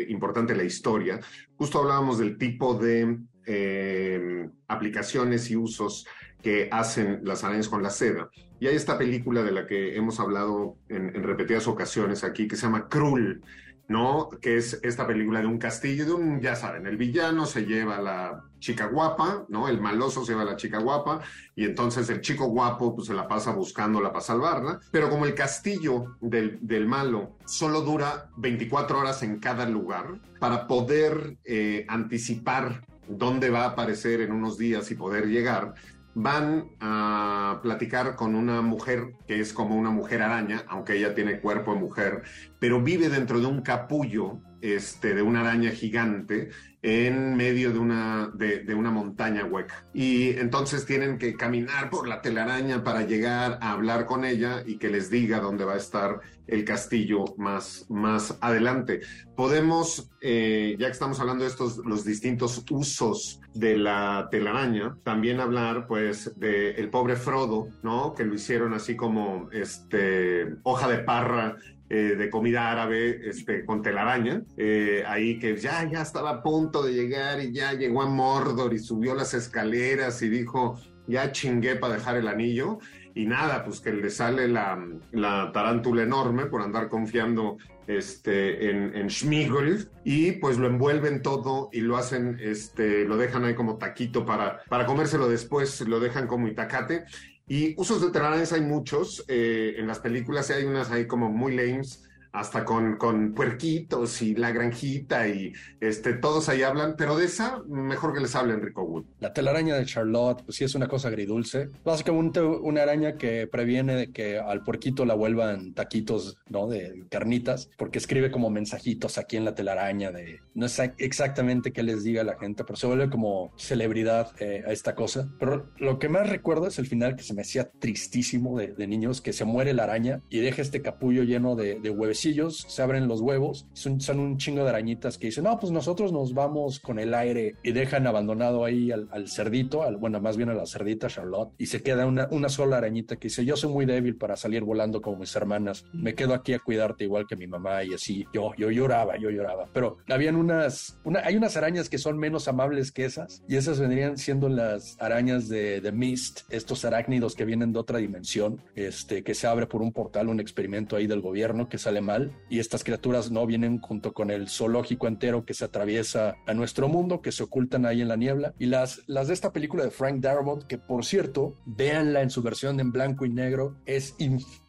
eh, 0.02 0.06
importante 0.08 0.54
de 0.54 0.58
la 0.58 0.64
historia. 0.64 1.20
Justo 1.56 1.78
hablábamos 1.78 2.18
del 2.18 2.38
tipo 2.38 2.72
de 2.74 3.18
eh, 3.44 4.48
aplicaciones 4.66 5.50
y 5.50 5.56
usos 5.56 6.06
que 6.42 6.70
hacen 6.72 7.20
las 7.22 7.44
arañas 7.44 7.68
con 7.68 7.82
la 7.82 7.90
seda. 7.90 8.30
Y 8.60 8.66
hay 8.66 8.76
esta 8.76 8.98
película 8.98 9.42
de 9.42 9.52
la 9.52 9.66
que 9.66 9.96
hemos 9.96 10.20
hablado 10.20 10.76
en, 10.88 11.14
repetidas 11.22 11.66
ocasiones 11.66 12.22
aquí, 12.24 12.46
que 12.46 12.56
se 12.56 12.66
llama 12.66 12.88
Krull, 12.88 13.42
¿no? 13.88 14.28
Que 14.40 14.58
es 14.58 14.78
esta 14.82 15.06
película 15.06 15.40
de 15.40 15.46
un 15.46 15.58
castillo, 15.58 16.04
de 16.04 16.12
un, 16.12 16.40
ya 16.42 16.54
saben, 16.54 16.86
el 16.86 16.98
villano 16.98 17.46
se 17.46 17.64
lleva 17.64 18.00
la 18.02 18.44
chica 18.58 18.86
guapa, 18.86 19.46
¿no? 19.48 19.66
El 19.66 19.80
maloso 19.80 20.26
se 20.26 20.32
lleva 20.32 20.44
la 20.44 20.56
chica 20.56 20.78
guapa 20.78 21.22
y 21.56 21.64
entonces 21.64 22.10
el 22.10 22.20
chico 22.20 22.48
guapo 22.48 22.94
pues 22.94 23.08
se 23.08 23.14
la 23.14 23.26
pasa 23.26 23.52
buscándola 23.52 24.12
para 24.12 24.24
salvarla, 24.24 24.80
pero 24.92 25.08
como 25.08 25.24
el 25.24 25.34
castillo 25.34 26.18
del, 26.20 26.58
del 26.60 26.86
malo 26.86 27.38
solo 27.46 27.80
dura 27.80 28.28
24 28.36 28.98
horas 28.98 29.22
en 29.22 29.40
cada 29.40 29.66
lugar, 29.66 30.20
para 30.38 30.66
poder 30.66 31.38
eh, 31.44 31.86
anticipar 31.88 32.86
dónde 33.08 33.48
va 33.48 33.64
a 33.64 33.68
aparecer 33.68 34.20
en 34.20 34.32
unos 34.32 34.58
días 34.58 34.90
y 34.90 34.94
poder 34.94 35.26
llegar, 35.26 35.74
van 36.14 36.70
a 36.80 37.60
platicar 37.62 38.16
con 38.16 38.34
una 38.34 38.62
mujer 38.62 39.14
que 39.26 39.40
es 39.40 39.52
como 39.52 39.76
una 39.76 39.90
mujer 39.90 40.22
araña, 40.22 40.64
aunque 40.68 40.96
ella 40.96 41.14
tiene 41.14 41.40
cuerpo 41.40 41.74
de 41.74 41.80
mujer, 41.80 42.22
pero 42.58 42.82
vive 42.82 43.08
dentro 43.08 43.40
de 43.40 43.46
un 43.46 43.62
capullo 43.62 44.40
este, 44.60 45.14
de 45.14 45.22
una 45.22 45.40
araña 45.40 45.70
gigante 45.70 46.50
en 46.82 47.36
medio 47.36 47.72
de 47.72 47.78
una, 47.78 48.30
de, 48.34 48.74
una 48.74 48.90
montaña 48.90 49.44
hueca. 49.44 49.86
Y 49.92 50.30
entonces 50.30 50.86
tienen 50.86 51.18
que 51.18 51.34
caminar 51.34 51.90
por 51.90 52.08
la 52.08 52.22
telaraña 52.22 52.82
para 52.82 53.02
llegar 53.02 53.58
a 53.60 53.72
hablar 53.72 54.06
con 54.06 54.24
ella 54.24 54.62
y 54.66 54.78
que 54.78 54.88
les 54.88 55.10
diga 55.10 55.40
dónde 55.40 55.64
va 55.64 55.74
a 55.74 55.78
estar 55.78 56.20
el 56.46 56.64
castillo 56.64 57.24
más, 57.36 57.86
más 57.90 58.38
adelante. 58.40 59.00
Podemos, 59.36 60.10
eh, 60.22 60.76
ya 60.78 60.86
que 60.86 60.92
estamos 60.92 61.20
hablando 61.20 61.44
de 61.44 61.50
estos, 61.50 61.78
los 61.84 62.04
distintos 62.04 62.64
usos 62.70 63.40
de 63.54 63.76
la 63.76 64.28
telaraña, 64.30 64.96
también 65.04 65.40
hablar 65.40 65.86
pues 65.86 66.38
de 66.38 66.88
pobre 66.90 67.16
Frodo, 67.16 67.68
¿no? 67.82 68.14
Que 68.14 68.24
lo 68.24 68.34
hicieron 68.34 68.74
así 68.74 68.96
como 68.96 69.48
este, 69.52 70.56
hoja 70.62 70.88
de 70.88 70.98
parra 70.98 71.56
eh, 71.92 72.14
de 72.16 72.30
comida 72.30 72.70
árabe 72.70 73.28
este, 73.28 73.64
con 73.64 73.82
telaraña, 73.82 74.44
eh, 74.56 75.02
ahí 75.08 75.40
que 75.40 75.56
ya, 75.56 75.82
ya 75.90 76.02
estaba 76.02 76.30
a 76.30 76.42
punto 76.42 76.84
de 76.84 76.92
llegar 76.92 77.40
y 77.40 77.52
ya 77.52 77.72
llegó 77.72 78.02
a 78.02 78.06
Mordor 78.06 78.72
y 78.72 78.78
subió 78.78 79.12
las 79.16 79.34
escaleras 79.34 80.22
y 80.22 80.28
dijo, 80.28 80.78
ya 81.08 81.32
chingué 81.32 81.74
para 81.74 81.94
dejar 81.94 82.16
el 82.16 82.28
anillo. 82.28 82.78
Y 83.12 83.26
nada, 83.26 83.64
pues 83.64 83.80
que 83.80 83.92
le 83.92 84.08
sale 84.08 84.46
la, 84.46 84.78
la 85.10 85.50
tarántula 85.52 86.04
enorme 86.04 86.46
por 86.46 86.62
andar 86.62 86.88
confiando 86.88 87.58
este, 87.88 88.70
en, 88.70 88.94
en 88.94 89.10
Schmigel 89.10 89.88
y 90.04 90.32
pues 90.32 90.58
lo 90.58 90.68
envuelven 90.68 91.22
todo 91.22 91.70
y 91.72 91.80
lo 91.80 91.96
hacen, 91.96 92.38
este, 92.40 93.04
lo 93.04 93.16
dejan 93.16 93.44
ahí 93.44 93.56
como 93.56 93.78
taquito 93.78 94.24
para, 94.24 94.60
para 94.68 94.86
comérselo 94.86 95.28
después, 95.28 95.80
lo 95.80 95.98
dejan 95.98 96.28
como 96.28 96.46
itacate 96.46 97.02
y 97.50 97.74
usos 97.76 98.00
de 98.00 98.10
telarañas 98.12 98.52
hay 98.52 98.60
muchos, 98.60 99.24
eh, 99.26 99.74
en 99.76 99.88
las 99.88 99.98
películas 99.98 100.48
hay 100.52 100.62
unas 100.62 100.92
ahí 100.92 101.08
como 101.08 101.30
muy 101.30 101.52
lames, 101.52 102.04
hasta 102.32 102.64
con, 102.64 102.96
con 102.96 103.32
puerquitos 103.34 104.22
y 104.22 104.34
la 104.34 104.52
granjita 104.52 105.26
y 105.28 105.52
este, 105.80 106.12
todos 106.14 106.48
ahí 106.48 106.62
hablan, 106.62 106.94
pero 106.96 107.16
de 107.16 107.26
esa 107.26 107.62
mejor 107.66 108.14
que 108.14 108.20
les 108.20 108.34
hable 108.34 108.54
Enrico 108.54 108.82
Wood. 108.82 109.04
La 109.18 109.32
telaraña 109.32 109.76
de 109.76 109.84
Charlotte, 109.84 110.42
pues 110.44 110.56
sí 110.56 110.64
es 110.64 110.74
una 110.74 110.88
cosa 110.88 111.08
agridulce. 111.08 111.68
Básicamente 111.84 112.40
una 112.40 112.82
araña 112.82 113.16
que 113.16 113.46
previene 113.46 113.94
de 113.94 114.12
que 114.12 114.38
al 114.38 114.62
puerquito 114.62 115.04
la 115.04 115.14
vuelvan 115.14 115.74
taquitos, 115.74 116.38
¿no? 116.48 116.68
De 116.68 117.04
carnitas, 117.10 117.68
porque 117.76 117.98
escribe 117.98 118.30
como 118.30 118.50
mensajitos 118.50 119.18
aquí 119.18 119.36
en 119.36 119.44
la 119.44 119.54
telaraña 119.54 120.12
de, 120.12 120.40
no 120.54 120.68
sé 120.68 120.94
exactamente 120.98 121.72
qué 121.72 121.82
les 121.82 122.04
diga 122.04 122.22
la 122.24 122.38
gente, 122.38 122.64
pero 122.64 122.76
se 122.76 122.86
vuelve 122.86 123.10
como 123.10 123.52
celebridad 123.56 124.32
eh, 124.38 124.62
a 124.66 124.72
esta 124.72 124.94
cosa. 124.94 125.28
Pero 125.38 125.70
lo 125.78 125.98
que 125.98 126.08
más 126.08 126.28
recuerdo 126.28 126.68
es 126.68 126.78
el 126.78 126.86
final 126.86 127.16
que 127.16 127.22
se 127.22 127.34
me 127.34 127.42
hacía 127.42 127.70
tristísimo 127.70 128.58
de, 128.58 128.68
de 128.68 128.86
niños, 128.86 129.20
que 129.20 129.32
se 129.32 129.44
muere 129.44 129.74
la 129.74 129.84
araña 129.84 130.22
y 130.28 130.40
deja 130.40 130.62
este 130.62 130.82
capullo 130.82 131.22
lleno 131.24 131.56
de, 131.56 131.80
de 131.80 131.90
huevecillos, 132.20 132.66
se 132.68 132.82
abren 132.82 133.08
los 133.08 133.20
huevos, 133.20 133.66
son, 133.72 134.00
son, 134.00 134.20
un 134.20 134.36
chingo 134.36 134.62
de 134.62 134.70
arañitas 134.70 135.16
que 135.16 135.28
dicen, 135.28 135.44
no, 135.44 135.58
pues 135.58 135.72
nosotros 135.72 136.12
nos 136.12 136.34
vamos 136.34 136.80
con 136.80 136.98
el 136.98 137.14
aire 137.14 137.54
y 137.62 137.72
dejan 137.72 138.06
abandonado 138.06 138.64
ahí 138.64 138.92
al, 138.92 139.08
al 139.10 139.28
cerdito, 139.28 139.82
al, 139.82 139.96
bueno, 139.96 140.20
más 140.20 140.36
bien 140.36 140.50
a 140.50 140.54
la 140.54 140.66
cerdita 140.66 141.08
Charlotte, 141.08 141.52
y 141.56 141.66
se 141.66 141.82
queda 141.82 142.06
una, 142.06 142.28
una 142.30 142.48
sola 142.48 142.76
arañita 142.76 143.16
que 143.16 143.28
dice, 143.28 143.44
yo 143.44 143.56
soy 143.56 143.70
muy 143.72 143.86
débil 143.86 144.16
para 144.16 144.36
salir 144.36 144.62
volando 144.62 145.00
como 145.00 145.18
mis 145.18 145.34
hermanas, 145.34 145.84
me 145.92 146.14
quedo 146.14 146.34
aquí 146.34 146.52
a 146.52 146.58
cuidarte 146.58 147.04
igual 147.04 147.26
que 147.26 147.36
mi 147.36 147.46
mamá 147.46 147.82
y 147.84 147.94
así, 147.94 148.26
yo, 148.34 148.52
yo 148.56 148.70
lloraba, 148.70 149.16
yo 149.18 149.30
lloraba, 149.30 149.66
pero 149.72 149.98
habían 150.08 150.36
unas, 150.36 150.98
una, 151.04 151.20
hay 151.20 151.36
unas 151.36 151.56
arañas 151.56 151.88
que 151.88 151.98
son 151.98 152.18
menos 152.18 152.48
amables 152.48 152.92
que 152.92 153.04
esas, 153.06 153.42
y 153.48 153.56
esas 153.56 153.80
vendrían 153.80 154.18
siendo 154.18 154.48
las 154.48 155.00
arañas 155.00 155.48
de, 155.48 155.80
de 155.80 155.92
Mist, 155.92 156.40
estos 156.50 156.84
arácnidos 156.84 157.34
que 157.34 157.44
vienen 157.44 157.72
de 157.72 157.78
otra 157.78 157.98
dimensión, 157.98 158.60
este, 158.74 159.22
que 159.22 159.34
se 159.34 159.46
abre 159.46 159.66
por 159.66 159.80
un 159.80 159.92
portal, 159.92 160.28
un 160.28 160.40
experimento 160.40 160.96
ahí 160.96 161.06
del 161.06 161.20
gobierno 161.20 161.68
que 161.68 161.78
sale 161.78 162.00
y 162.48 162.58
estas 162.58 162.84
criaturas 162.84 163.30
no 163.30 163.46
vienen 163.46 163.80
junto 163.80 164.12
con 164.12 164.30
el 164.30 164.48
zoológico 164.48 165.06
entero 165.06 165.44
que 165.44 165.54
se 165.54 165.64
atraviesa 165.64 166.36
a 166.46 166.54
nuestro 166.54 166.88
mundo, 166.88 167.20
que 167.20 167.32
se 167.32 167.42
ocultan 167.42 167.86
ahí 167.86 168.00
en 168.00 168.08
la 168.08 168.16
niebla, 168.16 168.54
y 168.58 168.66
las, 168.66 169.02
las 169.06 169.28
de 169.28 169.34
esta 169.34 169.52
película 169.52 169.84
de 169.84 169.90
Frank 169.90 170.20
Darabont, 170.20 170.64
que 170.64 170.78
por 170.78 171.04
cierto, 171.04 171.56
véanla 171.64 172.22
en 172.22 172.30
su 172.30 172.42
versión 172.42 172.80
en 172.80 172.92
blanco 172.92 173.24
y 173.24 173.30
negro, 173.30 173.76
es 173.86 174.14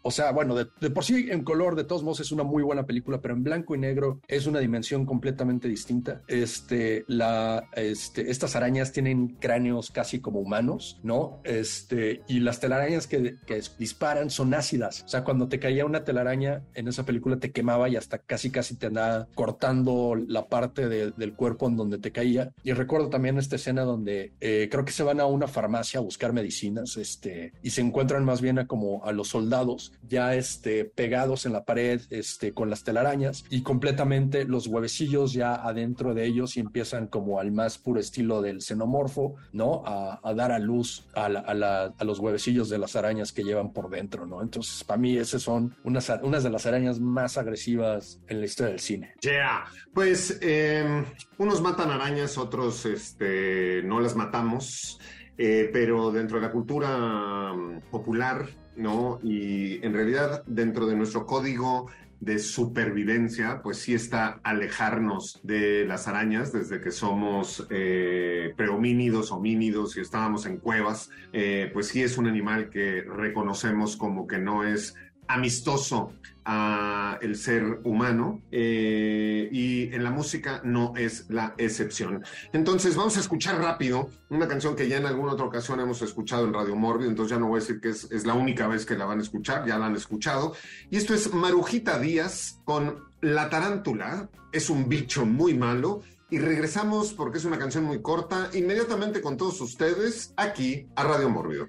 o 0.04 0.12
sea, 0.12 0.32
bueno, 0.32 0.56
de, 0.56 0.66
por 0.90 1.04
sí 1.04 1.28
en 1.30 1.44
color, 1.44 1.76
de 1.76 1.84
todos 1.84 2.04
modos, 2.04 2.20
es 2.22 2.32
una 2.32 2.44
muy 2.44 2.64
buena 2.64 2.86
película, 2.86 3.22
pero 3.22 3.34
en 3.34 3.44
blanco 3.44 3.76
y 3.76 3.80
negro 3.80 4.20
es 4.28 4.48
una 4.48 4.60
dimensión 4.60 5.06
completamente 5.06 5.68
distinta. 5.68 6.22
Este, 6.28 7.06
la, 7.08 7.70
este, 7.74 8.32
estas 8.32 8.56
arañas 8.56 8.92
tienen 8.92 9.38
cráneos 9.40 9.92
casi 9.92 10.20
como 10.20 10.40
humanos, 10.40 11.00
¿no? 11.04 11.40
Este, 11.44 12.22
y 12.28 12.40
las 12.40 12.60
telarañas 12.60 13.08
que, 13.08 13.38
que 13.46 13.62
disparan 13.78 14.30
son 14.30 14.54
ácidas. 14.54 15.04
O 15.04 15.08
sea, 15.08 15.24
cuando 15.24 15.48
te 15.48 15.60
caía 15.60 15.86
una 15.86 16.04
telaraña 16.04 16.64
en 16.74 16.88
esa 16.88 17.06
película 17.06 17.38
te 17.38 17.52
quemaba 17.52 17.90
y 17.90 17.96
hasta 17.96 18.18
casi 18.18 18.50
casi 18.50 18.76
te 18.76 18.88
andaba 18.88 19.28
cortando 19.36 20.16
la 20.16 20.48
parte 20.48 20.90
de, 20.90 21.12
del 21.12 21.34
cuerpo 21.34 21.68
en 21.68 21.78
donde 21.78 21.98
te 21.98 22.12
caía. 22.12 22.52
Y 22.64 22.74
recuerdo 22.74 23.10
también 23.10 23.38
esta 23.38 23.56
escena 23.56 23.84
donde 23.84 24.34
eh, 24.40 24.68
creo 24.72 24.86
que 24.86 24.92
se 24.92 25.04
van 25.04 25.20
a 25.20 25.26
una 25.26 25.48
farmacia 25.48 26.00
a 26.00 26.04
buscar 26.04 26.34
medicinas, 26.34 26.98
este, 26.98 27.54
y 27.62 27.72
se 27.72 27.82
encuentran 27.82 28.26
más 28.26 28.42
bien 28.42 28.60
a 28.60 28.68
como 28.68 29.04
a 29.06 29.12
los 29.12 29.30
soldados 29.30 29.91
ya 30.08 30.36
este, 30.36 30.86
pegados 30.86 31.46
en 31.46 31.54
la 31.54 31.64
pared 31.64 32.02
este, 32.10 32.54
con 32.54 32.70
las 32.70 32.84
telarañas 32.84 33.46
y 33.50 33.64
completamente 33.64 34.46
los 34.46 34.68
huevecillos 34.68 35.34
ya 35.34 35.56
adentro 35.56 36.14
de 36.14 36.26
ellos 36.26 36.58
y 36.58 36.60
empiezan 36.60 37.08
como 37.08 37.40
al 37.40 37.52
más 37.52 37.78
puro 37.78 38.00
estilo 38.00 38.42
del 38.42 38.62
xenomorfo, 38.62 39.36
¿no? 39.54 39.84
A, 39.86 40.20
a 40.24 40.34
dar 40.34 40.52
a 40.52 40.60
luz 40.60 41.08
a, 41.14 41.30
la, 41.30 41.40
a, 41.40 41.54
la, 41.54 41.94
a, 41.98 42.04
los 42.04 42.20
huevecillos 42.20 42.70
de 42.70 42.78
las 42.78 42.96
arañas 42.96 43.32
que 43.32 43.44
llevan 43.44 43.72
por 43.72 43.90
dentro, 43.90 44.26
¿no? 44.26 44.42
Entonces, 44.42 44.84
para 44.84 45.00
mí, 45.00 45.18
esas 45.18 45.42
son 45.42 45.76
unas, 45.84 46.12
unas 46.24 46.44
de 46.44 46.50
las 46.50 46.66
arañas 46.66 47.00
más 47.00 47.38
agresivas 47.38 48.20
en 48.28 48.40
la 48.40 48.46
historia 48.46 48.72
del 48.72 48.80
cine. 48.80 49.14
Yeah, 49.22 49.66
pues 49.94 50.40
eh, 50.42 51.06
unos 51.38 51.62
matan 51.62 51.90
arañas, 51.90 52.38
otros 52.38 52.86
este, 52.86 53.82
no 53.84 54.00
las 54.00 54.16
matamos. 54.16 55.00
Eh, 55.38 55.72
pero 55.74 56.12
dentro 56.12 56.40
de 56.40 56.46
la 56.46 56.52
cultura 56.52 57.52
um, 57.54 57.80
popular 57.90 58.48
¿no? 58.82 59.20
Y 59.24 59.86
en 59.86 59.94
realidad 59.94 60.44
dentro 60.46 60.86
de 60.86 60.96
nuestro 60.96 61.26
código 61.26 61.88
de 62.22 62.38
supervivencia, 62.38 63.62
pues 63.64 63.80
sí 63.80 63.96
está 63.96 64.40
alejarnos 64.44 65.40
de 65.42 65.86
las 65.86 66.08
arañas 66.08 66.54
desde 66.54 66.80
que 66.80 66.92
somos 66.92 67.66
eh, 67.72 68.54
prehomínidos, 68.56 69.32
homínidos 69.32 69.98
y 69.98 70.02
estábamos 70.02 70.46
en 70.46 70.58
cuevas, 70.58 71.10
eh, 71.34 71.72
pues 71.74 71.88
sí 71.88 72.04
es 72.04 72.20
un 72.20 72.28
animal 72.28 72.70
que 72.70 73.02
reconocemos 73.02 73.98
como 73.98 74.28
que 74.28 74.38
no 74.38 74.64
es 74.64 74.96
amistoso 75.34 76.14
a 76.44 77.20
el 77.22 77.36
ser 77.36 77.82
humano 77.84 78.42
eh, 78.52 79.48
y 79.52 79.94
en 79.94 80.04
la 80.04 80.10
música 80.10 80.62
no 80.64 80.94
es 80.98 81.30
la 81.30 81.54
excepción. 81.58 82.24
Entonces 82.52 82.96
vamos 82.96 83.18
a 83.18 83.20
escuchar 83.20 83.60
rápido 83.60 84.10
una 84.30 84.48
canción 84.48 84.76
que 84.76 84.88
ya 84.88 84.98
en 84.98 85.06
alguna 85.06 85.34
otra 85.34 85.46
ocasión 85.46 85.80
hemos 85.80 86.02
escuchado 86.02 86.46
en 86.46 86.54
Radio 86.54 86.76
Morbido, 86.76 87.10
entonces 87.10 87.32
ya 87.32 87.40
no 87.40 87.48
voy 87.48 87.58
a 87.58 87.62
decir 87.62 87.80
que 87.80 87.90
es, 87.90 88.12
es 88.12 88.26
la 88.26 88.34
única 88.34 88.68
vez 88.68 88.86
que 88.86 88.98
la 88.98 89.06
van 89.06 89.20
a 89.20 89.22
escuchar, 89.22 89.68
ya 89.68 89.78
la 89.78 89.86
han 89.86 89.96
escuchado. 89.96 90.56
Y 90.90 90.98
esto 90.98 91.14
es 91.14 91.32
Marujita 91.34 92.00
Díaz 92.00 92.60
con 92.66 93.04
La 93.22 93.50
Tarántula, 93.50 94.30
es 94.52 94.70
un 94.70 94.90
bicho 94.90 95.26
muy 95.26 95.54
malo. 95.54 96.02
Y 96.32 96.40
regresamos 96.40 97.12
porque 97.12 97.40
es 97.40 97.46
una 97.46 97.60
canción 97.60 97.84
muy 97.84 98.02
corta, 98.02 98.50
inmediatamente 98.54 99.20
con 99.20 99.36
todos 99.36 99.60
ustedes 99.60 100.34
aquí 100.38 100.88
a 100.96 101.04
Radio 101.04 101.30
Morbido. 101.30 101.68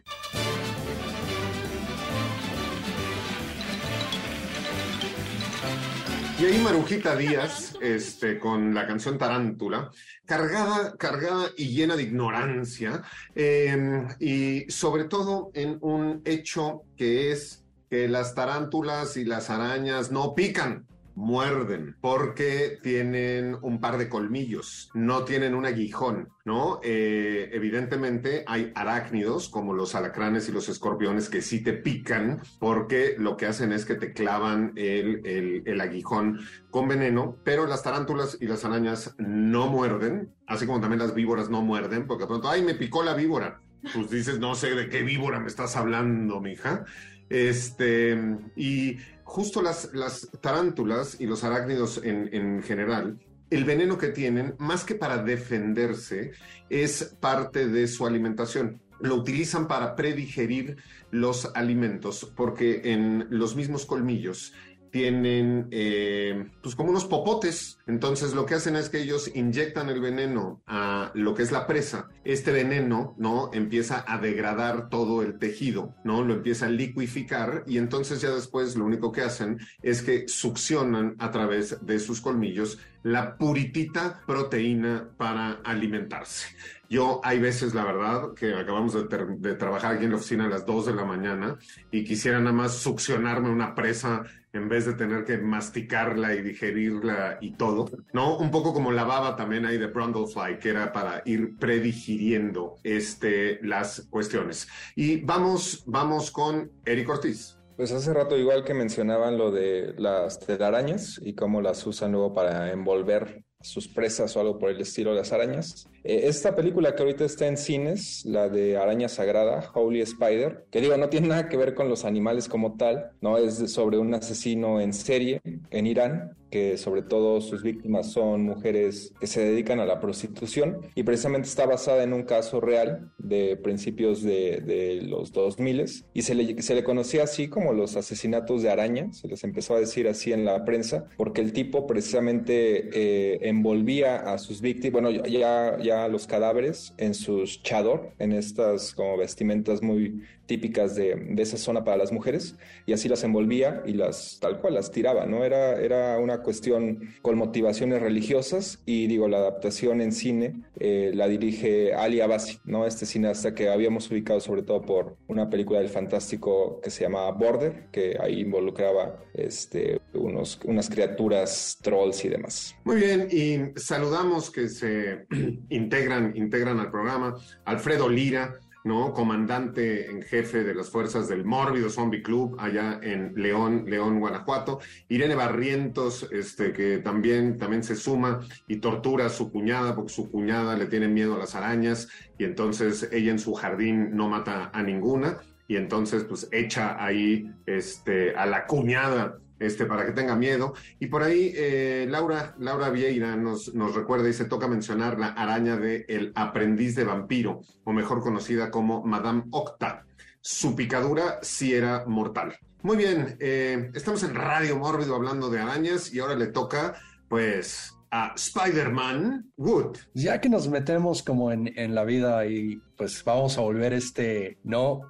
Y 6.42 6.44
ahí 6.44 6.58
Marujita 6.58 7.14
Díaz, 7.14 7.78
este, 7.80 8.40
con 8.40 8.74
la 8.74 8.84
canción 8.84 9.16
Tarántula, 9.16 9.92
cargada, 10.26 10.96
cargada 10.96 11.52
y 11.56 11.68
llena 11.68 11.94
de 11.94 12.02
ignorancia, 12.02 13.04
eh, 13.36 14.08
y 14.18 14.68
sobre 14.68 15.04
todo 15.04 15.52
en 15.54 15.78
un 15.82 16.20
hecho 16.24 16.82
que 16.96 17.30
es 17.30 17.62
que 17.88 18.08
las 18.08 18.34
tarántulas 18.34 19.16
y 19.16 19.24
las 19.24 19.50
arañas 19.50 20.10
no 20.10 20.34
pican, 20.34 20.84
muerden 21.14 21.96
porque 22.00 22.78
tienen 22.82 23.56
un 23.62 23.80
par 23.80 23.98
de 23.98 24.08
colmillos, 24.08 24.90
no 24.94 25.24
tienen 25.24 25.54
un 25.54 25.66
aguijón, 25.66 26.30
¿no? 26.44 26.80
Eh, 26.82 27.50
evidentemente 27.52 28.44
hay 28.46 28.72
arácnidos 28.74 29.48
como 29.48 29.74
los 29.74 29.94
alacranes 29.94 30.48
y 30.48 30.52
los 30.52 30.68
escorpiones 30.68 31.28
que 31.28 31.42
sí 31.42 31.62
te 31.62 31.72
pican 31.72 32.40
porque 32.58 33.14
lo 33.18 33.36
que 33.36 33.46
hacen 33.46 33.72
es 33.72 33.84
que 33.84 33.94
te 33.94 34.12
clavan 34.12 34.72
el, 34.76 35.26
el, 35.26 35.62
el 35.66 35.80
aguijón 35.80 36.40
con 36.70 36.88
veneno, 36.88 37.36
pero 37.44 37.66
las 37.66 37.82
tarántulas 37.82 38.38
y 38.40 38.46
las 38.46 38.64
arañas 38.64 39.14
no 39.18 39.68
muerden, 39.68 40.32
así 40.46 40.66
como 40.66 40.80
también 40.80 41.00
las 41.00 41.14
víboras 41.14 41.50
no 41.50 41.62
muerden, 41.62 42.06
porque 42.06 42.26
pronto, 42.26 42.48
ay, 42.48 42.62
me 42.62 42.74
picó 42.74 43.02
la 43.02 43.14
víbora. 43.14 43.60
Pues 43.94 44.10
dices, 44.10 44.38
no 44.38 44.54
sé 44.54 44.74
de 44.74 44.88
qué 44.88 45.02
víbora 45.02 45.40
me 45.40 45.48
estás 45.48 45.76
hablando, 45.76 46.40
mija. 46.40 46.84
Este, 47.28 48.16
y 48.54 48.98
justo 49.32 49.62
las, 49.62 49.88
las 49.94 50.28
tarántulas 50.42 51.18
y 51.18 51.24
los 51.24 51.42
arácnidos 51.42 51.98
en, 52.04 52.28
en, 52.34 52.62
general, 52.62 53.18
el 53.48 53.64
veneno 53.64 53.96
que 53.96 54.08
tienen, 54.08 54.54
más 54.58 54.84
que 54.84 54.94
para 54.94 55.22
defenderse, 55.22 56.32
es 56.68 57.16
parte 57.18 57.66
de 57.66 57.88
su 57.88 58.06
alimentación. 58.06 58.82
Lo 59.00 59.14
utilizan 59.14 59.68
para 59.68 59.96
predigerir 59.96 60.76
los 61.10 61.50
alimentos, 61.54 62.30
porque 62.36 62.82
en 62.92 63.26
los 63.30 63.56
mismos 63.56 63.86
colmillos 63.86 64.52
tienen 64.92 65.68
eh, 65.70 66.44
pues 66.62 66.76
como 66.76 66.90
unos 66.90 67.06
popotes. 67.06 67.78
Entonces 67.86 68.34
lo 68.34 68.46
que 68.46 68.54
hacen 68.54 68.76
es 68.76 68.90
que 68.90 69.00
ellos 69.00 69.30
inyectan 69.34 69.88
el 69.88 70.00
veneno 70.00 70.62
a 70.66 71.10
lo 71.14 71.34
que 71.34 71.42
es 71.42 71.50
la 71.50 71.66
presa. 71.66 72.08
Este 72.24 72.52
veneno, 72.52 73.16
¿no? 73.18 73.50
Empieza 73.52 74.04
a 74.06 74.18
degradar 74.18 74.90
todo 74.90 75.22
el 75.22 75.38
tejido, 75.38 75.94
¿no? 76.04 76.22
Lo 76.22 76.34
empieza 76.34 76.66
a 76.66 76.70
liquificar 76.70 77.64
y 77.66 77.78
entonces 77.78 78.20
ya 78.20 78.30
después 78.30 78.76
lo 78.76 78.84
único 78.84 79.10
que 79.10 79.22
hacen 79.22 79.58
es 79.82 80.02
que 80.02 80.28
succionan 80.28 81.16
a 81.18 81.30
través 81.30 81.84
de 81.84 81.98
sus 81.98 82.20
colmillos 82.20 82.78
la 83.02 83.36
puritita 83.36 84.22
proteína 84.26 85.08
para 85.16 85.52
alimentarse. 85.64 86.48
Yo 86.92 87.22
hay 87.24 87.38
veces, 87.38 87.72
la 87.72 87.86
verdad, 87.86 88.34
que 88.34 88.52
acabamos 88.52 88.92
de, 88.92 89.54
trabajar 89.54 89.94
aquí 89.94 90.04
en 90.04 90.10
la 90.10 90.18
oficina 90.18 90.44
a 90.44 90.50
las 90.50 90.66
2 90.66 90.84
de 90.84 90.94
la 90.94 91.06
mañana 91.06 91.56
y 91.90 92.04
quisiera 92.04 92.38
nada 92.38 92.52
más 92.52 92.74
succionarme 92.74 93.48
una 93.48 93.74
presa 93.74 94.24
en 94.52 94.68
vez 94.68 94.84
de 94.84 94.92
tener 94.92 95.24
que 95.24 95.38
masticarla 95.38 96.34
y 96.34 96.42
digerirla 96.42 97.38
y 97.40 97.52
todo, 97.52 97.88
¿no? 98.12 98.36
Un 98.36 98.50
poco 98.50 98.74
como 98.74 98.92
la 98.92 99.04
baba 99.04 99.36
también 99.36 99.64
hay 99.64 99.78
de 99.78 99.86
Brundlefly, 99.86 100.58
que 100.58 100.68
era 100.68 100.92
para 100.92 101.22
ir 101.24 101.56
predigiriendo 101.56 102.74
este, 102.82 103.58
las 103.62 104.06
cuestiones. 104.10 104.68
Y 104.94 105.22
vamos, 105.22 105.84
vamos 105.86 106.30
con 106.30 106.72
Eric 106.84 107.08
Ortiz. 107.08 107.56
Pues 107.74 107.90
hace 107.92 108.12
rato 108.12 108.36
igual 108.36 108.64
que 108.64 108.74
mencionaban 108.74 109.38
lo 109.38 109.50
de 109.50 109.94
las 109.96 110.40
telarañas 110.40 111.18
y 111.24 111.32
cómo 111.34 111.62
las 111.62 111.86
usan 111.86 112.12
luego 112.12 112.34
para 112.34 112.70
envolver 112.70 113.46
sus 113.62 113.88
presas 113.88 114.36
o 114.36 114.40
algo 114.40 114.58
por 114.58 114.70
el 114.70 114.80
estilo 114.80 115.10
de 115.10 115.16
las 115.18 115.32
arañas. 115.32 115.88
Eh, 116.04 116.22
esta 116.24 116.54
película 116.54 116.94
que 116.94 117.02
ahorita 117.02 117.24
está 117.24 117.46
en 117.46 117.56
cines, 117.56 118.24
la 118.24 118.48
de 118.48 118.76
Araña 118.76 119.08
Sagrada, 119.08 119.70
Holy 119.74 120.00
Spider, 120.00 120.66
que 120.70 120.80
digo, 120.80 120.96
no 120.96 121.08
tiene 121.08 121.28
nada 121.28 121.48
que 121.48 121.56
ver 121.56 121.74
con 121.74 121.88
los 121.88 122.04
animales 122.04 122.48
como 122.48 122.76
tal, 122.76 123.12
no 123.20 123.38
es 123.38 123.72
sobre 123.72 123.98
un 123.98 124.14
asesino 124.14 124.80
en 124.80 124.92
serie 124.92 125.40
en 125.70 125.86
Irán 125.86 126.36
que 126.52 126.76
sobre 126.76 127.02
todo 127.02 127.40
sus 127.40 127.64
víctimas 127.64 128.12
son 128.12 128.42
mujeres 128.42 129.12
que 129.18 129.26
se 129.26 129.44
dedican 129.44 129.80
a 129.80 129.86
la 129.86 129.98
prostitución 129.98 130.82
y 130.94 131.02
precisamente 131.02 131.48
está 131.48 131.66
basada 131.66 132.04
en 132.04 132.12
un 132.12 132.22
caso 132.22 132.60
real 132.60 133.10
de 133.18 133.56
principios 133.56 134.22
de, 134.22 134.60
de 134.60 135.00
los 135.02 135.32
2000 135.32 135.72
y 136.12 136.22
se 136.22 136.34
le, 136.34 136.60
se 136.60 136.74
le 136.74 136.84
conocía 136.84 137.22
así 137.22 137.48
como 137.48 137.72
los 137.72 137.96
asesinatos 137.96 138.62
de 138.62 138.70
araña, 138.70 139.12
se 139.12 139.26
les 139.26 139.42
empezó 139.42 139.74
a 139.74 139.80
decir 139.80 140.06
así 140.06 140.32
en 140.32 140.44
la 140.44 140.64
prensa, 140.64 141.06
porque 141.16 141.40
el 141.40 141.52
tipo 141.52 141.86
precisamente 141.86 142.90
eh, 142.92 143.38
envolvía 143.42 144.16
a 144.16 144.38
sus 144.38 144.60
víctimas, 144.60 145.02
bueno, 145.02 145.24
ya, 145.24 145.78
ya 145.82 146.08
los 146.08 146.26
cadáveres 146.26 146.92
en 146.98 147.14
sus 147.14 147.62
chador, 147.62 148.12
en 148.18 148.32
estas 148.32 148.94
como 148.94 149.16
vestimentas 149.16 149.82
muy 149.82 150.22
típicas 150.52 150.94
de, 150.94 151.34
esa 151.38 151.56
zona 151.56 151.82
para 151.82 151.96
las 151.96 152.12
mujeres 152.12 152.56
y 152.84 152.92
así 152.92 153.08
las 153.08 153.24
envolvía 153.24 153.82
y 153.86 153.94
las 153.94 154.36
tal 154.38 154.60
cual 154.60 154.74
las 154.74 154.90
tiraba, 154.90 155.24
¿no? 155.24 155.44
Era, 155.44 155.80
era 155.80 156.18
una 156.18 156.42
cuestión 156.42 157.08
con 157.22 157.38
motivaciones 157.38 158.02
religiosas 158.02 158.82
y 158.84 159.06
digo, 159.06 159.28
la 159.28 159.38
adaptación 159.38 160.02
en 160.02 160.12
cine 160.12 160.60
eh, 160.78 161.10
la 161.14 161.26
dirige 161.26 161.94
Ali 161.94 162.20
Abassi, 162.20 162.58
¿no? 162.66 162.86
Este 162.86 163.06
cineasta 163.06 163.54
que 163.54 163.70
habíamos 163.70 164.10
ubicado 164.10 164.40
sobre 164.40 164.62
todo 164.62 164.82
por 164.82 165.16
una 165.26 165.48
película 165.48 165.78
del 165.78 165.88
fantástico 165.88 166.78
que 166.82 166.90
se 166.90 167.04
llamaba 167.04 167.30
Border, 167.30 167.86
que 167.90 168.18
ahí 168.20 168.40
involucraba 168.40 169.24
este, 169.32 170.02
unos, 170.12 170.60
unas 170.64 170.90
criaturas 170.90 171.78
trolls 171.80 172.26
y 172.26 172.28
demás. 172.28 172.76
Muy 172.84 172.96
bien, 172.96 173.26
y 173.30 173.80
saludamos 173.80 174.50
que 174.50 174.68
se 174.68 175.24
integran, 175.70 176.36
integran 176.36 176.78
al 176.78 176.90
programa 176.90 177.36
Alfredo 177.64 178.06
Lira, 178.06 178.60
¿no? 178.84 179.12
Comandante 179.12 180.10
en 180.10 180.22
jefe 180.22 180.64
de 180.64 180.74
las 180.74 180.90
fuerzas 180.90 181.28
del 181.28 181.44
Mórbido 181.44 181.90
Zombie 181.90 182.22
Club 182.22 182.56
allá 182.58 182.98
en 183.02 183.32
León, 183.36 183.84
León, 183.86 184.20
Guanajuato. 184.20 184.80
Irene 185.08 185.34
Barrientos, 185.34 186.28
este, 186.32 186.72
que 186.72 186.98
también, 186.98 187.58
también 187.58 187.82
se 187.82 187.96
suma 187.96 188.40
y 188.66 188.76
tortura 188.76 189.26
a 189.26 189.30
su 189.30 189.50
cuñada 189.50 189.94
porque 189.94 190.12
su 190.12 190.30
cuñada 190.30 190.76
le 190.76 190.86
tiene 190.86 191.08
miedo 191.08 191.34
a 191.34 191.38
las 191.38 191.54
arañas 191.54 192.08
y 192.38 192.44
entonces 192.44 193.08
ella 193.12 193.30
en 193.30 193.38
su 193.38 193.54
jardín 193.54 194.16
no 194.16 194.28
mata 194.28 194.70
a 194.72 194.82
ninguna 194.82 195.38
y 195.68 195.76
entonces 195.76 196.24
pues 196.24 196.48
echa 196.52 197.02
ahí 197.02 197.50
este, 197.66 198.34
a 198.34 198.46
la 198.46 198.66
cuñada 198.66 199.38
este, 199.62 199.86
para 199.86 200.04
que 200.04 200.12
tenga 200.12 200.36
miedo. 200.36 200.74
Y 200.98 201.06
por 201.06 201.22
ahí 201.22 201.52
eh, 201.56 202.06
Laura, 202.08 202.54
Laura 202.58 202.90
Vieira 202.90 203.36
nos, 203.36 203.74
nos 203.74 203.94
recuerda 203.94 204.28
y 204.28 204.32
se 204.32 204.44
toca 204.44 204.68
mencionar 204.68 205.18
la 205.18 205.28
araña 205.28 205.76
de 205.76 206.04
El 206.08 206.32
aprendiz 206.34 206.94
de 206.94 207.04
vampiro, 207.04 207.60
o 207.84 207.92
mejor 207.92 208.22
conocida 208.22 208.70
como 208.70 209.02
Madame 209.04 209.44
Octa. 209.50 210.04
Su 210.40 210.74
picadura 210.74 211.38
sí 211.42 211.72
era 211.74 212.04
mortal. 212.06 212.56
Muy 212.82 212.96
bien, 212.96 213.36
eh, 213.38 213.90
estamos 213.94 214.24
en 214.24 214.34
Radio 214.34 214.76
Mórbido 214.76 215.14
hablando 215.14 215.50
de 215.50 215.60
arañas 215.60 216.12
y 216.12 216.18
ahora 216.18 216.34
le 216.34 216.48
toca, 216.48 216.94
pues, 217.28 217.94
a 218.10 218.34
Spider-Man 218.34 219.52
Wood. 219.56 219.98
Ya 220.14 220.40
que 220.40 220.48
nos 220.48 220.68
metemos 220.68 221.22
como 221.22 221.52
en, 221.52 221.72
en 221.78 221.94
la 221.94 222.04
vida 222.04 222.44
y 222.46 222.82
pues 222.96 223.22
vamos 223.24 223.58
a 223.58 223.60
volver 223.62 223.92
este, 223.92 224.58
¿no? 224.64 225.02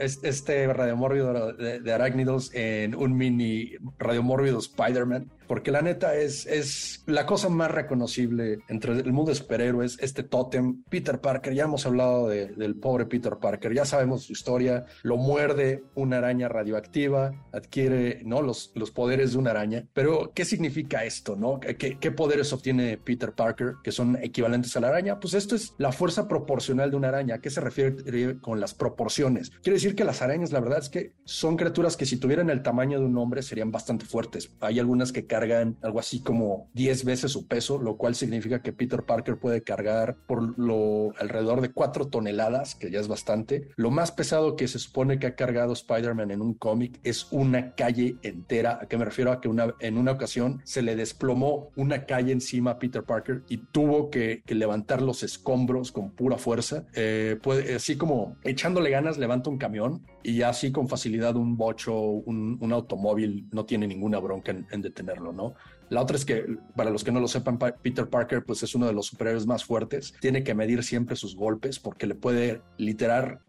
Este 0.00 0.72
radiomórbido 0.72 1.52
de, 1.52 1.80
de 1.80 1.92
arácnidos 1.92 2.50
en 2.54 2.94
un 2.94 3.16
mini 3.16 3.72
radiomórbido 3.98 4.58
Spider-Man. 4.58 5.30
Porque 5.46 5.70
la 5.70 5.82
neta 5.82 6.16
es, 6.16 6.46
es 6.46 7.02
la 7.06 7.24
cosa 7.26 7.48
más 7.48 7.70
reconocible 7.70 8.58
entre 8.68 8.92
el 8.94 9.12
mundo 9.12 9.30
de 9.30 9.36
superhéroes, 9.36 9.98
este 10.00 10.22
tótem. 10.22 10.82
Peter 10.88 11.20
Parker, 11.20 11.54
ya 11.54 11.64
hemos 11.64 11.86
hablado 11.86 12.28
de, 12.28 12.48
del 12.48 12.74
pobre 12.76 13.06
Peter 13.06 13.36
Parker, 13.40 13.72
ya 13.72 13.84
sabemos 13.84 14.24
su 14.24 14.32
historia. 14.32 14.86
Lo 15.02 15.16
muerde 15.16 15.84
una 15.94 16.18
araña 16.18 16.48
radioactiva, 16.48 17.32
adquiere 17.52 18.22
¿no? 18.24 18.42
los, 18.42 18.72
los 18.74 18.90
poderes 18.90 19.32
de 19.32 19.38
una 19.38 19.50
araña. 19.50 19.86
Pero, 19.92 20.32
¿qué 20.34 20.44
significa 20.44 21.04
esto? 21.04 21.36
¿no? 21.36 21.60
¿Qué, 21.60 21.98
¿Qué 21.98 22.10
poderes 22.10 22.52
obtiene 22.52 22.98
Peter 22.98 23.32
Parker 23.32 23.74
que 23.82 23.92
son 23.92 24.16
equivalentes 24.20 24.76
a 24.76 24.80
la 24.80 24.88
araña? 24.88 25.20
Pues 25.20 25.34
esto 25.34 25.54
es 25.54 25.74
la 25.78 25.92
fuerza 25.92 26.26
proporcional 26.26 26.90
de 26.90 26.96
una 26.96 27.08
araña. 27.08 27.25
¿A 27.32 27.40
qué 27.40 27.50
se 27.50 27.60
refiere 27.60 28.38
con 28.40 28.60
las 28.60 28.74
proporciones? 28.74 29.50
Quiere 29.62 29.76
decir 29.76 29.94
que 29.94 30.04
las 30.04 30.22
arañas, 30.22 30.52
la 30.52 30.60
verdad 30.60 30.78
es 30.78 30.88
que 30.88 31.12
son 31.24 31.56
criaturas 31.56 31.96
que 31.96 32.06
si 32.06 32.16
tuvieran 32.16 32.50
el 32.50 32.62
tamaño 32.62 32.98
de 32.98 33.06
un 33.06 33.16
hombre 33.18 33.42
serían 33.42 33.72
bastante 33.72 34.06
fuertes. 34.06 34.50
Hay 34.60 34.78
algunas 34.78 35.12
que 35.12 35.26
cargan 35.26 35.76
algo 35.82 36.00
así 36.00 36.20
como 36.20 36.70
10 36.74 37.04
veces 37.04 37.32
su 37.32 37.46
peso, 37.46 37.78
lo 37.78 37.96
cual 37.96 38.14
significa 38.14 38.62
que 38.62 38.72
Peter 38.72 39.02
Parker 39.04 39.38
puede 39.38 39.62
cargar 39.62 40.16
por 40.26 40.58
lo 40.58 41.12
alrededor 41.18 41.60
de 41.60 41.70
4 41.70 42.08
toneladas, 42.08 42.74
que 42.74 42.90
ya 42.90 43.00
es 43.00 43.08
bastante. 43.08 43.70
Lo 43.76 43.90
más 43.90 44.12
pesado 44.12 44.56
que 44.56 44.68
se 44.68 44.78
supone 44.78 45.18
que 45.18 45.26
ha 45.26 45.34
cargado 45.34 45.72
Spider-Man 45.72 46.30
en 46.30 46.40
un 46.40 46.54
cómic 46.54 47.00
es 47.02 47.28
una 47.30 47.74
calle 47.74 48.16
entera. 48.22 48.78
¿A 48.82 48.88
qué 48.88 48.96
me 48.96 49.04
refiero? 49.04 49.32
A 49.32 49.40
que 49.40 49.48
una, 49.48 49.74
en 49.80 49.98
una 49.98 50.12
ocasión 50.12 50.60
se 50.64 50.82
le 50.82 50.96
desplomó 50.96 51.70
una 51.76 52.06
calle 52.06 52.32
encima 52.32 52.72
a 52.72 52.78
Peter 52.78 53.02
Parker 53.02 53.42
y 53.48 53.58
tuvo 53.58 54.10
que, 54.10 54.42
que 54.44 54.54
levantar 54.54 55.02
los 55.02 55.22
escombros 55.22 55.92
con 55.92 56.10
pura 56.10 56.38
fuerza. 56.38 56.86
Eh, 56.94 57.15
puede, 57.42 57.74
así 57.74 57.96
como 57.96 58.36
echándole 58.44 58.90
ganas, 58.90 59.18
levanta 59.18 59.50
un 59.50 59.58
camión 59.58 60.04
y 60.22 60.42
así 60.42 60.72
con 60.72 60.88
facilidad 60.88 61.36
un 61.36 61.56
bocho, 61.56 61.94
un, 61.98 62.58
un 62.60 62.72
automóvil 62.72 63.48
no 63.52 63.64
tiene 63.64 63.86
ninguna 63.86 64.18
bronca 64.18 64.52
en, 64.52 64.66
en 64.70 64.82
detenerlo, 64.82 65.32
¿no? 65.32 65.54
La 65.90 66.02
otra 66.02 66.16
es 66.16 66.24
que, 66.24 66.44
para 66.74 66.90
los 66.90 67.04
que 67.04 67.12
no 67.12 67.20
lo 67.20 67.28
sepan, 67.28 67.58
Peter 67.58 68.08
Parker 68.08 68.44
pues 68.44 68.62
es 68.62 68.74
uno 68.74 68.86
de 68.86 68.92
los 68.92 69.06
superhéroes 69.06 69.46
más 69.46 69.64
fuertes. 69.64 70.14
Tiene 70.20 70.42
que 70.42 70.54
medir 70.54 70.82
siempre 70.82 71.16
sus 71.16 71.36
golpes 71.36 71.78
porque 71.78 72.06
le 72.06 72.14
puede 72.14 72.62
literal 72.78 73.40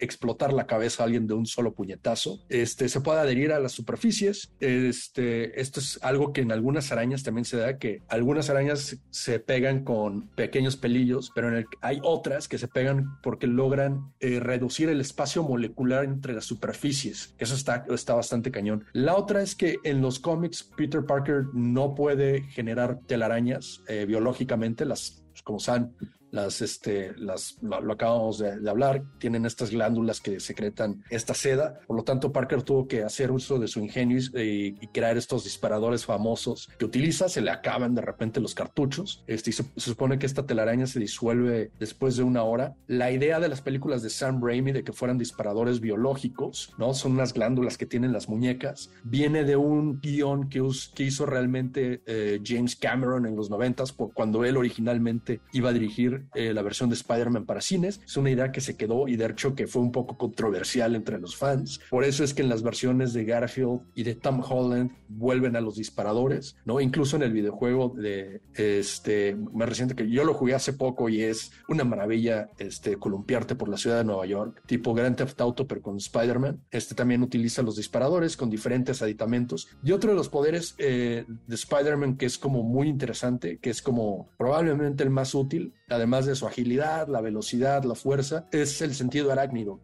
explotar 0.00 0.52
la 0.52 0.66
cabeza 0.66 1.02
a 1.02 1.06
alguien 1.06 1.26
de 1.26 1.34
un 1.34 1.46
solo 1.46 1.74
puñetazo. 1.74 2.40
Este, 2.48 2.88
se 2.88 3.00
puede 3.00 3.20
adherir 3.20 3.52
a 3.52 3.60
las 3.60 3.72
superficies. 3.72 4.52
Este, 4.60 5.60
esto 5.60 5.80
es 5.80 5.98
algo 6.02 6.32
que 6.32 6.40
en 6.40 6.52
algunas 6.52 6.90
arañas 6.92 7.22
también 7.22 7.44
se 7.44 7.56
da, 7.56 7.78
que 7.78 8.02
algunas 8.08 8.50
arañas 8.50 8.98
se 9.10 9.38
pegan 9.38 9.84
con 9.84 10.28
pequeños 10.28 10.76
pelillos, 10.76 11.30
pero 11.34 11.50
hay 11.80 12.00
otras 12.02 12.48
que 12.48 12.58
se 12.58 12.68
pegan 12.68 13.18
porque 13.22 13.46
logran 13.46 14.12
eh, 14.20 14.40
reducir 14.40 14.88
el 14.88 15.00
espacio 15.00 15.42
molecular 15.42 16.04
entre 16.04 16.32
las 16.32 16.44
superficies. 16.44 17.34
Eso 17.38 17.54
está, 17.54 17.84
está 17.90 18.14
bastante 18.14 18.50
cañón. 18.50 18.84
La 18.92 19.16
otra 19.16 19.42
es 19.42 19.54
que 19.54 19.76
en 19.84 20.00
los 20.00 20.18
cómics 20.18 20.62
Peter 20.76 21.04
Parker 21.04 21.44
no 21.52 21.83
puede 21.92 22.42
generar 22.44 23.00
telarañas 23.06 23.82
eh, 23.88 24.06
biológicamente, 24.06 24.86
las, 24.86 25.24
pues, 25.28 25.42
como 25.42 25.58
saben, 25.58 25.92
las, 26.34 26.60
este, 26.62 27.14
las, 27.16 27.56
lo, 27.62 27.80
lo 27.80 27.92
acabamos 27.92 28.38
de, 28.38 28.58
de, 28.58 28.68
hablar, 28.68 29.04
tienen 29.18 29.46
estas 29.46 29.70
glándulas 29.70 30.20
que 30.20 30.40
secretan 30.40 31.04
esta 31.08 31.32
seda, 31.32 31.78
por 31.86 31.96
lo 31.96 32.02
tanto 32.02 32.32
Parker 32.32 32.62
tuvo 32.62 32.88
que 32.88 33.04
hacer 33.04 33.30
uso 33.30 33.60
de 33.60 33.68
su 33.68 33.78
ingenio 33.78 34.18
y, 34.18 34.76
y 34.80 34.86
crear 34.88 35.16
estos 35.16 35.44
disparadores 35.44 36.04
famosos 36.04 36.68
que 36.76 36.84
utiliza, 36.84 37.28
se 37.28 37.40
le 37.40 37.52
acaban 37.52 37.94
de 37.94 38.02
repente 38.02 38.40
los 38.40 38.54
cartuchos, 38.54 39.22
este, 39.28 39.50
y 39.50 39.52
se, 39.52 39.62
se, 39.62 39.90
supone 39.90 40.18
que 40.18 40.26
esta 40.26 40.44
telaraña 40.44 40.88
se 40.88 40.98
disuelve 40.98 41.70
después 41.78 42.16
de 42.16 42.24
una 42.24 42.42
hora. 42.42 42.74
La 42.88 43.12
idea 43.12 43.38
de 43.38 43.48
las 43.48 43.60
películas 43.60 44.02
de 44.02 44.10
Sam 44.10 44.42
Raimi 44.42 44.72
de 44.72 44.82
que 44.82 44.92
fueran 44.92 45.18
disparadores 45.18 45.80
biológicos, 45.80 46.74
¿no? 46.78 46.94
Son 46.94 47.12
unas 47.12 47.32
glándulas 47.32 47.78
que 47.78 47.86
tienen 47.86 48.12
las 48.12 48.28
muñecas, 48.28 48.90
viene 49.04 49.44
de 49.44 49.54
un 49.54 50.00
guion 50.00 50.48
que, 50.48 50.60
que 50.96 51.04
hizo 51.04 51.26
realmente 51.26 52.02
eh, 52.06 52.40
James 52.44 52.74
Cameron 52.74 53.24
en 53.24 53.36
los 53.36 53.50
noventas, 53.50 53.92
cuando 53.92 54.44
él 54.44 54.56
originalmente 54.56 55.40
iba 55.52 55.70
a 55.70 55.72
dirigir 55.72 56.23
eh, 56.34 56.52
la 56.52 56.62
versión 56.62 56.88
de 56.88 56.94
Spider-Man 56.94 57.46
para 57.46 57.60
cines. 57.60 58.00
Es 58.04 58.16
una 58.16 58.30
idea 58.30 58.52
que 58.52 58.60
se 58.60 58.76
quedó 58.76 59.08
y 59.08 59.16
de 59.16 59.26
hecho 59.26 59.54
que 59.54 59.66
fue 59.66 59.82
un 59.82 59.92
poco 59.92 60.16
controversial 60.16 60.94
entre 60.94 61.18
los 61.18 61.36
fans. 61.36 61.80
Por 61.90 62.04
eso 62.04 62.24
es 62.24 62.34
que 62.34 62.42
en 62.42 62.48
las 62.48 62.62
versiones 62.62 63.12
de 63.12 63.24
Garfield 63.24 63.80
y 63.94 64.02
de 64.02 64.14
Tom 64.14 64.42
Holland 64.46 64.90
vuelven 65.08 65.56
a 65.56 65.60
los 65.60 65.76
disparadores, 65.76 66.56
¿no? 66.64 66.80
Incluso 66.80 67.16
en 67.16 67.22
el 67.22 67.32
videojuego 67.32 67.94
de 67.96 68.40
este 68.54 69.36
más 69.52 69.68
reciente 69.68 69.94
que 69.94 70.08
yo 70.08 70.24
lo 70.24 70.34
jugué 70.34 70.54
hace 70.54 70.72
poco 70.72 71.08
y 71.08 71.22
es 71.22 71.52
una 71.68 71.84
maravilla 71.84 72.50
este 72.58 72.96
columpiarte 72.96 73.54
por 73.54 73.68
la 73.68 73.76
ciudad 73.76 73.98
de 73.98 74.04
Nueva 74.04 74.26
York, 74.26 74.62
tipo 74.66 74.94
Grand 74.94 75.16
Theft 75.16 75.40
Auto 75.40 75.66
pero 75.66 75.82
con 75.82 75.96
Spider-Man. 75.96 76.60
Este 76.70 76.94
también 76.94 77.22
utiliza 77.22 77.62
los 77.62 77.76
disparadores 77.76 78.36
con 78.36 78.50
diferentes 78.50 79.02
aditamentos. 79.02 79.68
Y 79.82 79.92
otro 79.92 80.10
de 80.10 80.16
los 80.16 80.28
poderes 80.28 80.74
eh, 80.78 81.24
de 81.46 81.54
Spider-Man 81.54 82.16
que 82.16 82.26
es 82.26 82.38
como 82.38 82.62
muy 82.62 82.88
interesante, 82.88 83.58
que 83.58 83.70
es 83.70 83.82
como 83.82 84.28
probablemente 84.36 85.02
el 85.02 85.10
más 85.10 85.34
útil, 85.34 85.74
además 85.88 86.26
de 86.26 86.34
su 86.34 86.46
agilidad, 86.46 87.08
la 87.08 87.20
velocidad, 87.20 87.84
la 87.84 87.94
fuerza, 87.94 88.46
es 88.52 88.80
el 88.82 88.94
sentido 88.94 89.30
arácnido. 89.32 89.80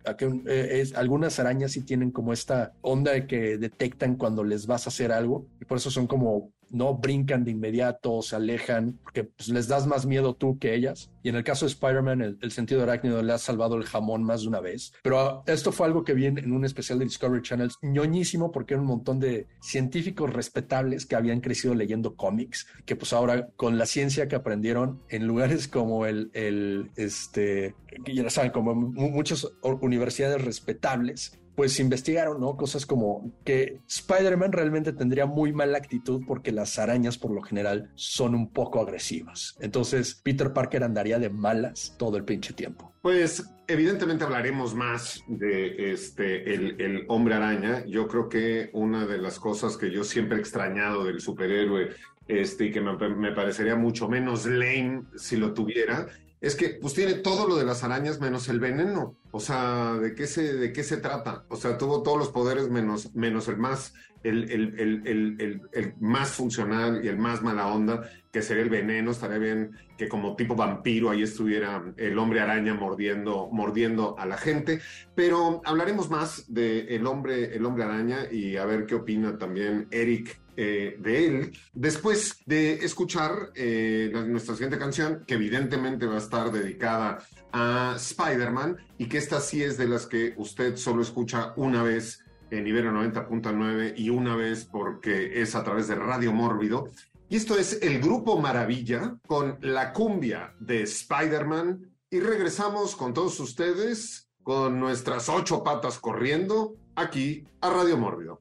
Eh, 0.46 0.80
es, 0.80 0.94
algunas 0.94 1.38
arañas 1.38 1.72
sí 1.72 1.82
tienen 1.82 2.10
como 2.10 2.32
esta 2.32 2.72
onda 2.80 3.12
de 3.12 3.26
que 3.26 3.58
detectan 3.58 4.16
cuando 4.16 4.44
les 4.44 4.66
vas 4.66 4.86
a 4.86 4.90
hacer 4.90 5.12
algo 5.12 5.46
y 5.60 5.64
por 5.64 5.78
eso 5.78 5.90
son 5.90 6.06
como 6.06 6.52
no 6.70 6.94
brincan 6.94 7.44
de 7.44 7.50
inmediato, 7.50 8.22
se 8.22 8.36
alejan, 8.36 8.98
porque 9.02 9.24
pues, 9.24 9.48
les 9.48 9.68
das 9.68 9.86
más 9.86 10.06
miedo 10.06 10.34
tú 10.34 10.58
que 10.58 10.74
ellas. 10.74 11.10
Y 11.22 11.28
en 11.28 11.36
el 11.36 11.44
caso 11.44 11.66
de 11.66 11.72
Spider-Man, 11.72 12.22
el, 12.22 12.38
el, 12.40 12.50
sentido 12.50 12.82
arácnido 12.82 13.22
le 13.22 13.32
ha 13.32 13.38
salvado 13.38 13.76
el 13.76 13.84
jamón 13.84 14.22
más 14.22 14.42
de 14.42 14.48
una 14.48 14.60
vez. 14.60 14.92
Pero 15.02 15.42
esto 15.46 15.72
fue 15.72 15.86
algo 15.86 16.04
que 16.04 16.14
vi 16.14 16.26
en 16.26 16.52
un 16.52 16.64
especial 16.64 16.98
de 16.98 17.04
Discovery 17.04 17.42
Channel, 17.42 17.70
ñoñísimo, 17.82 18.52
porque 18.52 18.74
era 18.74 18.80
un 18.80 18.88
montón 18.88 19.20
de 19.20 19.46
científicos 19.60 20.32
respetables 20.32 21.06
que 21.06 21.16
habían 21.16 21.40
crecido 21.40 21.74
leyendo 21.74 22.14
cómics, 22.16 22.66
que 22.86 22.96
pues 22.96 23.12
ahora 23.12 23.48
con 23.56 23.78
la 23.78 23.86
ciencia 23.86 24.28
que 24.28 24.36
aprendieron 24.36 25.02
en 25.08 25.26
lugares 25.26 25.68
como 25.68 26.06
el, 26.06 26.30
el 26.32 26.90
este, 26.96 27.74
ya 28.06 28.30
saben, 28.30 28.52
como 28.52 28.74
muchas 28.74 29.46
universidades 29.62 30.42
respetables, 30.42 31.39
pues 31.60 31.78
investigaron, 31.78 32.40
¿no? 32.40 32.56
Cosas 32.56 32.86
como 32.86 33.34
que 33.44 33.82
Spider-Man 33.86 34.50
realmente 34.50 34.94
tendría 34.94 35.26
muy 35.26 35.52
mala 35.52 35.76
actitud 35.76 36.22
porque 36.26 36.52
las 36.52 36.78
arañas 36.78 37.18
por 37.18 37.32
lo 37.32 37.42
general 37.42 37.90
son 37.96 38.34
un 38.34 38.50
poco 38.50 38.80
agresivas. 38.80 39.58
Entonces 39.60 40.14
Peter 40.14 40.54
Parker 40.54 40.84
andaría 40.84 41.18
de 41.18 41.28
malas 41.28 41.94
todo 41.98 42.16
el 42.16 42.24
pinche 42.24 42.54
tiempo. 42.54 42.94
Pues 43.02 43.44
evidentemente 43.68 44.24
hablaremos 44.24 44.74
más 44.74 45.22
de 45.28 45.92
este 45.92 46.54
el, 46.54 47.04
hombre 47.08 47.34
araña. 47.34 47.84
Yo 47.84 48.08
creo 48.08 48.30
que 48.30 48.70
una 48.72 49.06
de 49.06 49.18
las 49.18 49.38
cosas 49.38 49.76
que 49.76 49.90
yo 49.90 50.02
siempre 50.02 50.38
he 50.38 50.40
extrañado 50.40 51.04
del 51.04 51.20
superhéroe 51.20 51.90
este, 52.26 52.64
y 52.64 52.70
que 52.70 52.80
me 52.80 53.32
parecería 53.32 53.76
mucho 53.76 54.08
menos 54.08 54.46
lame 54.46 55.02
si 55.14 55.36
lo 55.36 55.52
tuviera 55.52 56.06
es 56.40 56.56
que 56.56 56.70
pues 56.70 56.94
tiene 56.94 57.14
todo 57.14 57.46
lo 57.46 57.56
de 57.56 57.64
las 57.64 57.84
arañas 57.84 58.20
menos 58.20 58.48
el 58.48 58.60
veneno. 58.60 59.16
O 59.30 59.40
sea, 59.40 59.94
¿de 59.94 60.14
qué 60.14 60.26
se, 60.26 60.54
de 60.54 60.72
qué 60.72 60.82
se 60.82 60.96
trata? 60.96 61.44
O 61.48 61.56
sea, 61.56 61.76
tuvo 61.76 62.02
todos 62.02 62.18
los 62.18 62.30
poderes 62.30 62.70
menos, 62.70 63.14
menos 63.14 63.46
el 63.48 63.58
más, 63.58 63.92
el, 64.22 64.50
el, 64.50 64.80
el, 65.06 65.62
el, 65.72 65.94
más 66.00 66.30
funcional 66.30 67.04
y 67.04 67.08
el 67.08 67.18
más 67.18 67.42
mala 67.42 67.68
onda, 67.68 68.08
que 68.32 68.40
sería 68.40 68.62
el 68.62 68.70
veneno. 68.70 69.10
Estaría 69.10 69.36
bien 69.38 69.72
que 69.98 70.08
como 70.08 70.34
tipo 70.34 70.56
vampiro 70.56 71.10
ahí 71.10 71.22
estuviera 71.22 71.84
el 71.98 72.18
hombre 72.18 72.40
araña 72.40 72.72
mordiendo, 72.72 73.50
mordiendo 73.52 74.18
a 74.18 74.24
la 74.24 74.38
gente. 74.38 74.80
Pero 75.14 75.60
hablaremos 75.66 76.08
más 76.08 76.52
de 76.52 77.00
hombre, 77.04 77.54
el 77.54 77.66
hombre 77.66 77.84
araña 77.84 78.32
y 78.32 78.56
a 78.56 78.64
ver 78.64 78.86
qué 78.86 78.94
opina 78.94 79.36
también 79.36 79.88
Eric 79.90 80.40
eh, 80.62 80.96
de 80.98 81.26
él, 81.26 81.58
después 81.72 82.36
de 82.44 82.84
escuchar 82.84 83.50
eh, 83.54 84.12
nuestra 84.26 84.52
siguiente 84.54 84.76
canción, 84.76 85.24
que 85.26 85.32
evidentemente 85.32 86.04
va 86.04 86.16
a 86.16 86.18
estar 86.18 86.52
dedicada 86.52 87.24
a 87.50 87.94
Spider-Man 87.96 88.76
y 88.98 89.06
que 89.06 89.16
esta 89.16 89.40
sí 89.40 89.62
es 89.62 89.78
de 89.78 89.88
las 89.88 90.04
que 90.04 90.34
usted 90.36 90.76
solo 90.76 91.00
escucha 91.00 91.54
una 91.56 91.82
vez 91.82 92.22
en 92.50 92.66
Ibero 92.66 92.92
90.9 92.92 93.94
y 93.96 94.10
una 94.10 94.36
vez 94.36 94.66
porque 94.70 95.40
es 95.40 95.54
a 95.54 95.64
través 95.64 95.88
de 95.88 95.94
Radio 95.94 96.30
Mórbido. 96.34 96.90
Y 97.30 97.36
esto 97.36 97.56
es 97.56 97.78
el 97.80 97.98
Grupo 97.98 98.38
Maravilla 98.38 99.16
con 99.26 99.56
la 99.62 99.94
cumbia 99.94 100.52
de 100.60 100.82
Spider-Man 100.82 101.90
y 102.10 102.20
regresamos 102.20 102.96
con 102.96 103.14
todos 103.14 103.40
ustedes 103.40 104.28
con 104.42 104.78
nuestras 104.78 105.30
ocho 105.30 105.64
patas 105.64 105.98
corriendo 105.98 106.74
aquí 106.96 107.46
a 107.62 107.70
Radio 107.70 107.96
Mórbido. 107.96 108.40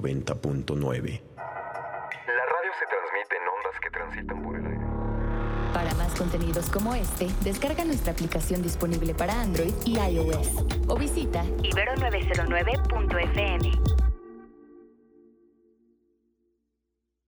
90.9. 0.00 1.20
La 1.36 2.44
radio 2.44 2.72
se 2.78 2.86
transmite 2.86 3.36
en 3.36 3.48
ondas 3.48 3.80
que 3.80 3.90
transitan 3.90 4.42
por 4.42 4.56
el 4.56 4.66
aire. 4.66 4.84
Para 5.72 5.94
más 5.94 6.14
contenidos 6.14 6.68
como 6.70 6.94
este, 6.94 7.28
descarga 7.42 7.84
nuestra 7.84 8.12
aplicación 8.12 8.62
disponible 8.62 9.14
para 9.14 9.40
Android 9.40 9.74
y 9.84 9.98
iOS 9.98 10.64
o 10.88 10.96
visita 10.96 11.44
ibero909.fm. 11.62 14.05